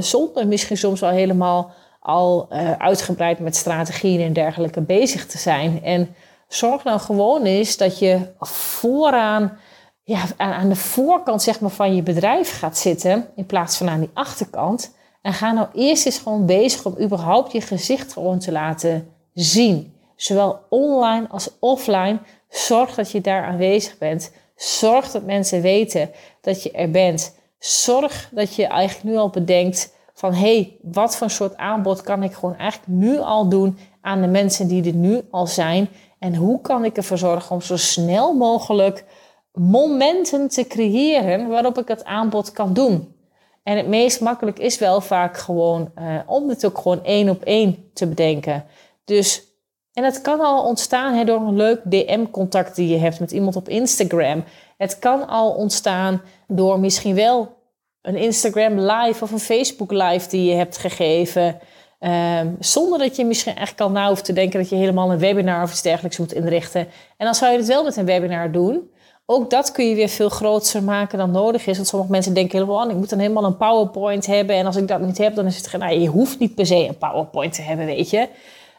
zonder 0.00 0.46
misschien 0.46 0.76
soms 0.76 1.00
wel 1.00 1.10
helemaal 1.10 1.72
al 2.00 2.48
uh, 2.52 2.72
uitgebreid 2.72 3.38
met 3.38 3.56
strategieën 3.56 4.20
en 4.20 4.32
dergelijke 4.32 4.80
bezig 4.80 5.26
te 5.26 5.38
zijn. 5.38 5.84
En 5.84 6.14
zorg 6.48 6.82
dan 6.82 7.00
gewoon 7.00 7.42
eens 7.44 7.76
dat 7.76 7.98
je 7.98 8.20
vooraan, 8.40 9.58
ja, 10.02 10.22
aan 10.36 10.68
de 10.68 10.76
voorkant 10.76 11.42
zeg 11.42 11.60
maar, 11.60 11.70
van 11.70 11.94
je 11.94 12.02
bedrijf 12.02 12.58
gaat 12.58 12.78
zitten. 12.78 13.28
In 13.36 13.46
plaats 13.46 13.76
van 13.76 13.88
aan 13.88 14.00
die 14.00 14.10
achterkant. 14.14 14.96
En 15.22 15.32
ga 15.32 15.52
nou 15.52 15.68
eerst 15.74 16.06
eens 16.06 16.18
gewoon 16.18 16.46
bezig 16.46 16.84
om 16.84 16.98
überhaupt 17.00 17.52
je 17.52 17.60
gezicht 17.60 18.12
gewoon 18.12 18.38
te 18.38 18.52
laten 18.52 19.08
zien. 19.34 19.94
Zowel 20.16 20.60
online 20.68 21.26
als 21.28 21.50
offline. 21.58 22.18
Zorg 22.48 22.94
dat 22.94 23.10
je 23.10 23.20
daar 23.20 23.44
aanwezig 23.44 23.98
bent. 23.98 24.32
Zorg 24.56 25.10
dat 25.10 25.22
mensen 25.22 25.60
weten 25.60 26.10
dat 26.40 26.62
je 26.62 26.70
er 26.70 26.90
bent. 26.90 27.36
Zorg 27.58 28.28
dat 28.32 28.54
je 28.54 28.66
eigenlijk 28.66 29.08
nu 29.08 29.16
al 29.16 29.30
bedenkt 29.30 29.96
van 30.18 30.34
hé, 30.34 30.54
hey, 30.54 30.76
wat 30.82 31.16
voor 31.16 31.30
soort 31.30 31.56
aanbod 31.56 32.02
kan 32.02 32.22
ik 32.22 32.32
gewoon 32.32 32.56
eigenlijk 32.56 32.92
nu 32.92 33.18
al 33.18 33.48
doen 33.48 33.78
aan 34.00 34.20
de 34.20 34.26
mensen 34.26 34.68
die 34.68 34.84
er 34.84 34.94
nu 34.94 35.20
al 35.30 35.46
zijn. 35.46 35.88
En 36.18 36.34
hoe 36.34 36.60
kan 36.60 36.84
ik 36.84 36.96
ervoor 36.96 37.18
zorgen 37.18 37.54
om 37.54 37.60
zo 37.60 37.76
snel 37.76 38.34
mogelijk 38.34 39.04
momenten 39.52 40.48
te 40.48 40.66
creëren 40.66 41.48
waarop 41.48 41.78
ik 41.78 41.88
het 41.88 42.04
aanbod 42.04 42.52
kan 42.52 42.72
doen. 42.72 43.14
En 43.62 43.76
het 43.76 43.86
meest 43.86 44.20
makkelijk 44.20 44.58
is 44.58 44.78
wel 44.78 45.00
vaak 45.00 45.36
gewoon 45.36 45.90
uh, 45.98 46.18
om 46.26 46.48
het 46.48 46.66
ook 46.66 46.78
gewoon 46.78 47.04
één 47.04 47.28
op 47.28 47.42
één 47.42 47.90
te 47.92 48.06
bedenken. 48.06 48.64
Dus, 49.04 49.42
en 49.92 50.04
het 50.04 50.20
kan 50.20 50.40
al 50.40 50.64
ontstaan 50.64 51.14
hè, 51.14 51.24
door 51.24 51.40
een 51.40 51.56
leuk 51.56 51.80
DM-contact 51.84 52.76
die 52.76 52.88
je 52.88 52.98
hebt 52.98 53.20
met 53.20 53.32
iemand 53.32 53.56
op 53.56 53.68
Instagram. 53.68 54.44
Het 54.76 54.98
kan 54.98 55.28
al 55.28 55.50
ontstaan 55.50 56.20
door 56.46 56.80
misschien 56.80 57.14
wel 57.14 57.57
een 58.02 58.16
Instagram 58.16 58.80
live 58.80 59.24
of 59.24 59.30
een 59.30 59.38
Facebook 59.38 59.92
live 59.92 60.28
die 60.28 60.50
je 60.50 60.54
hebt 60.54 60.78
gegeven. 60.78 61.60
Um, 62.00 62.56
zonder 62.60 62.98
dat 62.98 63.16
je 63.16 63.24
misschien 63.24 63.56
echt 63.56 63.80
al 63.80 63.90
na 63.90 64.08
hoeft 64.08 64.24
te 64.24 64.32
denken 64.32 64.60
dat 64.60 64.68
je 64.68 64.76
helemaal 64.76 65.12
een 65.12 65.18
webinar 65.18 65.62
of 65.62 65.70
iets 65.70 65.82
dergelijks 65.82 66.18
moet 66.18 66.32
inrichten. 66.32 66.80
En 67.16 67.24
dan 67.24 67.34
zou 67.34 67.52
je 67.52 67.58
het 67.58 67.66
wel 67.66 67.84
met 67.84 67.96
een 67.96 68.04
webinar 68.04 68.52
doen. 68.52 68.90
Ook 69.26 69.50
dat 69.50 69.72
kun 69.72 69.88
je 69.88 69.94
weer 69.94 70.08
veel 70.08 70.28
groter 70.28 70.82
maken 70.82 71.18
dan 71.18 71.30
nodig 71.30 71.66
is. 71.66 71.76
Want 71.76 71.88
sommige 71.88 72.10
mensen 72.10 72.34
denken 72.34 72.58
helemaal, 72.58 72.84
oh, 72.84 72.90
ik 72.90 72.96
moet 72.96 73.10
dan 73.10 73.18
helemaal 73.18 73.44
een 73.44 73.56
PowerPoint 73.56 74.26
hebben. 74.26 74.56
En 74.56 74.66
als 74.66 74.76
ik 74.76 74.88
dat 74.88 75.00
niet 75.00 75.18
heb, 75.18 75.34
dan 75.34 75.46
is 75.46 75.56
het 75.56 75.66
geen. 75.66 75.80
Nou, 75.80 75.98
je 75.98 76.08
hoeft 76.08 76.38
niet 76.38 76.54
per 76.54 76.66
se 76.66 76.86
een 76.88 76.98
PowerPoint 76.98 77.52
te 77.52 77.62
hebben, 77.62 77.86
weet 77.86 78.10
je. 78.10 78.28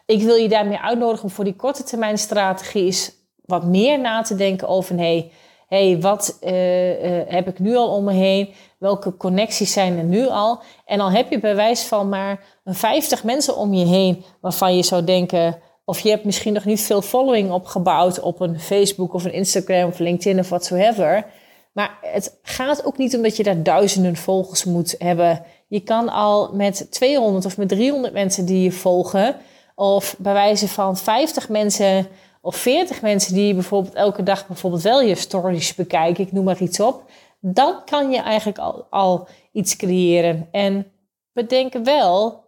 Ik 0.06 0.22
wil 0.22 0.34
je 0.34 0.48
daarmee 0.48 0.78
uitnodigen 0.78 1.24
om 1.24 1.30
voor 1.30 1.44
die 1.44 1.56
korte 1.56 1.82
termijn 1.82 2.18
strategie 2.18 2.96
wat 3.44 3.64
meer 3.64 4.00
na 4.00 4.22
te 4.22 4.34
denken 4.34 4.68
over, 4.68 4.96
hey, 4.96 5.30
hey, 5.70 6.00
wat 6.00 6.38
uh, 6.44 7.04
uh, 7.04 7.22
heb 7.26 7.48
ik 7.48 7.58
nu 7.58 7.76
al 7.76 7.88
om 7.88 8.04
me 8.04 8.12
heen? 8.12 8.54
Welke 8.78 9.16
connecties 9.16 9.72
zijn 9.72 9.98
er 9.98 10.04
nu 10.04 10.28
al? 10.28 10.60
En 10.84 11.00
al 11.00 11.10
heb 11.10 11.30
je 11.30 11.38
bij 11.38 11.56
wijze 11.56 11.86
van 11.86 12.08
maar 12.08 12.44
50 12.64 13.24
mensen 13.24 13.56
om 13.56 13.74
je 13.74 13.86
heen 13.86 14.24
waarvan 14.40 14.76
je 14.76 14.82
zou 14.82 15.04
denken 15.04 15.58
of 15.84 16.00
je 16.00 16.08
hebt 16.10 16.24
misschien 16.24 16.52
nog 16.52 16.64
niet 16.64 16.80
veel 16.80 17.02
following 17.02 17.50
opgebouwd 17.50 18.20
op 18.20 18.40
een 18.40 18.60
Facebook 18.60 19.14
of 19.14 19.24
een 19.24 19.32
Instagram 19.32 19.88
of 19.88 19.98
LinkedIn 19.98 20.38
of 20.38 20.48
whatsoever. 20.48 21.26
Maar 21.72 21.98
het 22.00 22.38
gaat 22.42 22.84
ook 22.84 22.98
niet 22.98 23.16
om 23.16 23.22
dat 23.22 23.36
je 23.36 23.42
daar 23.42 23.62
duizenden 23.62 24.16
volgers 24.16 24.64
moet 24.64 24.94
hebben. 24.98 25.42
Je 25.68 25.80
kan 25.80 26.08
al 26.08 26.50
met 26.52 26.86
200 26.90 27.44
of 27.44 27.56
met 27.56 27.68
300 27.68 28.12
mensen 28.12 28.44
die 28.44 28.62
je 28.62 28.72
volgen, 28.72 29.36
of 29.74 30.14
bij 30.18 30.32
wijze 30.32 30.68
van 30.68 30.96
50 30.96 31.48
mensen 31.48 32.06
of 32.40 32.56
40 32.56 33.02
mensen 33.02 33.34
die 33.34 33.54
bijvoorbeeld 33.54 33.94
elke 33.94 34.22
dag 34.22 34.46
bijvoorbeeld 34.46 34.82
wel 34.82 35.02
je 35.02 35.14
stories 35.14 35.74
bekijken, 35.74 36.24
ik 36.24 36.32
noem 36.32 36.44
maar 36.44 36.62
iets 36.62 36.80
op, 36.80 37.10
dan 37.40 37.84
kan 37.84 38.10
je 38.10 38.18
eigenlijk 38.18 38.58
al, 38.58 38.86
al 38.90 39.28
iets 39.52 39.76
creëren. 39.76 40.48
En 40.50 40.92
bedenk 41.32 41.72
wel, 41.72 42.44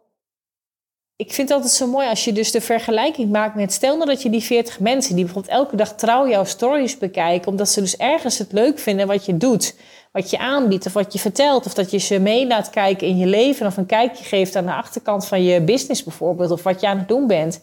ik 1.17 1.33
vind 1.33 1.49
het 1.49 1.57
altijd 1.57 1.77
zo 1.77 1.87
mooi 1.87 2.09
als 2.09 2.25
je 2.25 2.33
dus 2.33 2.51
de 2.51 2.61
vergelijking 2.61 3.31
maakt 3.31 3.55
met, 3.55 3.73
stel 3.73 3.97
nou 3.97 4.09
dat 4.09 4.23
je 4.23 4.31
die 4.31 4.43
40 4.43 4.81
mensen 4.81 5.15
die 5.15 5.25
bijvoorbeeld 5.25 5.55
elke 5.55 5.77
dag 5.77 5.95
trouw 5.95 6.29
jouw 6.29 6.45
stories 6.45 6.99
bekijken, 6.99 7.51
omdat 7.51 7.69
ze 7.69 7.81
dus 7.81 7.97
ergens 7.97 8.39
het 8.39 8.53
leuk 8.53 8.79
vinden 8.79 9.07
wat 9.07 9.27
je 9.27 9.37
doet, 9.37 9.75
wat 10.13 10.31
je 10.31 10.39
aanbiedt 10.39 10.87
of 10.87 10.93
wat 10.93 11.13
je 11.13 11.19
vertelt, 11.19 11.67
of 11.67 11.75
dat 11.75 11.91
je 11.91 11.99
ze 11.99 12.19
mee 12.19 12.47
laat 12.47 12.71
kijken 12.71 13.07
in 13.07 13.17
je 13.19 13.27
leven 13.27 13.67
of 13.67 13.77
een 13.77 13.87
kijkje 13.87 14.25
geeft 14.25 14.57
aan 14.57 14.67
de 14.67 14.75
achterkant 14.75 15.27
van 15.27 15.43
je 15.43 15.61
business 15.61 16.05
bijvoorbeeld, 16.05 16.51
of 16.51 16.63
wat 16.63 16.81
je 16.81 16.87
aan 16.87 16.99
het 16.99 17.09
doen 17.09 17.27
bent. 17.27 17.63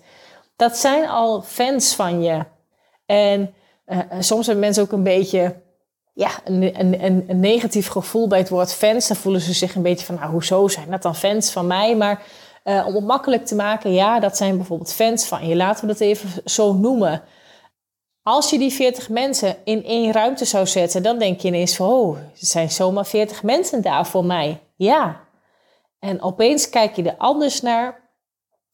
Dat 0.60 0.78
zijn 0.78 1.10
al 1.10 1.42
fans 1.42 1.96
van 1.96 2.24
je. 2.24 2.46
En 3.06 3.54
uh, 3.86 4.00
soms 4.20 4.46
hebben 4.46 4.64
mensen 4.66 4.84
ook 4.84 4.92
een 4.92 5.04
beetje 5.04 5.56
ja, 6.14 6.30
een, 6.44 6.80
een, 6.80 7.04
een, 7.30 7.40
negatief 7.40 7.88
gevoel 7.88 8.28
bij 8.28 8.40
het 8.40 8.50
woord 8.50 8.74
fans. 8.74 9.08
Dan 9.08 9.18
voelen 9.18 9.42
ze 9.42 9.54
zich 9.54 9.76
een 9.76 9.82
beetje 9.82 10.06
van, 10.06 10.16
nou, 10.16 10.32
hoezo 10.32 10.68
zijn 10.68 10.90
dat 10.90 11.02
dan 11.02 11.16
fans 11.16 11.52
van 11.52 11.68
mij? 11.68 11.96
Maar 11.96 12.24
uh, 12.64 12.88
om 12.88 12.96
het 12.96 13.04
makkelijk 13.04 13.46
te 13.46 13.56
maken, 13.56 13.94
ja, 13.94 14.20
dat 14.20 14.38
zijn 14.38 14.58
bijvoorbeeld 14.58 14.94
fans 14.94 15.26
van 15.26 15.48
je. 15.48 15.56
Laten 15.56 15.82
we 15.82 15.92
dat 15.92 16.02
even 16.02 16.30
zo 16.46 16.74
noemen. 16.74 17.24
Als 18.24 18.50
je 18.50 18.58
die 18.58 18.74
40 18.74 19.10
mensen 19.10 19.56
in 19.64 19.86
één 19.86 20.12
ruimte 20.12 20.46
zou 20.46 20.68
zetten, 20.68 21.04
dan 21.04 21.20
denk 21.20 21.40
je 21.40 21.48
ineens 21.48 21.76
van, 21.76 21.90
oh, 21.90 22.18
er 22.18 22.24
zijn 22.34 22.72
zomaar 22.72 23.06
40 23.06 23.44
mensen 23.44 23.82
daar 23.82 24.08
voor 24.08 24.26
mij. 24.26 24.60
Ja. 24.76 25.20
En 26.00 26.22
opeens 26.22 26.70
kijk 26.70 26.96
je 26.96 27.04
er 27.04 27.18
anders 27.18 27.62
naar 27.62 28.09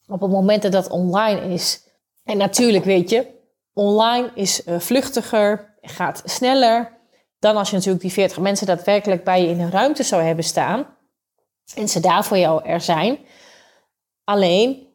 op 0.08 0.20
het 0.20 0.30
moment 0.30 0.62
dat 0.62 0.72
dat 0.72 0.88
online 0.88 1.40
is. 1.52 1.84
En 2.24 2.36
natuurlijk 2.36 2.84
weet 2.84 3.10
je, 3.10 3.26
online 3.72 4.30
is 4.34 4.66
uh, 4.66 4.78
vluchtiger, 4.78 5.74
gaat 5.80 6.22
sneller 6.24 6.96
dan 7.38 7.56
als 7.56 7.70
je 7.70 7.76
natuurlijk 7.76 8.02
die 8.02 8.12
40 8.12 8.38
mensen 8.38 8.66
daadwerkelijk 8.66 9.24
bij 9.24 9.42
je 9.42 9.48
in 9.48 9.60
een 9.60 9.70
ruimte 9.70 10.02
zou 10.02 10.22
hebben 10.22 10.44
staan 10.44 10.86
en 11.74 11.88
ze 11.88 12.00
daar 12.00 12.24
voor 12.24 12.38
jou 12.38 12.64
er 12.64 12.80
zijn. 12.80 13.18
Alleen, 14.24 14.86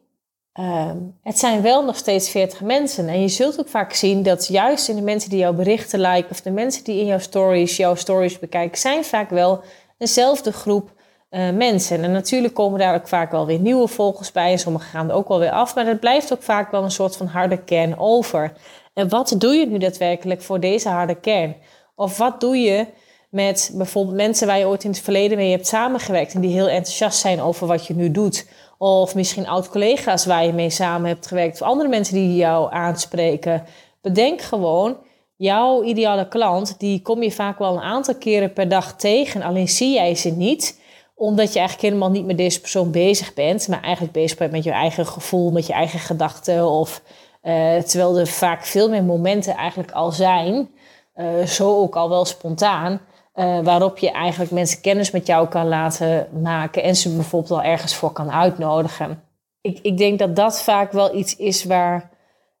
ehm, 0.52 0.98
het 1.22 1.38
zijn 1.38 1.62
wel 1.62 1.84
nog 1.84 1.96
steeds 1.96 2.30
40 2.30 2.60
mensen. 2.60 3.08
En 3.08 3.20
je 3.20 3.28
zult 3.28 3.60
ook 3.60 3.68
vaak 3.68 3.92
zien 3.92 4.22
dat 4.22 4.46
juist 4.46 4.88
in 4.88 4.96
de 4.96 5.02
mensen 5.02 5.30
die 5.30 5.38
jouw 5.38 5.52
berichten 5.52 6.00
liken 6.00 6.30
of 6.30 6.40
de 6.40 6.50
mensen 6.50 6.84
die 6.84 7.00
in 7.00 7.06
jouw 7.06 7.18
stories 7.18 7.76
jouw 7.76 7.94
stories 7.94 8.38
bekijken, 8.38 8.78
zijn 8.78 9.04
vaak 9.04 9.30
wel 9.30 9.62
dezelfde 9.98 10.52
groep 10.52 11.01
uh, 11.32 11.50
mensen. 11.50 12.02
En 12.02 12.12
natuurlijk 12.12 12.54
komen 12.54 12.78
daar 12.78 12.94
ook 12.94 13.08
vaak 13.08 13.30
wel 13.30 13.46
weer 13.46 13.58
nieuwe 13.58 13.88
volgers 13.88 14.32
bij 14.32 14.52
en 14.52 14.58
sommigen 14.58 14.88
gaan 14.88 15.08
er 15.08 15.14
ook 15.14 15.28
wel 15.28 15.38
weer 15.38 15.50
af. 15.50 15.74
Maar 15.74 15.86
het 15.86 16.00
blijft 16.00 16.32
ook 16.32 16.42
vaak 16.42 16.70
wel 16.70 16.82
een 16.82 16.90
soort 16.90 17.16
van 17.16 17.26
harde 17.26 17.58
kern 17.58 17.98
over. 17.98 18.52
En 18.94 19.08
wat 19.08 19.34
doe 19.38 19.54
je 19.54 19.66
nu 19.66 19.78
daadwerkelijk 19.78 20.42
voor 20.42 20.60
deze 20.60 20.88
harde 20.88 21.14
kern? 21.14 21.56
Of 21.94 22.18
wat 22.18 22.40
doe 22.40 22.56
je 22.56 22.86
met 23.30 23.72
bijvoorbeeld 23.74 24.16
mensen 24.16 24.46
waar 24.46 24.58
je 24.58 24.66
ooit 24.66 24.84
in 24.84 24.90
het 24.90 25.00
verleden 25.00 25.36
mee 25.36 25.50
hebt 25.50 25.66
samengewerkt 25.66 26.34
en 26.34 26.40
die 26.40 26.52
heel 26.52 26.68
enthousiast 26.68 27.18
zijn 27.18 27.40
over 27.40 27.66
wat 27.66 27.86
je 27.86 27.94
nu 27.94 28.10
doet? 28.10 28.48
Of 28.78 29.14
misschien 29.14 29.48
oud-collega's 29.48 30.26
waar 30.26 30.44
je 30.44 30.52
mee 30.52 30.70
samen 30.70 31.08
hebt 31.08 31.26
gewerkt. 31.26 31.60
Of 31.60 31.68
andere 31.68 31.88
mensen 31.88 32.14
die 32.14 32.36
jou 32.36 32.72
aanspreken. 32.72 33.64
Bedenk 34.00 34.40
gewoon, 34.40 34.96
jouw 35.36 35.82
ideale 35.82 36.28
klant, 36.28 36.74
die 36.78 37.02
kom 37.02 37.22
je 37.22 37.30
vaak 37.30 37.58
wel 37.58 37.72
een 37.72 37.82
aantal 37.82 38.14
keren 38.14 38.52
per 38.52 38.68
dag 38.68 38.96
tegen. 38.96 39.42
Alleen 39.42 39.68
zie 39.68 39.92
jij 39.92 40.14
ze 40.14 40.30
niet 40.30 40.80
omdat 41.14 41.52
je 41.52 41.58
eigenlijk 41.58 41.88
helemaal 41.88 42.10
niet 42.10 42.26
met 42.26 42.36
deze 42.36 42.60
persoon 42.60 42.90
bezig 42.90 43.34
bent, 43.34 43.68
maar 43.68 43.82
eigenlijk 43.82 44.12
bezig 44.12 44.38
bent 44.38 44.52
met 44.52 44.64
je 44.64 44.70
eigen 44.70 45.06
gevoel, 45.06 45.50
met 45.50 45.66
je 45.66 45.72
eigen 45.72 45.98
gedachten. 45.98 46.68
Of 46.68 47.02
uh, 47.42 47.76
terwijl 47.76 48.18
er 48.18 48.26
vaak 48.26 48.64
veel 48.64 48.88
meer 48.88 49.04
momenten 49.04 49.54
eigenlijk 49.54 49.90
al 49.90 50.12
zijn, 50.12 50.70
uh, 51.16 51.46
zo 51.46 51.76
ook 51.76 51.96
al 51.96 52.08
wel 52.08 52.24
spontaan, 52.24 53.00
uh, 53.34 53.60
waarop 53.60 53.98
je 53.98 54.10
eigenlijk 54.10 54.50
mensen 54.50 54.80
kennis 54.80 55.10
met 55.10 55.26
jou 55.26 55.48
kan 55.48 55.68
laten 55.68 56.28
maken 56.42 56.82
en 56.82 56.96
ze 56.96 57.14
bijvoorbeeld 57.14 57.52
al 57.52 57.62
ergens 57.62 57.94
voor 57.94 58.12
kan 58.12 58.30
uitnodigen. 58.30 59.22
Ik, 59.60 59.78
ik 59.82 59.98
denk 59.98 60.18
dat 60.18 60.36
dat 60.36 60.62
vaak 60.62 60.92
wel 60.92 61.16
iets 61.16 61.36
is 61.36 61.64
waar, 61.64 62.10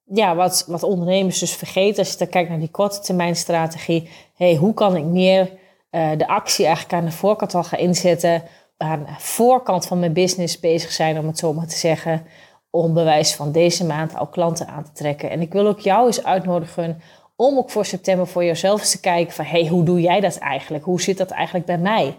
ja, 0.04 0.34
wat, 0.34 0.64
wat 0.66 0.82
ondernemers 0.82 1.38
dus 1.38 1.54
vergeten. 1.54 1.98
Als 1.98 2.12
je 2.12 2.18
dan 2.18 2.28
kijkt 2.28 2.48
naar 2.48 2.58
die 2.58 2.70
korte 2.70 3.00
termijn 3.00 3.36
strategie. 3.36 4.08
hey, 4.34 4.54
hoe 4.54 4.74
kan 4.74 4.96
ik 4.96 5.04
meer 5.04 5.50
uh, 5.92 6.10
de 6.16 6.26
actie 6.26 6.64
eigenlijk 6.64 6.94
aan 6.94 7.04
de 7.04 7.12
voorkant 7.12 7.54
al 7.54 7.64
gaan 7.64 7.78
inzetten? 7.78 8.42
Aan 8.76 9.04
de 9.04 9.12
voorkant 9.18 9.86
van 9.86 9.98
mijn 9.98 10.12
business 10.12 10.60
bezig 10.60 10.92
zijn, 10.92 11.18
om 11.18 11.26
het 11.26 11.38
zo 11.38 11.52
maar 11.52 11.66
te 11.66 11.76
zeggen. 11.76 12.26
Om 12.70 12.94
bewijs 12.94 13.34
van 13.34 13.52
deze 13.52 13.84
maand 13.84 14.14
al 14.16 14.26
klanten 14.26 14.66
aan 14.66 14.84
te 14.84 14.92
trekken. 14.92 15.30
En 15.30 15.40
ik 15.40 15.52
wil 15.52 15.66
ook 15.66 15.80
jou 15.80 16.06
eens 16.06 16.24
uitnodigen 16.24 17.02
om 17.36 17.58
ook 17.58 17.70
voor 17.70 17.84
september 17.84 18.26
voor 18.26 18.44
jezelf 18.44 18.80
eens 18.80 18.90
te 18.90 19.00
kijken 19.00 19.34
van... 19.34 19.44
hey, 19.44 19.66
hoe 19.66 19.84
doe 19.84 20.00
jij 20.00 20.20
dat 20.20 20.36
eigenlijk? 20.36 20.84
Hoe 20.84 21.00
zit 21.00 21.18
dat 21.18 21.30
eigenlijk 21.30 21.66
bij 21.66 21.78
mij? 21.78 22.16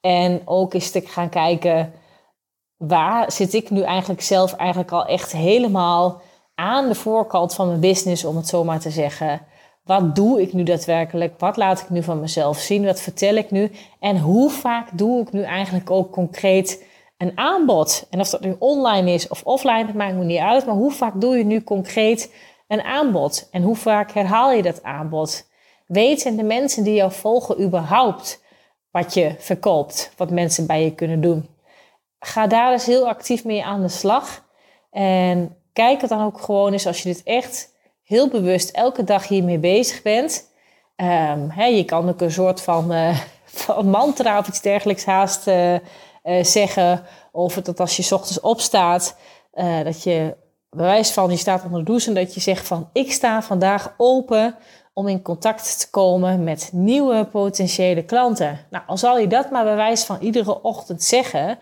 En 0.00 0.42
ook 0.44 0.74
eens 0.74 0.90
te 0.90 1.00
gaan 1.00 1.28
kijken... 1.28 1.92
waar 2.76 3.32
zit 3.32 3.54
ik 3.54 3.70
nu 3.70 3.82
eigenlijk 3.82 4.22
zelf 4.22 4.52
eigenlijk 4.52 4.92
al 4.92 5.06
echt 5.06 5.32
helemaal 5.32 6.20
aan 6.54 6.88
de 6.88 6.94
voorkant 6.94 7.54
van 7.54 7.66
mijn 7.66 7.80
business... 7.80 8.24
om 8.24 8.36
het 8.36 8.48
zo 8.48 8.64
maar 8.64 8.80
te 8.80 8.90
zeggen... 8.90 9.40
Wat 9.86 10.14
doe 10.16 10.40
ik 10.40 10.52
nu 10.52 10.62
daadwerkelijk? 10.62 11.34
Wat 11.38 11.56
laat 11.56 11.80
ik 11.80 11.90
nu 11.90 12.02
van 12.02 12.20
mezelf 12.20 12.58
zien? 12.58 12.84
Wat 12.84 13.00
vertel 13.00 13.34
ik 13.34 13.50
nu? 13.50 13.70
En 14.00 14.18
hoe 14.18 14.50
vaak 14.50 14.88
doe 14.98 15.20
ik 15.20 15.32
nu 15.32 15.42
eigenlijk 15.42 15.90
ook 15.90 16.12
concreet 16.12 16.84
een 17.16 17.38
aanbod? 17.38 18.06
En 18.10 18.20
of 18.20 18.28
dat 18.28 18.40
nu 18.40 18.56
online 18.58 19.12
is 19.12 19.28
of 19.28 19.42
offline, 19.42 19.86
dat 19.86 19.94
maakt 19.94 20.14
me 20.14 20.24
niet 20.24 20.38
uit. 20.38 20.66
Maar 20.66 20.74
hoe 20.74 20.92
vaak 20.92 21.20
doe 21.20 21.36
je 21.36 21.44
nu 21.44 21.62
concreet 21.62 22.34
een 22.68 22.82
aanbod. 22.82 23.48
En 23.50 23.62
hoe 23.62 23.76
vaak 23.76 24.12
herhaal 24.12 24.52
je 24.52 24.62
dat 24.62 24.82
aanbod? 24.82 25.48
Weten 25.86 26.36
de 26.36 26.42
mensen 26.42 26.84
die 26.84 26.94
jou 26.94 27.12
volgen 27.12 27.62
überhaupt 27.62 28.42
wat 28.90 29.14
je 29.14 29.34
verkoopt, 29.38 30.12
wat 30.16 30.30
mensen 30.30 30.66
bij 30.66 30.84
je 30.84 30.94
kunnen 30.94 31.20
doen? 31.20 31.48
Ga 32.18 32.46
daar 32.46 32.72
eens 32.72 32.86
heel 32.86 33.08
actief 33.08 33.44
mee 33.44 33.64
aan 33.64 33.82
de 33.82 33.88
slag. 33.88 34.44
En 34.90 35.56
kijk 35.72 36.00
het 36.00 36.10
dan 36.10 36.24
ook 36.24 36.40
gewoon 36.40 36.72
eens 36.72 36.86
als 36.86 37.02
je 37.02 37.08
dit 37.08 37.22
echt 37.22 37.74
heel 38.06 38.28
bewust 38.28 38.70
elke 38.70 39.04
dag 39.04 39.28
hiermee 39.28 39.58
bezig 39.58 40.02
bent. 40.02 40.50
Um, 40.96 41.52
je 41.60 41.84
kan 41.84 42.08
ook 42.08 42.20
een 42.20 42.30
soort 42.32 42.60
van, 42.60 42.92
uh, 42.92 43.18
van 43.44 43.88
mantra 43.88 44.38
of 44.38 44.48
iets 44.48 44.60
dergelijks 44.60 45.04
haast 45.04 45.46
uh, 45.46 45.72
uh, 45.72 45.80
zeggen. 46.44 47.04
Of 47.32 47.54
dat 47.54 47.80
als 47.80 47.96
je 47.96 48.14
ochtends 48.14 48.40
opstaat, 48.40 49.16
dat 49.84 50.02
je 50.02 50.36
bewijs 50.70 51.10
van 51.10 51.30
je 51.30 51.36
staat 51.36 51.64
onder 51.64 51.78
de 51.78 51.84
douche 51.84 52.08
en 52.08 52.14
dat 52.14 52.34
je 52.34 52.40
zegt 52.40 52.66
van 52.66 52.88
ik 52.92 53.12
sta 53.12 53.42
vandaag 53.42 53.94
open 53.96 54.56
om 54.92 55.08
in 55.08 55.22
contact 55.22 55.80
te 55.80 55.90
komen 55.90 56.44
met 56.44 56.70
nieuwe 56.72 57.24
potentiële 57.24 58.04
klanten. 58.04 58.58
Nou, 58.70 58.84
al 58.86 58.96
zal 58.96 59.18
je 59.18 59.26
dat 59.26 59.50
maar 59.50 59.64
bewijs 59.64 60.04
van 60.04 60.18
iedere 60.20 60.62
ochtend 60.62 61.02
zeggen. 61.02 61.58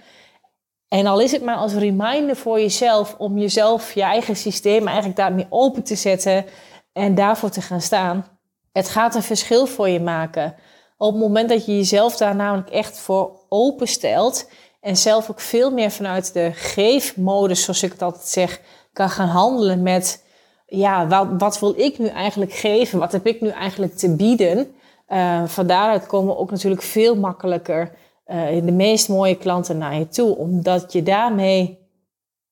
En 0.94 1.06
al 1.06 1.20
is 1.20 1.32
het 1.32 1.42
maar 1.42 1.56
als 1.56 1.72
reminder 1.72 2.36
voor 2.36 2.60
jezelf 2.60 3.14
om 3.18 3.38
jezelf, 3.38 3.94
je 3.94 4.02
eigen 4.02 4.36
systeem 4.36 4.86
eigenlijk 4.86 5.16
daarmee 5.16 5.46
open 5.48 5.82
te 5.82 5.94
zetten 5.94 6.44
en 6.92 7.14
daarvoor 7.14 7.50
te 7.50 7.62
gaan 7.62 7.80
staan. 7.80 8.26
Het 8.72 8.88
gaat 8.88 9.14
een 9.14 9.22
verschil 9.22 9.66
voor 9.66 9.88
je 9.88 10.00
maken. 10.00 10.54
Op 10.96 11.12
het 11.12 11.20
moment 11.20 11.48
dat 11.48 11.66
je 11.66 11.76
jezelf 11.76 12.16
daar 12.16 12.36
namelijk 12.36 12.70
echt 12.70 12.98
voor 12.98 13.30
openstelt 13.48 14.50
en 14.80 14.96
zelf 14.96 15.30
ook 15.30 15.40
veel 15.40 15.70
meer 15.70 15.90
vanuit 15.90 16.32
de 16.32 16.50
geefmodus, 16.52 17.62
zoals 17.62 17.82
ik 17.82 17.92
het 17.92 18.02
altijd 18.02 18.26
zeg, 18.26 18.60
kan 18.92 19.10
gaan 19.10 19.28
handelen 19.28 19.82
met, 19.82 20.24
ja, 20.66 21.06
wat, 21.06 21.26
wat 21.38 21.60
wil 21.60 21.74
ik 21.76 21.98
nu 21.98 22.06
eigenlijk 22.06 22.52
geven? 22.52 22.98
Wat 22.98 23.12
heb 23.12 23.26
ik 23.26 23.40
nu 23.40 23.48
eigenlijk 23.48 23.96
te 23.96 24.16
bieden? 24.16 24.74
Uh, 25.08 25.42
van 25.46 25.66
daaruit 25.66 26.06
komen 26.06 26.38
ook 26.38 26.50
natuurlijk 26.50 26.82
veel 26.82 27.16
makkelijker 27.16 27.92
uh, 28.26 28.64
de 28.64 28.72
meest 28.72 29.08
mooie 29.08 29.36
klanten 29.36 29.78
naar 29.78 29.94
je 29.98 30.08
toe. 30.08 30.36
Omdat 30.36 30.92
je 30.92 31.02
daarmee 31.02 31.78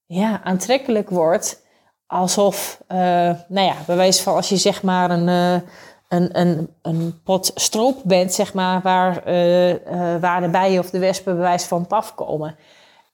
ja, 0.07 0.41
aantrekkelijk 0.45 1.11
wordt. 1.11 1.63
Alsof, 2.07 2.83
uh, 2.89 2.99
nou 3.49 3.67
ja, 3.67 3.75
bij 3.87 3.97
wijze 3.97 4.23
van 4.23 4.35
als 4.35 4.49
je 4.49 4.57
zeg 4.57 4.83
maar 4.83 5.11
een, 5.11 5.29
een, 6.09 6.41
een, 6.41 6.69
een 6.83 7.23
pot 7.25 7.51
stroop 7.55 8.01
bent, 8.05 8.33
zeg 8.33 8.55
maar, 8.55 8.81
waar, 8.83 9.23
waar 10.21 10.41
de 10.41 10.49
bijen 10.51 10.79
of 10.79 10.91
de 10.91 10.99
wespen 10.99 11.35
bij 11.35 11.43
wijze 11.43 11.67
van 11.67 11.87
afkomen. 11.89 12.57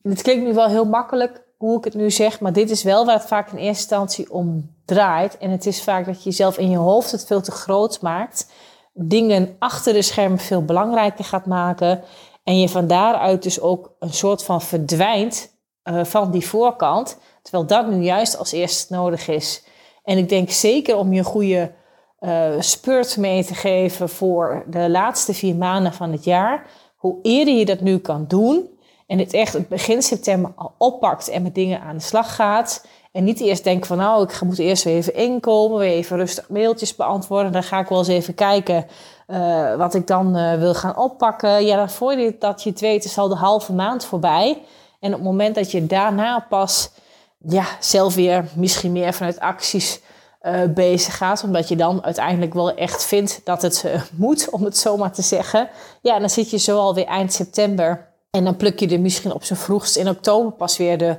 Het 0.02 0.22
klinkt 0.22 0.44
nu 0.44 0.54
wel 0.54 0.68
heel 0.68 0.84
makkelijk, 0.84 1.42
hoe 1.56 1.78
ik 1.78 1.84
het 1.84 1.94
nu 1.94 2.11
zeg, 2.11 2.40
maar 2.40 2.52
dit 2.52 2.70
is 2.70 2.82
wel 2.82 3.06
waar 3.06 3.14
het 3.14 3.26
vaak 3.26 3.50
in 3.50 3.59
eerste 3.59 3.68
instantie 3.68 4.32
om 4.32 4.76
draait. 4.84 5.38
En 5.38 5.50
het 5.50 5.66
is 5.66 5.82
vaak 5.82 6.06
dat 6.06 6.22
je 6.22 6.30
jezelf 6.30 6.59
in 6.59 6.70
je 6.70 6.76
hoofd 6.76 7.11
het 7.11 7.26
veel 7.26 7.40
te 7.40 7.50
groot 7.50 8.00
maakt, 8.00 8.50
dingen 8.92 9.56
achter 9.59 9.92
de 9.92 10.02
schermen 10.02 10.38
veel 10.38 10.64
belangrijker 10.64 11.24
gaat 11.24 11.46
maken 11.46 12.02
en 12.49 12.61
je 12.61 12.68
van 12.68 12.86
daaruit 12.86 13.42
dus 13.42 13.61
ook 13.61 13.90
een 13.99 14.12
soort 14.12 14.44
van 14.44 14.62
verdwijnt 14.62 15.59
uh, 15.84 16.05
van 16.05 16.30
die 16.30 16.46
voorkant, 16.46 17.18
terwijl 17.42 17.66
dat 17.66 17.88
nu 17.88 18.03
juist 18.03 18.38
als 18.38 18.53
eerste 18.53 18.94
nodig 18.94 19.28
is. 19.28 19.64
En 20.05 20.18
ik 20.18 20.28
denk 20.28 20.51
zeker 20.51 20.96
om 20.96 21.12
je 21.12 21.24
goede 21.24 21.72
uh, 22.20 22.51
spurt 22.59 23.16
mee 23.16 23.44
te 23.44 23.55
geven 23.55 24.09
voor 24.09 24.64
de 24.66 24.90
laatste 24.90 25.34
vier 25.34 25.57
maanden 25.57 25.92
van 25.92 26.12
het 26.12 26.24
jaar. 26.24 26.66
Hoe 26.96 27.18
eerder 27.22 27.55
je 27.55 27.64
dat 27.64 27.80
nu 27.80 27.99
kan 27.99 28.24
doen 28.28 28.78
en 29.07 29.18
het 29.18 29.32
echt 29.32 29.53
het 29.53 29.68
begin 29.68 30.03
september 30.03 30.53
al 30.57 30.74
oppakt 30.78 31.28
en 31.28 31.42
met 31.42 31.55
dingen 31.55 31.80
aan 31.80 31.96
de 31.96 32.03
slag 32.03 32.34
gaat. 32.34 32.86
En 33.12 33.24
niet 33.24 33.40
eerst 33.40 33.64
denken 33.64 33.86
van 33.86 33.96
nou, 33.96 34.22
ik 34.22 34.40
moet 34.40 34.59
eerst 34.59 34.84
weer 34.84 34.94
even 34.94 35.14
inkomen, 35.14 35.78
weer 35.78 35.90
even 35.90 36.16
rustig 36.16 36.49
mailtjes 36.49 36.96
beantwoorden. 36.96 37.53
Dan 37.53 37.62
ga 37.62 37.78
ik 37.78 37.88
wel 37.88 37.99
eens 37.99 38.09
even 38.09 38.34
kijken 38.34 38.86
uh, 39.29 39.74
wat 39.74 39.95
ik 39.95 40.07
dan 40.07 40.37
uh, 40.37 40.55
wil 40.55 40.74
gaan 40.74 40.97
oppakken. 40.97 41.66
Ja, 41.66 41.76
dan 41.76 41.91
voor 41.91 42.12
je 42.12 42.37
dat 42.39 42.62
je 42.62 42.70
het 42.70 42.81
weet 42.81 43.05
is 43.05 43.18
al 43.18 43.29
de 43.29 43.35
halve 43.35 43.72
maand 43.72 44.05
voorbij. 44.05 44.62
En 45.01 45.09
op 45.09 45.18
het 45.18 45.29
moment 45.29 45.55
dat 45.55 45.70
je 45.70 45.87
daarna 45.87 46.47
pas 46.49 46.91
ja, 47.39 47.64
zelf 47.81 48.14
weer 48.14 48.45
misschien 48.55 48.93
meer 48.93 49.12
vanuit 49.12 49.41
acties 49.41 50.01
uh, 50.43 50.61
bezig 50.74 51.16
gaat. 51.16 51.45
Omdat 51.45 51.68
je 51.68 51.76
dan 51.76 52.05
uiteindelijk 52.05 52.55
wel 52.55 52.74
echt 52.74 53.05
vindt 53.05 53.41
dat 53.45 53.62
het 53.62 53.85
moet, 54.12 54.51
om 54.51 54.64
het 54.64 54.76
zo 54.76 54.97
maar 54.97 55.12
te 55.12 55.22
zeggen. 55.22 55.68
Ja, 56.03 56.18
dan 56.18 56.31
zit 56.31 56.51
je 56.51 56.59
zo 56.59 56.79
alweer 56.79 57.07
eind 57.07 57.33
september. 57.33 58.07
En 58.31 58.45
dan 58.45 58.57
pluk 58.57 58.81
je 58.81 58.89
er 58.89 59.01
misschien 59.01 59.33
op 59.33 59.45
zijn 59.45 59.59
vroegst 59.59 59.97
in 59.97 60.09
oktober 60.09 60.53
pas 60.53 60.76
weer 60.76 60.99
de 60.99 61.18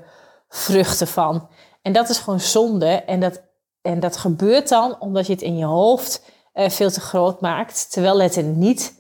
vruchten 0.50 1.08
van. 1.08 1.48
En 1.82 1.94
dat 1.94 2.10
is 2.10 2.18
gewoon 2.18 2.40
zonde. 2.40 2.88
En 2.88 3.20
dat, 3.20 3.42
en 3.82 4.00
dat 4.00 4.18
gebeurt 4.18 4.70
dan 4.70 5.00
omdat 5.00 5.28
je 5.28 5.34
het 5.34 5.42
in 5.42 5.58
je 5.58 5.66
hoofd 5.66 6.22
uh, 6.54 6.70
veel 6.70 6.92
te 6.92 7.00
groot 7.00 7.42
maakt. 7.42 7.92
Terwijl 7.92 8.22
het 8.22 8.36
er 8.36 8.44
niet 8.44 8.94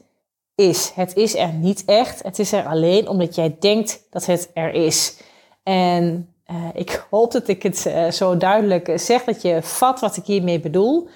is. 0.56 0.92
Het 0.96 1.16
is 1.16 1.36
er 1.36 1.54
niet 1.54 1.86
echt. 1.86 2.24
Het 2.24 2.40
is 2.40 2.52
er 2.52 2.66
alleen 2.66 3.08
omdat 3.08 3.36
jij 3.36 3.56
denkt 3.60 4.08
dat 4.10 4.26
het 4.26 4.52
er 4.54 4.74
is. 4.74 5.18
En 5.64 6.34
uh, 6.52 6.56
ik 6.74 7.06
hoop 7.10 7.32
dat 7.32 7.48
ik 7.48 7.64
het 7.64 7.86
uh, 7.88 8.12
zo 8.12 8.38
duidelijk 8.38 8.92
zeg, 8.96 9.24
dat 9.24 9.42
je 9.42 9.62
vat 9.62 10.00
wat 10.00 10.18
ik 10.18 10.26
hiermee 10.26 10.60
bedoel. 10.60 11.10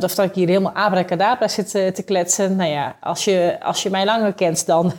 Of 0.00 0.14
dat 0.14 0.26
ik 0.26 0.34
hier 0.34 0.48
helemaal 0.48 0.72
abracadabra 0.72 1.48
zit 1.48 1.70
te 1.70 2.02
kletsen. 2.04 2.56
Nou 2.56 2.70
ja, 2.70 2.96
als 3.00 3.24
je, 3.24 3.58
als 3.62 3.82
je 3.82 3.90
mij 3.90 4.04
langer 4.04 4.32
kent 4.32 4.66
dan, 4.66 4.92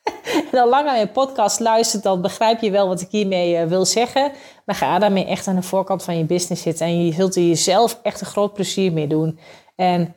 dan 0.52 0.68
langer 0.68 1.00
een 1.00 1.12
podcast 1.12 1.60
luistert, 1.60 2.02
dan 2.02 2.22
begrijp 2.22 2.60
je 2.60 2.70
wel 2.70 2.88
wat 2.88 3.00
ik 3.00 3.08
hiermee 3.10 3.64
wil 3.64 3.84
zeggen. 3.84 4.32
Maar 4.64 4.74
ga 4.74 4.98
daarmee 4.98 5.26
echt 5.26 5.48
aan 5.48 5.56
de 5.56 5.62
voorkant 5.62 6.02
van 6.02 6.18
je 6.18 6.24
business 6.24 6.62
zitten. 6.62 6.86
En 6.86 7.04
je 7.04 7.12
zult 7.12 7.36
er 7.36 7.42
jezelf 7.42 7.98
echt 8.02 8.20
een 8.20 8.26
groot 8.26 8.52
plezier 8.52 8.92
mee 8.92 9.06
doen. 9.06 9.38
En 9.76 10.14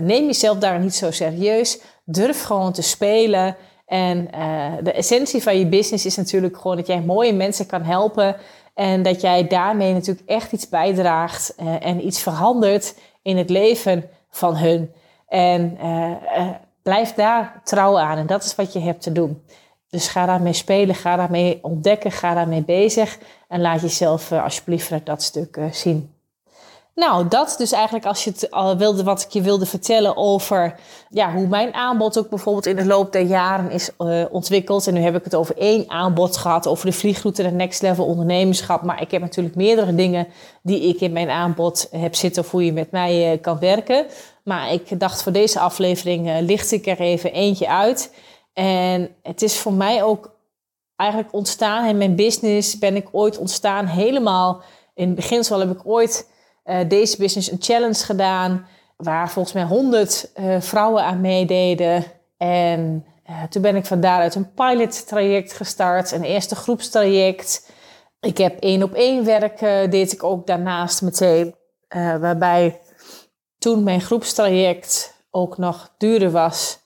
neem 0.00 0.26
jezelf 0.26 0.58
daar 0.58 0.80
niet 0.80 0.94
zo 0.94 1.10
serieus. 1.10 1.80
Durf 2.04 2.42
gewoon 2.42 2.72
te 2.72 2.82
spelen. 2.82 3.56
En 3.86 4.28
uh, 4.34 4.72
de 4.82 4.92
essentie 4.92 5.42
van 5.42 5.58
je 5.58 5.66
business 5.66 6.06
is 6.06 6.16
natuurlijk 6.16 6.56
gewoon 6.56 6.76
dat 6.76 6.86
jij 6.86 7.00
mooie 7.00 7.32
mensen 7.32 7.66
kan 7.66 7.82
helpen. 7.82 8.36
En 8.74 9.02
dat 9.02 9.20
jij 9.20 9.46
daarmee 9.46 9.92
natuurlijk 9.92 10.28
echt 10.28 10.52
iets 10.52 10.68
bijdraagt 10.68 11.54
uh, 11.60 11.86
en 11.86 12.06
iets 12.06 12.22
verandert 12.22 12.94
in 13.22 13.36
het 13.36 13.50
leven 13.50 14.04
van 14.30 14.56
hun. 14.56 14.92
En 15.28 15.78
blijf 16.82 17.14
daar 17.14 17.60
trouw 17.64 17.98
aan. 17.98 18.18
En 18.18 18.26
dat 18.26 18.44
is 18.44 18.54
wat 18.54 18.72
je 18.72 18.80
hebt 18.80 19.02
te 19.02 19.12
doen. 19.12 19.42
Dus 19.90 20.08
ga 20.08 20.26
daarmee 20.26 20.52
spelen, 20.52 20.94
ga 20.94 21.16
daarmee 21.16 21.58
ontdekken, 21.62 22.12
ga 22.12 22.34
daarmee 22.34 22.62
bezig. 22.62 23.18
En 23.48 23.60
laat 23.60 23.80
jezelf 23.80 24.32
alsjeblieft 24.32 25.06
dat 25.06 25.22
stuk 25.22 25.58
zien. 25.70 26.12
Nou, 26.98 27.28
dat 27.28 27.54
dus 27.58 27.72
eigenlijk 27.72 28.06
als 28.06 28.24
je 28.24 28.30
het 28.30 28.50
al 28.50 28.76
wilde, 28.76 29.02
wat 29.02 29.22
ik 29.22 29.30
je 29.30 29.40
wilde 29.40 29.66
vertellen 29.66 30.16
over 30.16 30.74
ja, 31.08 31.32
hoe 31.32 31.46
mijn 31.46 31.74
aanbod 31.74 32.18
ook 32.18 32.28
bijvoorbeeld 32.28 32.66
in 32.66 32.76
de 32.76 32.84
loop 32.84 33.12
der 33.12 33.22
jaren 33.22 33.70
is 33.70 33.90
uh, 33.98 34.24
ontwikkeld. 34.30 34.86
En 34.86 34.94
nu 34.94 35.00
heb 35.00 35.14
ik 35.14 35.24
het 35.24 35.34
over 35.34 35.56
één 35.56 35.90
aanbod 35.90 36.36
gehad, 36.36 36.66
over 36.66 36.86
de 36.86 36.92
vliegroute 36.92 37.42
en 37.42 37.56
Next 37.56 37.82
Level 37.82 38.04
ondernemerschap. 38.04 38.82
Maar 38.82 39.00
ik 39.00 39.10
heb 39.10 39.20
natuurlijk 39.20 39.56
meerdere 39.56 39.94
dingen 39.94 40.26
die 40.62 40.80
ik 40.80 41.00
in 41.00 41.12
mijn 41.12 41.30
aanbod 41.30 41.88
heb 41.90 42.14
zitten 42.14 42.42
of 42.42 42.50
hoe 42.50 42.64
je 42.64 42.72
met 42.72 42.90
mij 42.90 43.32
uh, 43.32 43.40
kan 43.42 43.58
werken. 43.58 44.06
Maar 44.44 44.72
ik 44.72 45.00
dacht 45.00 45.22
voor 45.22 45.32
deze 45.32 45.60
aflevering 45.60 46.28
uh, 46.28 46.34
licht 46.40 46.72
ik 46.72 46.86
er 46.86 47.00
even 47.00 47.32
eentje 47.32 47.68
uit. 47.68 48.14
En 48.52 49.10
het 49.22 49.42
is 49.42 49.58
voor 49.58 49.72
mij 49.72 50.02
ook 50.02 50.30
eigenlijk 50.96 51.32
ontstaan 51.32 51.84
in 51.84 51.98
mijn 51.98 52.16
business 52.16 52.78
ben 52.78 52.96
ik 52.96 53.08
ooit 53.12 53.38
ontstaan 53.38 53.86
helemaal. 53.86 54.62
In 54.94 55.06
het 55.06 55.16
beginsel 55.16 55.58
heb 55.58 55.70
ik 55.70 55.80
ooit 55.84 56.36
deze 56.88 57.16
business 57.16 57.50
een 57.50 57.62
challenge 57.62 58.04
gedaan. 58.04 58.66
Waar 58.96 59.30
volgens 59.30 59.54
mij 59.54 59.64
100 59.64 60.30
uh, 60.36 60.54
eh, 60.54 60.62
vrouwen 60.62 61.02
aan 61.02 61.20
meededen. 61.20 62.04
En 62.36 63.04
uh, 63.30 63.42
toen 63.42 63.62
ben 63.62 63.76
ik 63.76 63.86
van 63.86 64.00
daaruit 64.00 64.34
een 64.34 64.52
pilot 64.52 65.06
traject 65.06 65.52
gestart. 65.52 66.12
Een 66.12 66.22
eerste 66.22 66.54
groepstraject. 66.54 67.72
Ik 68.20 68.38
heb 68.38 68.60
één 68.60 68.82
op 68.82 68.94
één 68.94 69.24
werk 69.24 69.58
deed 69.90 70.12
ik 70.12 70.24
ook 70.24 70.46
daarnaast 70.46 71.02
meteen. 71.02 71.54
waarbij 72.20 72.80
toen 73.58 73.82
mijn 73.82 74.00
groepstraject 74.00 75.14
ook 75.30 75.58
nog 75.58 75.94
duurder 75.98 76.30
was 76.30 76.78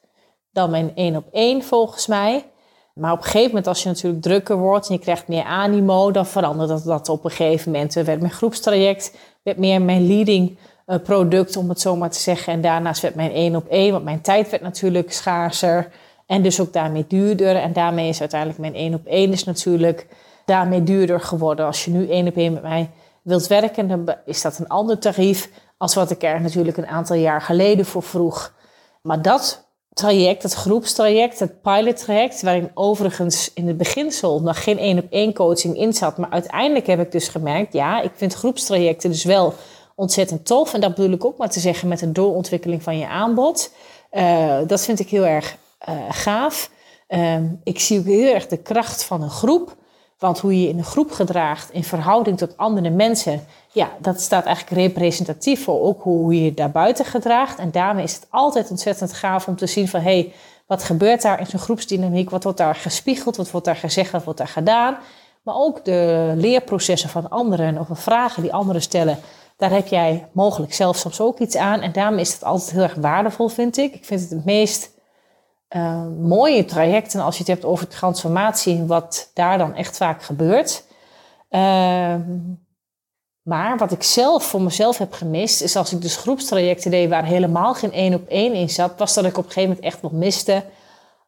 dan 0.53 0.71
mijn 0.71 0.93
één 0.95 1.17
op 1.17 1.29
één 1.33 1.63
volgens 1.63 2.07
mij. 2.07 2.51
Maar 2.95 3.13
op 3.13 3.19
een 3.19 3.25
gegeven 3.25 3.49
moment, 3.49 3.67
als 3.67 3.83
je 3.83 3.89
natuurlijk 3.89 4.23
drukker 4.23 4.57
wordt 4.57 4.89
en 4.89 4.95
je 4.95 5.01
krijgt 5.01 5.29
meer 5.29 5.45
animo, 5.45 6.11
dan 6.11 6.27
verandert 6.27 6.69
dat, 6.69 6.85
dat 6.85 7.09
op 7.09 7.25
een 7.25 7.31
gegeven 7.31 7.73
moment. 7.73 7.95
werd 7.95 8.21
mijn 8.21 8.33
groepstraject 8.33 9.17
werd 9.43 9.59
meer 9.59 9.83
mijn 9.83 10.07
leading 10.07 10.59
uh, 10.87 10.97
product, 11.03 11.57
om 11.57 11.69
het 11.69 11.81
zo 11.81 11.97
maar 11.97 12.11
te 12.11 12.19
zeggen. 12.19 12.53
En 12.53 12.61
daarnaast 12.61 13.03
werd 13.03 13.15
mijn 13.15 13.33
één 13.33 13.57
op 13.57 13.69
één, 13.69 13.93
want 13.93 14.05
mijn 14.05 14.21
tijd 14.21 14.51
werd 14.51 14.63
natuurlijk 14.63 15.13
schaarser. 15.13 15.91
En 16.27 16.43
dus 16.43 16.61
ook 16.61 16.73
daarmee 16.73 17.05
duurder. 17.09 17.57
En 17.57 17.73
daarmee 17.73 18.09
is 18.09 18.21
uiteindelijk 18.21 18.61
mijn 18.61 18.75
één 18.75 18.95
op 18.95 19.07
één 19.07 19.33
is 19.33 19.45
natuurlijk 19.45 20.07
daarmee 20.45 20.83
duurder 20.83 21.21
geworden. 21.21 21.67
Als 21.67 21.85
je 21.85 21.91
nu 21.91 22.11
één 22.11 22.29
op 22.29 22.37
één 22.37 22.53
met 22.53 22.63
mij 22.63 22.91
wilt 23.23 23.47
werken, 23.47 23.89
dan 23.89 24.15
is 24.25 24.43
dat 24.43 24.59
een 24.59 24.69
ander 24.69 24.99
tarief 24.99 25.51
als 25.79 25.95
wat 25.95 26.11
ik 26.11 26.23
er 26.23 26.41
natuurlijk 26.41 26.77
een 26.77 26.87
aantal 26.87 27.17
jaar 27.17 27.41
geleden 27.41 27.85
voor 27.85 28.03
vroeg. 28.03 28.55
Maar 29.03 29.23
dat 29.23 29.69
traject, 29.95 30.43
het 30.43 30.53
groepstraject, 30.53 31.39
het 31.39 31.63
pilottraject, 31.63 32.43
waarin 32.43 32.71
overigens 32.75 33.51
in 33.55 33.67
het 33.67 33.77
beginsel 33.77 34.41
nog 34.41 34.63
geen 34.63 34.79
één 34.79 34.99
op 34.99 35.07
één 35.11 35.35
coaching 35.35 35.77
in 35.77 35.93
zat. 35.93 36.19
Maar 36.19 36.31
uiteindelijk 36.31 36.87
heb 36.87 37.01
ik 37.01 37.13
dus 37.13 37.29
gemerkt, 37.29 37.73
ja, 37.73 38.01
ik 38.01 38.13
vind 38.15 38.35
groepstrajecten 38.35 39.11
dus 39.11 39.25
wel 39.25 39.55
ontzettend 39.95 40.47
tof. 40.47 40.75
En 40.75 40.81
dat 40.81 40.95
bedoel 40.95 41.13
ik 41.13 41.25
ook 41.25 41.39
maar 41.39 41.51
te 41.51 41.61
zeggen 41.61 41.89
met 41.89 41.99
de 41.99 42.13
doorontwikkeling 42.13 42.83
van 42.83 42.99
je 42.99 43.09
aanbod. 43.09 43.73
Uh, 44.13 44.59
dat 44.67 44.85
vind 44.85 45.01
ik 45.01 45.09
heel 45.09 45.27
erg 45.27 45.57
uh, 45.89 45.95
gaaf. 46.09 46.71
Uh, 47.09 47.37
ik 47.65 47.81
zie 47.81 47.99
ook 47.99 48.05
heel 48.05 48.35
erg 48.35 48.47
de 48.47 48.57
kracht 48.57 49.05
van 49.05 49.23
een 49.23 49.31
groep. 49.31 49.77
Want 50.23 50.41
hoe 50.41 50.61
je 50.61 50.69
in 50.69 50.79
een 50.79 50.85
groep 50.85 51.13
gedraagt 51.13 51.73
in 51.73 51.85
verhouding 51.85 52.39
tot 52.39 52.57
andere 52.57 52.91
mensen, 52.91 53.45
ja, 53.73 53.91
dat 53.99 54.21
staat 54.21 54.45
eigenlijk 54.45 54.77
representatief 54.77 55.65
voor 55.65 55.81
ook 55.81 56.03
hoe 56.03 56.35
je 56.35 56.45
je 56.45 56.55
daarbuiten 56.55 57.05
gedraagt. 57.05 57.59
En 57.59 57.71
daarmee 57.71 58.05
is 58.05 58.15
het 58.15 58.27
altijd 58.31 58.71
ontzettend 58.71 59.13
gaaf 59.13 59.49
om 59.49 59.57
te 59.57 59.67
zien 59.67 59.89
van, 59.89 60.01
hé, 60.01 60.21
hey, 60.21 60.33
wat 60.67 60.83
gebeurt 60.83 61.23
daar 61.23 61.41
in 61.41 61.47
zo'n 61.47 61.61
groepsdynamiek? 61.61 62.31
Wat 62.31 62.43
wordt 62.43 62.59
daar 62.59 62.75
gespiegeld? 62.75 63.37
Wat 63.37 63.51
wordt 63.51 63.67
daar 63.67 63.77
gezegd? 63.77 64.11
Wat 64.11 64.25
wordt 64.25 64.39
daar 64.39 64.49
gedaan? 64.49 64.97
Maar 65.43 65.55
ook 65.55 65.85
de 65.85 66.33
leerprocessen 66.37 67.09
van 67.09 67.31
anderen 67.31 67.79
of 67.79 67.87
de 67.87 67.95
vragen 67.95 68.43
die 68.43 68.53
anderen 68.53 68.83
stellen, 68.83 69.19
daar 69.57 69.71
heb 69.71 69.87
jij 69.87 70.29
mogelijk 70.33 70.75
zelf 70.75 70.97
soms 70.97 71.21
ook 71.21 71.39
iets 71.39 71.57
aan. 71.57 71.81
En 71.81 71.93
daarmee 71.93 72.21
is 72.21 72.33
het 72.33 72.45
altijd 72.45 72.71
heel 72.71 72.83
erg 72.83 72.95
waardevol, 72.95 73.49
vind 73.49 73.77
ik. 73.77 73.95
Ik 73.95 74.05
vind 74.05 74.21
het 74.21 74.31
het 74.31 74.45
meest 74.45 74.92
uh, 75.77 76.07
mooie 76.21 76.65
trajecten 76.65 77.21
als 77.21 77.35
je 77.35 77.41
het 77.41 77.53
hebt 77.53 77.65
over 77.65 77.89
transformatie, 77.89 78.85
wat 78.85 79.31
daar 79.35 79.59
dan 79.59 79.75
echt 79.75 79.97
vaak 79.97 80.23
gebeurt. 80.23 80.85
Uh, 81.51 82.15
maar 83.43 83.79
wat 83.79 83.93
ik 83.93 84.03
zelf 84.03 84.45
voor 84.45 84.63
mezelf 84.63 84.99
heb 84.99 85.13
gemist, 85.13 85.63
is 85.63 85.77
als 85.77 85.93
ik 85.93 86.03
dus 86.03 86.17
groepstrajecten 86.17 86.91
deed 86.91 87.09
waar 87.09 87.25
helemaal 87.25 87.75
geen 87.75 87.93
één 87.93 88.15
op 88.15 88.29
één 88.29 88.53
in 88.53 88.71
zat, 88.71 88.99
was 88.99 89.15
dat 89.15 89.25
ik 89.25 89.39
op 89.39 89.45
een 89.45 89.51
gegeven 89.51 89.69
moment 89.69 89.87
echt 89.87 90.03
nog 90.03 90.13
miste. 90.13 90.65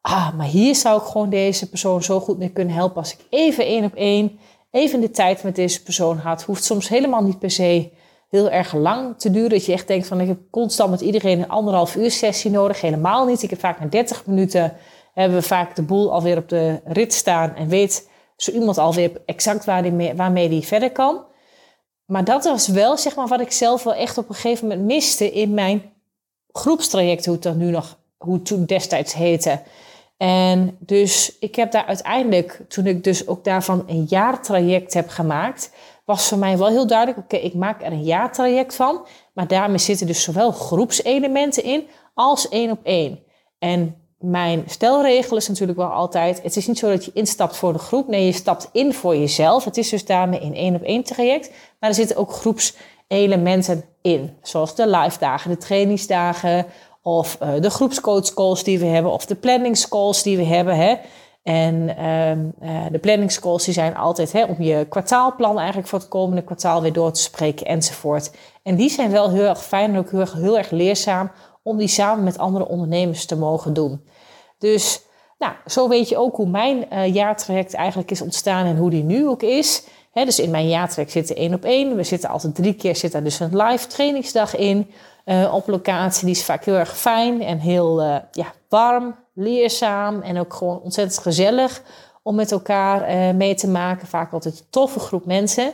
Ah, 0.01 0.34
maar 0.36 0.47
hier 0.47 0.74
zou 0.74 1.01
ik 1.01 1.07
gewoon 1.07 1.30
deze 1.30 1.68
persoon 1.68 2.03
zo 2.03 2.20
goed 2.20 2.38
mee 2.38 2.49
kunnen 2.49 2.74
helpen 2.74 2.97
als 2.97 3.12
ik 3.12 3.18
even 3.30 3.64
één 3.64 3.84
op 3.84 3.95
één, 3.95 4.38
even 4.70 5.01
de 5.01 5.11
tijd 5.11 5.42
met 5.42 5.57
deze 5.57 5.82
persoon 5.82 6.18
had. 6.18 6.42
Hoeft 6.42 6.64
soms 6.64 6.88
helemaal 6.88 7.22
niet 7.22 7.38
per 7.38 7.51
se 7.51 7.90
heel 8.31 8.51
erg 8.51 8.75
lang 8.75 9.18
te 9.18 9.31
duren. 9.31 9.51
Dat 9.51 9.66
je 9.66 9.72
echt 9.72 9.87
denkt 9.87 10.07
van 10.07 10.20
ik 10.20 10.29
heb 10.29 10.39
constant 10.51 10.91
met 10.91 11.01
iedereen 11.01 11.39
een 11.39 11.49
anderhalf 11.49 11.97
uur 11.97 12.11
sessie 12.11 12.51
nodig. 12.51 12.81
Helemaal 12.81 13.27
niet. 13.27 13.43
Ik 13.43 13.51
heb 13.51 13.61
vaak 13.61 13.81
na 13.81 13.87
30 13.87 14.27
minuten 14.27 14.77
hebben 15.14 15.39
we 15.39 15.45
vaak 15.45 15.77
de 15.77 15.83
boel 15.83 16.12
alweer 16.12 16.37
op 16.37 16.49
de 16.49 16.81
rit 16.85 17.14
staan 17.14 17.55
en 17.55 17.68
weet 17.68 18.09
zo 18.37 18.51
iemand 18.51 18.79
alweer 18.79 19.11
exact 19.27 19.64
waar 19.64 19.83
die 19.83 20.14
waarmee 20.14 20.49
die 20.49 20.66
verder 20.66 20.93
kan. 20.93 21.25
Maar 22.05 22.25
dat 22.25 22.45
was 22.45 22.68
wel 22.68 22.97
zeg 22.97 23.16
maar 23.16 23.27
wat 23.27 23.41
ik 23.41 23.53
zelf 23.53 23.83
wel 23.83 23.95
echt 23.95 24.18
op 24.18 24.29
een 24.29 24.35
gegeven 24.35 24.68
moment 24.68 24.87
miste 24.87 25.33
in 25.33 25.55
mijn 25.55 25.93
groepstraject, 26.53 27.25
hoe 27.25 27.35
het 27.35 27.43
dan 27.43 27.57
nu 27.57 27.70
nog, 27.70 27.99
hoe 28.18 28.35
het 28.35 28.47
toen 28.47 28.64
destijds 28.64 29.14
heette. 29.14 29.61
En 30.16 30.77
dus 30.79 31.37
ik 31.39 31.55
heb 31.55 31.72
daar 31.72 31.87
uiteindelijk, 31.87 32.61
toen 32.68 32.87
ik 32.87 33.05
dus 33.05 33.27
ook 33.27 33.45
daarvan 33.45 33.85
een 33.87 34.05
jaartraject 34.09 34.95
heb 34.95 35.09
gemaakt, 35.09 35.70
was 36.05 36.28
voor 36.28 36.38
mij 36.38 36.59
wel 36.59 36.68
heel 36.68 36.86
duidelijk, 36.86 37.18
oké, 37.18 37.36
ik 37.36 37.55
maak 37.55 37.82
er 37.82 37.92
een 37.92 38.05
jaartraject 38.05 38.74
van, 38.74 39.07
maar 39.34 39.46
daarmee 39.46 39.78
zitten 39.78 40.07
dus 40.07 40.22
zowel 40.22 40.52
groepselementen 40.52 41.64
in 41.64 41.88
als 42.14 42.48
één 42.48 42.70
op 42.70 42.80
één. 42.82 43.18
En 43.59 43.96
mijn 44.18 44.64
stelregel 44.66 45.36
is 45.36 45.48
natuurlijk 45.48 45.78
wel 45.78 45.88
altijd: 45.88 46.42
het 46.42 46.57
is 46.57 46.66
niet 46.66 46.78
zo 46.78 46.88
dat 46.88 47.05
je 47.05 47.11
instapt 47.14 47.57
voor 47.57 47.72
de 47.72 47.78
groep. 47.78 48.09
Nee, 48.09 48.26
je 48.26 48.32
stapt 48.32 48.68
in 48.72 48.94
voor 48.94 49.16
jezelf. 49.16 49.64
Het 49.64 49.76
is 49.76 49.88
dus 49.88 50.05
daarmee 50.05 50.42
een 50.42 50.55
één 50.55 50.74
op 50.74 50.82
één 50.82 51.05
traject. 51.05 51.50
Maar 51.80 51.88
er 51.88 51.96
zitten 51.96 52.16
ook 52.16 52.32
groepselementen 52.32 53.84
in. 54.02 54.36
Zoals 54.42 54.74
de 54.74 54.88
live 54.88 55.18
dagen, 55.18 55.50
de 55.50 55.57
trainingsdagen. 55.57 56.66
Of 57.02 57.38
uh, 57.42 57.48
de 57.61 57.70
groepscoachcalls 57.70 58.64
die 58.64 58.78
we 58.78 58.86
hebben. 58.86 59.12
Of 59.12 59.26
de 59.26 59.34
planningscalls 59.34 60.22
die 60.22 60.36
we 60.36 60.44
hebben. 60.44 60.76
Hè. 60.76 60.96
En 61.45 61.74
uh, 61.74 62.86
de 62.90 62.99
planningscalls 62.99 63.64
die 63.64 63.74
zijn 63.74 63.97
altijd 63.97 64.32
hè, 64.32 64.45
om 64.45 64.62
je 64.62 64.86
kwartaalplan 64.88 65.59
eigenlijk 65.59 65.88
voor 65.88 65.99
het 65.99 66.09
komende 66.09 66.42
kwartaal 66.42 66.82
weer 66.82 66.92
door 66.92 67.12
te 67.12 67.20
spreken 67.20 67.66
enzovoort. 67.66 68.30
En 68.62 68.76
die 68.76 68.90
zijn 68.90 69.11
wel 69.11 69.30
heel 69.30 69.45
erg 69.45 69.64
fijn 69.64 69.90
en 69.90 69.99
ook 69.99 70.11
heel 70.11 70.59
erg, 70.59 70.70
leerzaam 70.70 71.30
om 71.62 71.78
die 71.78 71.88
samen 71.88 72.24
met 72.24 72.38
andere 72.38 72.68
ondernemers 72.68 73.26
te 73.26 73.36
mogen 73.36 73.74
doen. 73.74 74.05
Dus 74.59 75.03
nou, 75.38 75.53
zo 75.66 75.88
weet 75.88 76.09
je 76.09 76.16
ook 76.16 76.36
hoe 76.36 76.49
mijn 76.49 76.86
uh, 76.92 77.14
jaartraject 77.14 77.74
eigenlijk 77.74 78.11
is 78.11 78.22
ontstaan 78.22 78.66
en 78.66 78.76
hoe 78.76 78.90
die 78.90 79.05
nu 79.05 79.28
ook 79.28 79.42
is. 79.42 79.84
dus 80.12 80.38
in 80.38 80.51
mijn 80.51 80.68
jaartraject 80.68 81.12
zitten 81.12 81.36
één 81.36 81.55
op 81.55 81.64
één. 81.64 81.97
We 81.97 82.03
zitten 82.03 82.30
altijd 82.30 82.55
drie 82.55 82.74
keer 82.74 82.97
zit 82.97 83.14
er 83.14 83.24
dus 83.24 83.40
een 83.40 83.57
live 83.57 83.86
trainingsdag 83.86 84.57
in. 84.57 84.90
Uh, 85.24 85.55
op 85.55 85.68
locatie. 85.68 86.26
Die 86.26 86.34
is 86.34 86.45
vaak 86.45 86.64
heel 86.64 86.74
erg 86.74 86.97
fijn 86.97 87.42
en 87.42 87.59
heel 87.59 88.03
ja, 88.30 88.53
warm, 88.68 89.14
leerzaam 89.35 90.20
en 90.20 90.39
ook 90.39 90.55
gewoon 90.55 90.80
ontzettend 90.80 91.22
gezellig 91.22 91.82
om 92.22 92.35
met 92.35 92.53
elkaar 92.53 93.35
mee 93.35 93.55
te 93.55 93.68
maken. 93.68 94.07
Vaak 94.07 94.32
altijd 94.32 94.59
een 94.59 94.66
toffe 94.70 94.99
groep 94.99 95.26
mensen. 95.26 95.72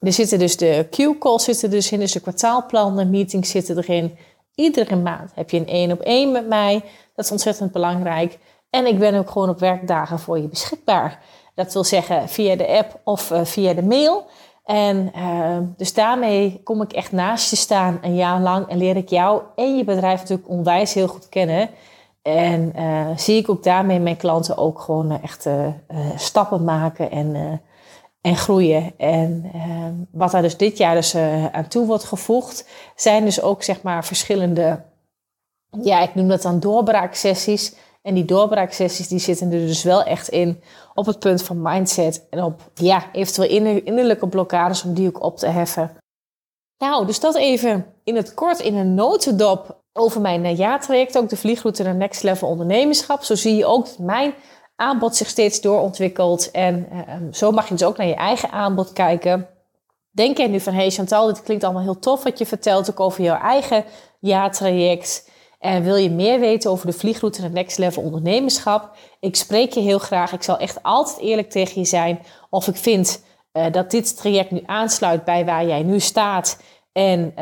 Er 0.00 0.12
zitten 0.12 0.38
dus 0.38 0.56
de 0.56 0.86
Q-calls 0.90 1.44
zitten 1.44 1.70
dus 1.70 1.92
in, 1.92 1.98
dus 1.98 2.12
de 2.12 2.20
kwartaalplannen, 2.20 3.10
meetings 3.10 3.50
zitten 3.50 3.76
erin. 3.76 4.16
Iedere 4.54 4.96
maand 4.96 5.30
heb 5.34 5.50
je 5.50 5.58
een 5.58 5.66
één 5.66 5.92
op 5.92 6.00
één 6.00 6.32
met 6.32 6.48
mij. 6.48 6.82
Dat 7.14 7.24
is 7.24 7.30
ontzettend 7.30 7.72
belangrijk. 7.72 8.38
En 8.70 8.86
ik 8.86 8.98
ben 8.98 9.14
ook 9.14 9.30
gewoon 9.30 9.48
op 9.48 9.58
werkdagen 9.58 10.18
voor 10.18 10.38
je 10.38 10.48
beschikbaar. 10.48 11.22
Dat 11.54 11.72
wil 11.72 11.84
zeggen 11.84 12.28
via 12.28 12.56
de 12.56 12.68
app 12.68 13.00
of 13.04 13.30
uh, 13.30 13.44
via 13.44 13.74
de 13.74 13.82
mail. 13.82 14.26
En 14.64 15.12
uh, 15.16 15.58
dus 15.76 15.94
daarmee 15.94 16.60
kom 16.64 16.82
ik 16.82 16.92
echt 16.92 17.12
naast 17.12 17.50
je 17.50 17.56
staan 17.56 17.98
een 18.02 18.14
jaar 18.14 18.40
lang 18.40 18.68
en 18.68 18.78
leer 18.78 18.96
ik 18.96 19.08
jou 19.08 19.42
en 19.56 19.76
je 19.76 19.84
bedrijf 19.84 20.20
natuurlijk 20.20 20.48
onwijs 20.48 20.94
heel 20.94 21.08
goed 21.08 21.28
kennen. 21.28 21.70
En 22.36 22.72
uh, 22.76 23.06
zie 23.16 23.36
ik 23.36 23.48
ook 23.48 23.62
daarmee 23.62 24.00
mijn 24.00 24.16
klanten 24.16 24.56
ook 24.56 24.80
gewoon 24.80 25.22
echt 25.22 25.48
stappen 26.16 26.64
maken 26.64 27.10
en 27.10 27.60
en 28.20 28.36
groeien. 28.36 28.92
En 28.96 29.50
uh, 29.54 29.86
wat 30.10 30.30
daar 30.30 30.42
dus 30.42 30.56
dit 30.56 30.78
jaar 30.78 30.94
dus 30.94 31.16
aan 31.52 31.68
toe 31.68 31.86
wordt 31.86 32.04
gevoegd, 32.04 32.68
zijn 32.96 33.24
dus 33.24 33.42
ook 33.42 33.62
zeg 33.62 33.82
maar 33.82 34.04
verschillende, 34.04 34.82
ja, 35.82 36.00
ik 36.00 36.14
noem 36.14 36.28
dat 36.28 36.42
dan 36.42 36.60
doorbraaksessies. 36.60 37.74
En 38.02 38.14
die 38.14 38.24
doorbraaksessies 38.24 39.08
die 39.08 39.18
zitten 39.18 39.52
er 39.52 39.66
dus 39.66 39.82
wel 39.82 40.02
echt 40.02 40.28
in 40.28 40.62
op 40.94 41.06
het 41.06 41.18
punt 41.18 41.42
van 41.42 41.62
mindset 41.62 42.26
en 42.30 42.42
op 42.42 42.70
ja, 42.74 43.04
eventueel 43.12 43.80
innerlijke 43.84 44.28
blokkades 44.28 44.84
om 44.84 44.94
die 44.94 45.08
ook 45.08 45.22
op 45.22 45.36
te 45.36 45.46
heffen. 45.46 45.96
Nou, 46.78 47.06
dus 47.06 47.20
dat 47.20 47.36
even 47.36 47.86
in 48.04 48.16
het 48.16 48.34
kort 48.34 48.60
in 48.60 48.76
een 48.76 48.94
notendop 48.94 49.79
over 49.92 50.20
mijn 50.20 50.44
uh, 50.44 50.56
jaartraject, 50.56 51.18
ook 51.18 51.28
de 51.28 51.36
vliegroute 51.36 51.82
naar 51.82 51.94
Next 51.94 52.22
Level 52.22 52.48
Ondernemerschap. 52.48 53.22
Zo 53.22 53.34
zie 53.34 53.56
je 53.56 53.66
ook 53.66 53.86
dat 53.86 53.98
mijn 53.98 54.34
aanbod 54.76 55.16
zich 55.16 55.28
steeds 55.28 55.60
doorontwikkelt. 55.60 56.50
En 56.50 56.88
ehm, 56.90 57.32
zo 57.32 57.50
mag 57.50 57.68
je 57.68 57.74
dus 57.74 57.86
ook 57.86 57.96
naar 57.96 58.06
je 58.06 58.14
eigen 58.14 58.50
aanbod 58.50 58.92
kijken. 58.92 59.48
Denk 60.10 60.36
je 60.36 60.48
nu 60.48 60.60
van, 60.60 60.74
hey 60.74 60.90
Chantal, 60.90 61.26
dit 61.26 61.42
klinkt 61.42 61.64
allemaal 61.64 61.82
heel 61.82 61.98
tof 61.98 62.22
wat 62.22 62.38
je 62.38 62.46
vertelt 62.46 62.90
ook 62.90 63.00
over 63.00 63.22
jouw 63.22 63.40
eigen 63.40 63.84
jaartraject. 64.20 65.30
En 65.58 65.82
wil 65.82 65.96
je 65.96 66.10
meer 66.10 66.40
weten 66.40 66.70
over 66.70 66.86
de 66.86 66.92
vliegroute 66.92 67.40
naar 67.40 67.50
Next 67.50 67.78
Level 67.78 68.02
ondernemerschap? 68.02 68.96
Ik 69.20 69.36
spreek 69.36 69.72
je 69.72 69.80
heel 69.80 69.98
graag. 69.98 70.32
Ik 70.32 70.42
zal 70.42 70.58
echt 70.58 70.82
altijd 70.82 71.18
eerlijk 71.18 71.50
tegen 71.50 71.80
je 71.80 71.86
zijn. 71.86 72.22
Of 72.50 72.68
ik 72.68 72.76
vind 72.76 73.24
uh, 73.52 73.64
dat 73.70 73.90
dit 73.90 74.16
traject 74.16 74.50
nu 74.50 74.62
aansluit 74.66 75.24
bij 75.24 75.44
waar 75.44 75.66
jij 75.66 75.82
nu 75.82 76.00
staat 76.00 76.62
en 76.92 77.32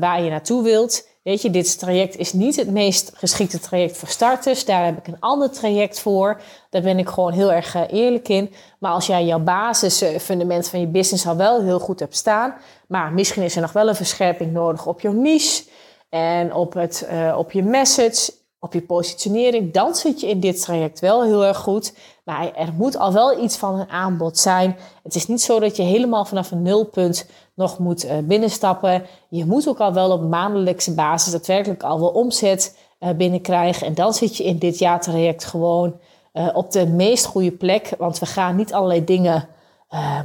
waar 0.00 0.22
je 0.22 0.30
naartoe 0.30 0.62
wilt. 0.62 1.08
Weet 1.26 1.42
je, 1.42 1.50
dit 1.50 1.78
traject 1.78 2.16
is 2.16 2.32
niet 2.32 2.56
het 2.56 2.70
meest 2.70 3.12
geschikte 3.14 3.60
traject 3.60 3.96
voor 3.96 4.08
starters. 4.08 4.64
Daar 4.64 4.84
heb 4.84 4.98
ik 4.98 5.06
een 5.06 5.20
ander 5.20 5.50
traject 5.50 6.00
voor. 6.00 6.40
Daar 6.70 6.82
ben 6.82 6.98
ik 6.98 7.08
gewoon 7.08 7.32
heel 7.32 7.52
erg 7.52 7.74
eh, 7.74 7.82
eerlijk 7.90 8.28
in. 8.28 8.52
Maar 8.78 8.92
als 8.92 9.06
jij 9.06 9.24
jouw 9.24 9.38
basisfundament 9.38 10.68
van 10.68 10.80
je 10.80 10.86
business 10.86 11.26
al 11.26 11.36
wel 11.36 11.62
heel 11.62 11.78
goed 11.78 12.00
hebt 12.00 12.16
staan, 12.16 12.54
maar 12.88 13.12
misschien 13.12 13.42
is 13.42 13.54
er 13.54 13.60
nog 13.60 13.72
wel 13.72 13.88
een 13.88 13.94
verscherping 13.94 14.52
nodig 14.52 14.86
op 14.86 15.00
jouw 15.00 15.12
niche 15.12 15.64
en 16.08 16.54
op, 16.54 16.74
het, 16.74 17.08
uh, 17.12 17.34
op 17.38 17.52
je 17.52 17.62
message, 17.62 18.32
op 18.66 18.72
je 18.72 18.82
positionering, 18.82 19.72
dan 19.72 19.94
zit 19.94 20.20
je 20.20 20.28
in 20.28 20.40
dit 20.40 20.62
traject 20.62 21.00
wel 21.00 21.24
heel 21.24 21.44
erg 21.44 21.56
goed. 21.56 21.94
Maar 22.24 22.54
er 22.54 22.72
moet 22.72 22.96
al 22.96 23.12
wel 23.12 23.42
iets 23.42 23.56
van 23.56 23.78
een 23.78 23.88
aanbod 23.88 24.38
zijn. 24.38 24.76
Het 25.02 25.14
is 25.14 25.26
niet 25.26 25.42
zo 25.42 25.60
dat 25.60 25.76
je 25.76 25.82
helemaal 25.82 26.24
vanaf 26.24 26.50
een 26.50 26.62
nulpunt 26.62 27.26
nog 27.54 27.78
moet 27.78 28.04
uh, 28.04 28.12
binnenstappen. 28.24 29.06
Je 29.28 29.44
moet 29.44 29.68
ook 29.68 29.78
al 29.78 29.92
wel 29.92 30.10
op 30.10 30.22
maandelijkse 30.22 30.94
basis 30.94 31.32
daadwerkelijk 31.32 31.82
al 31.82 32.00
wel 32.00 32.08
omzet 32.08 32.78
uh, 33.00 33.10
binnenkrijgen. 33.10 33.86
En 33.86 33.94
dan 33.94 34.14
zit 34.14 34.36
je 34.36 34.44
in 34.44 34.58
dit 34.58 34.78
jaartraject 34.78 35.44
gewoon 35.44 35.94
uh, 36.32 36.48
op 36.52 36.72
de 36.72 36.86
meest 36.86 37.24
goede 37.24 37.52
plek. 37.52 37.94
Want 37.98 38.18
we 38.18 38.26
gaan 38.26 38.56
niet 38.56 38.72
allerlei 38.72 39.04
dingen 39.04 39.48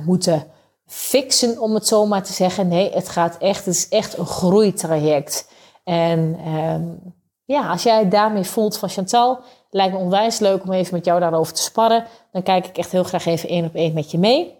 moeten 0.06 0.44
fixen, 0.86 1.60
om 1.60 1.74
het 1.74 1.88
zo 1.88 2.06
maar 2.06 2.24
te 2.24 2.34
zeggen. 2.34 2.68
Nee, 2.68 2.92
het 2.92 3.10
gaat 3.10 3.38
echt, 3.38 3.66
het 3.66 3.76
is 3.76 3.90
echt 3.90 4.18
een 4.18 4.26
groeitraject. 4.26 5.50
En 5.84 6.38
ehm, 6.46 6.84
ja, 7.46 7.70
als 7.70 7.84
jij 7.84 8.10
daarmee 8.10 8.44
voelt 8.44 8.78
van 8.78 8.90
Chantal, 8.90 9.40
lijkt 9.70 9.94
me 9.94 10.00
onwijs 10.00 10.40
leuk 10.40 10.64
om 10.64 10.72
even 10.72 10.94
met 10.94 11.06
jou 11.06 11.20
daarover 11.20 11.54
te 11.54 11.62
sparren. 11.62 12.06
Dan 12.32 12.44
kijk 12.44 12.68
ik 12.68 12.78
echt 12.78 12.92
heel 12.92 13.04
graag 13.04 13.26
even 13.26 13.50
één 13.50 13.66
op 13.66 13.76
één 13.76 13.94
met 13.94 14.12
je 14.12 14.18
mee. 14.18 14.60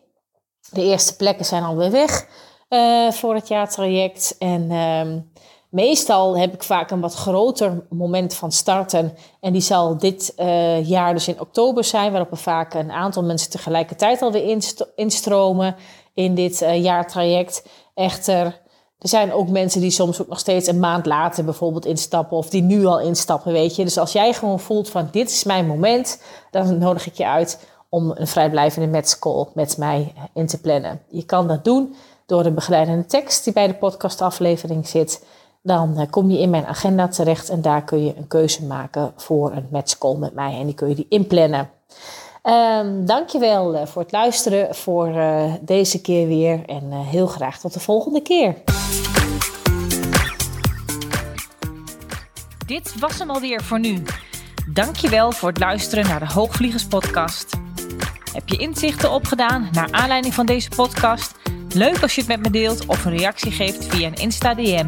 De 0.70 0.84
eerste 0.84 1.16
plekken 1.16 1.46
zijn 1.46 1.64
alweer 1.64 1.92
weg 1.92 2.28
uh, 2.70 3.12
voor 3.12 3.36
het 3.36 3.48
jaartraject. 3.48 4.36
En 4.40 4.72
uh, 4.72 5.22
meestal 5.70 6.38
heb 6.38 6.54
ik 6.54 6.64
vaak 6.64 6.92
een 6.92 7.00
wat 7.00 7.14
groter 7.14 7.86
moment 7.90 8.34
van 8.34 8.52
starten. 8.52 9.18
En 9.40 9.52
die 9.54 9.62
zal 9.62 9.98
dit 9.98 10.34
uh, 10.38 10.88
jaar 10.90 11.14
dus 11.14 11.28
in 11.28 11.40
oktober 11.40 11.84
zijn, 11.84 12.12
waarop 12.12 12.32
er 12.32 12.38
vaak 12.38 12.74
een 12.74 12.92
aantal 12.92 13.24
mensen 13.24 13.52
tegelijkertijd 13.52 14.22
alweer 14.22 14.58
instromen 14.96 15.76
in 16.14 16.36
dit 16.36 16.62
uh, 16.62 16.84
jaartraject. 16.84 17.68
Echter, 17.94 18.61
er 19.02 19.10
zijn 19.10 19.34
ook 19.34 19.50
mensen 19.50 19.82
die 19.82 19.92
soms 19.92 20.22
ook 20.22 20.28
nog 20.28 20.40
steeds 20.40 20.68
een 20.68 20.80
maand 20.80 21.06
later 21.06 21.44
bijvoorbeeld 21.44 21.86
instappen 21.86 22.38
of 22.38 22.50
die 22.50 22.62
nu 22.62 22.86
al 22.86 23.00
instappen, 23.00 23.52
weet 23.52 23.76
je. 23.76 23.84
Dus 23.84 23.98
als 23.98 24.12
jij 24.12 24.34
gewoon 24.34 24.60
voelt 24.60 24.90
van 24.90 25.08
dit 25.12 25.30
is 25.30 25.44
mijn 25.44 25.68
moment, 25.68 26.22
dan 26.52 26.78
nodig 26.78 27.08
ik 27.08 27.14
je 27.14 27.28
uit 27.28 27.68
om 27.90 28.12
een 28.16 28.28
vrijblijvende 28.28 28.88
matchcall 28.88 29.48
met 29.54 29.78
mij 29.78 30.14
in 30.34 30.48
te 30.48 30.62
plannen. 30.62 31.02
Je 31.10 31.24
kan 31.26 31.48
dat 31.48 31.64
doen 31.64 31.96
door 32.26 32.44
de 32.44 32.52
begeleidende 32.52 33.06
tekst 33.06 33.44
die 33.44 33.54
bij 33.54 33.68
de 33.68 33.74
podcastaflevering 33.74 34.88
zit. 34.88 35.26
Dan 35.64 35.98
eh, 35.98 36.10
kom 36.10 36.32
je 36.32 36.40
in 36.40 36.50
mijn 36.50 36.66
agenda 36.66 37.08
terecht 37.08 37.50
en 37.50 37.62
daar 37.62 37.84
kun 37.84 38.06
je 38.06 38.18
een 38.18 38.28
keuze 38.28 38.66
maken 38.66 39.14
voor 39.16 39.52
een 39.52 39.68
matchcall 39.72 40.16
met 40.16 40.34
mij 40.34 40.60
en 40.60 40.66
die 40.66 40.76
kun 40.76 40.90
je 40.90 40.96
die 40.96 41.06
inplannen. 41.10 41.70
Um, 42.44 43.06
dankjewel 43.06 43.76
uh, 43.76 43.86
voor 43.86 44.02
het 44.02 44.12
luisteren 44.12 44.76
voor 44.76 45.08
uh, 45.08 45.54
deze 45.62 46.02
keer 46.02 46.28
weer 46.28 46.66
en 46.66 46.84
uh, 46.92 47.08
heel 47.08 47.28
graag 47.28 47.60
tot 47.60 47.74
de 47.74 47.80
volgende 47.80 48.22
keer. 48.22 48.56
Dit 52.66 53.00
was 53.00 53.20
hem 53.20 53.30
alweer 53.30 53.64
voor 53.64 53.80
nu. 53.80 54.04
Dankjewel 54.74 55.32
voor 55.32 55.50
het 55.50 55.60
luisteren 55.60 56.08
naar 56.08 56.20
de 56.20 56.34
Hoogvliegers 56.34 56.88
podcast. 56.88 57.60
Heb 58.34 58.50
je 58.50 58.58
inzichten 58.58 59.12
opgedaan 59.12 59.70
naar 59.72 59.92
aanleiding 59.92 60.34
van 60.34 60.46
deze 60.46 60.70
podcast? 60.70 61.36
Leuk 61.74 62.02
als 62.02 62.16
je 62.16 62.22
het 62.22 62.30
met 62.30 62.42
me 62.42 62.50
deelt 62.50 62.86
of 62.86 63.06
een 63.06 63.18
reactie 63.18 63.52
geeft 63.52 63.86
via 63.86 64.08
een 64.08 64.16
Insta 64.16 64.54
DM. 64.54 64.88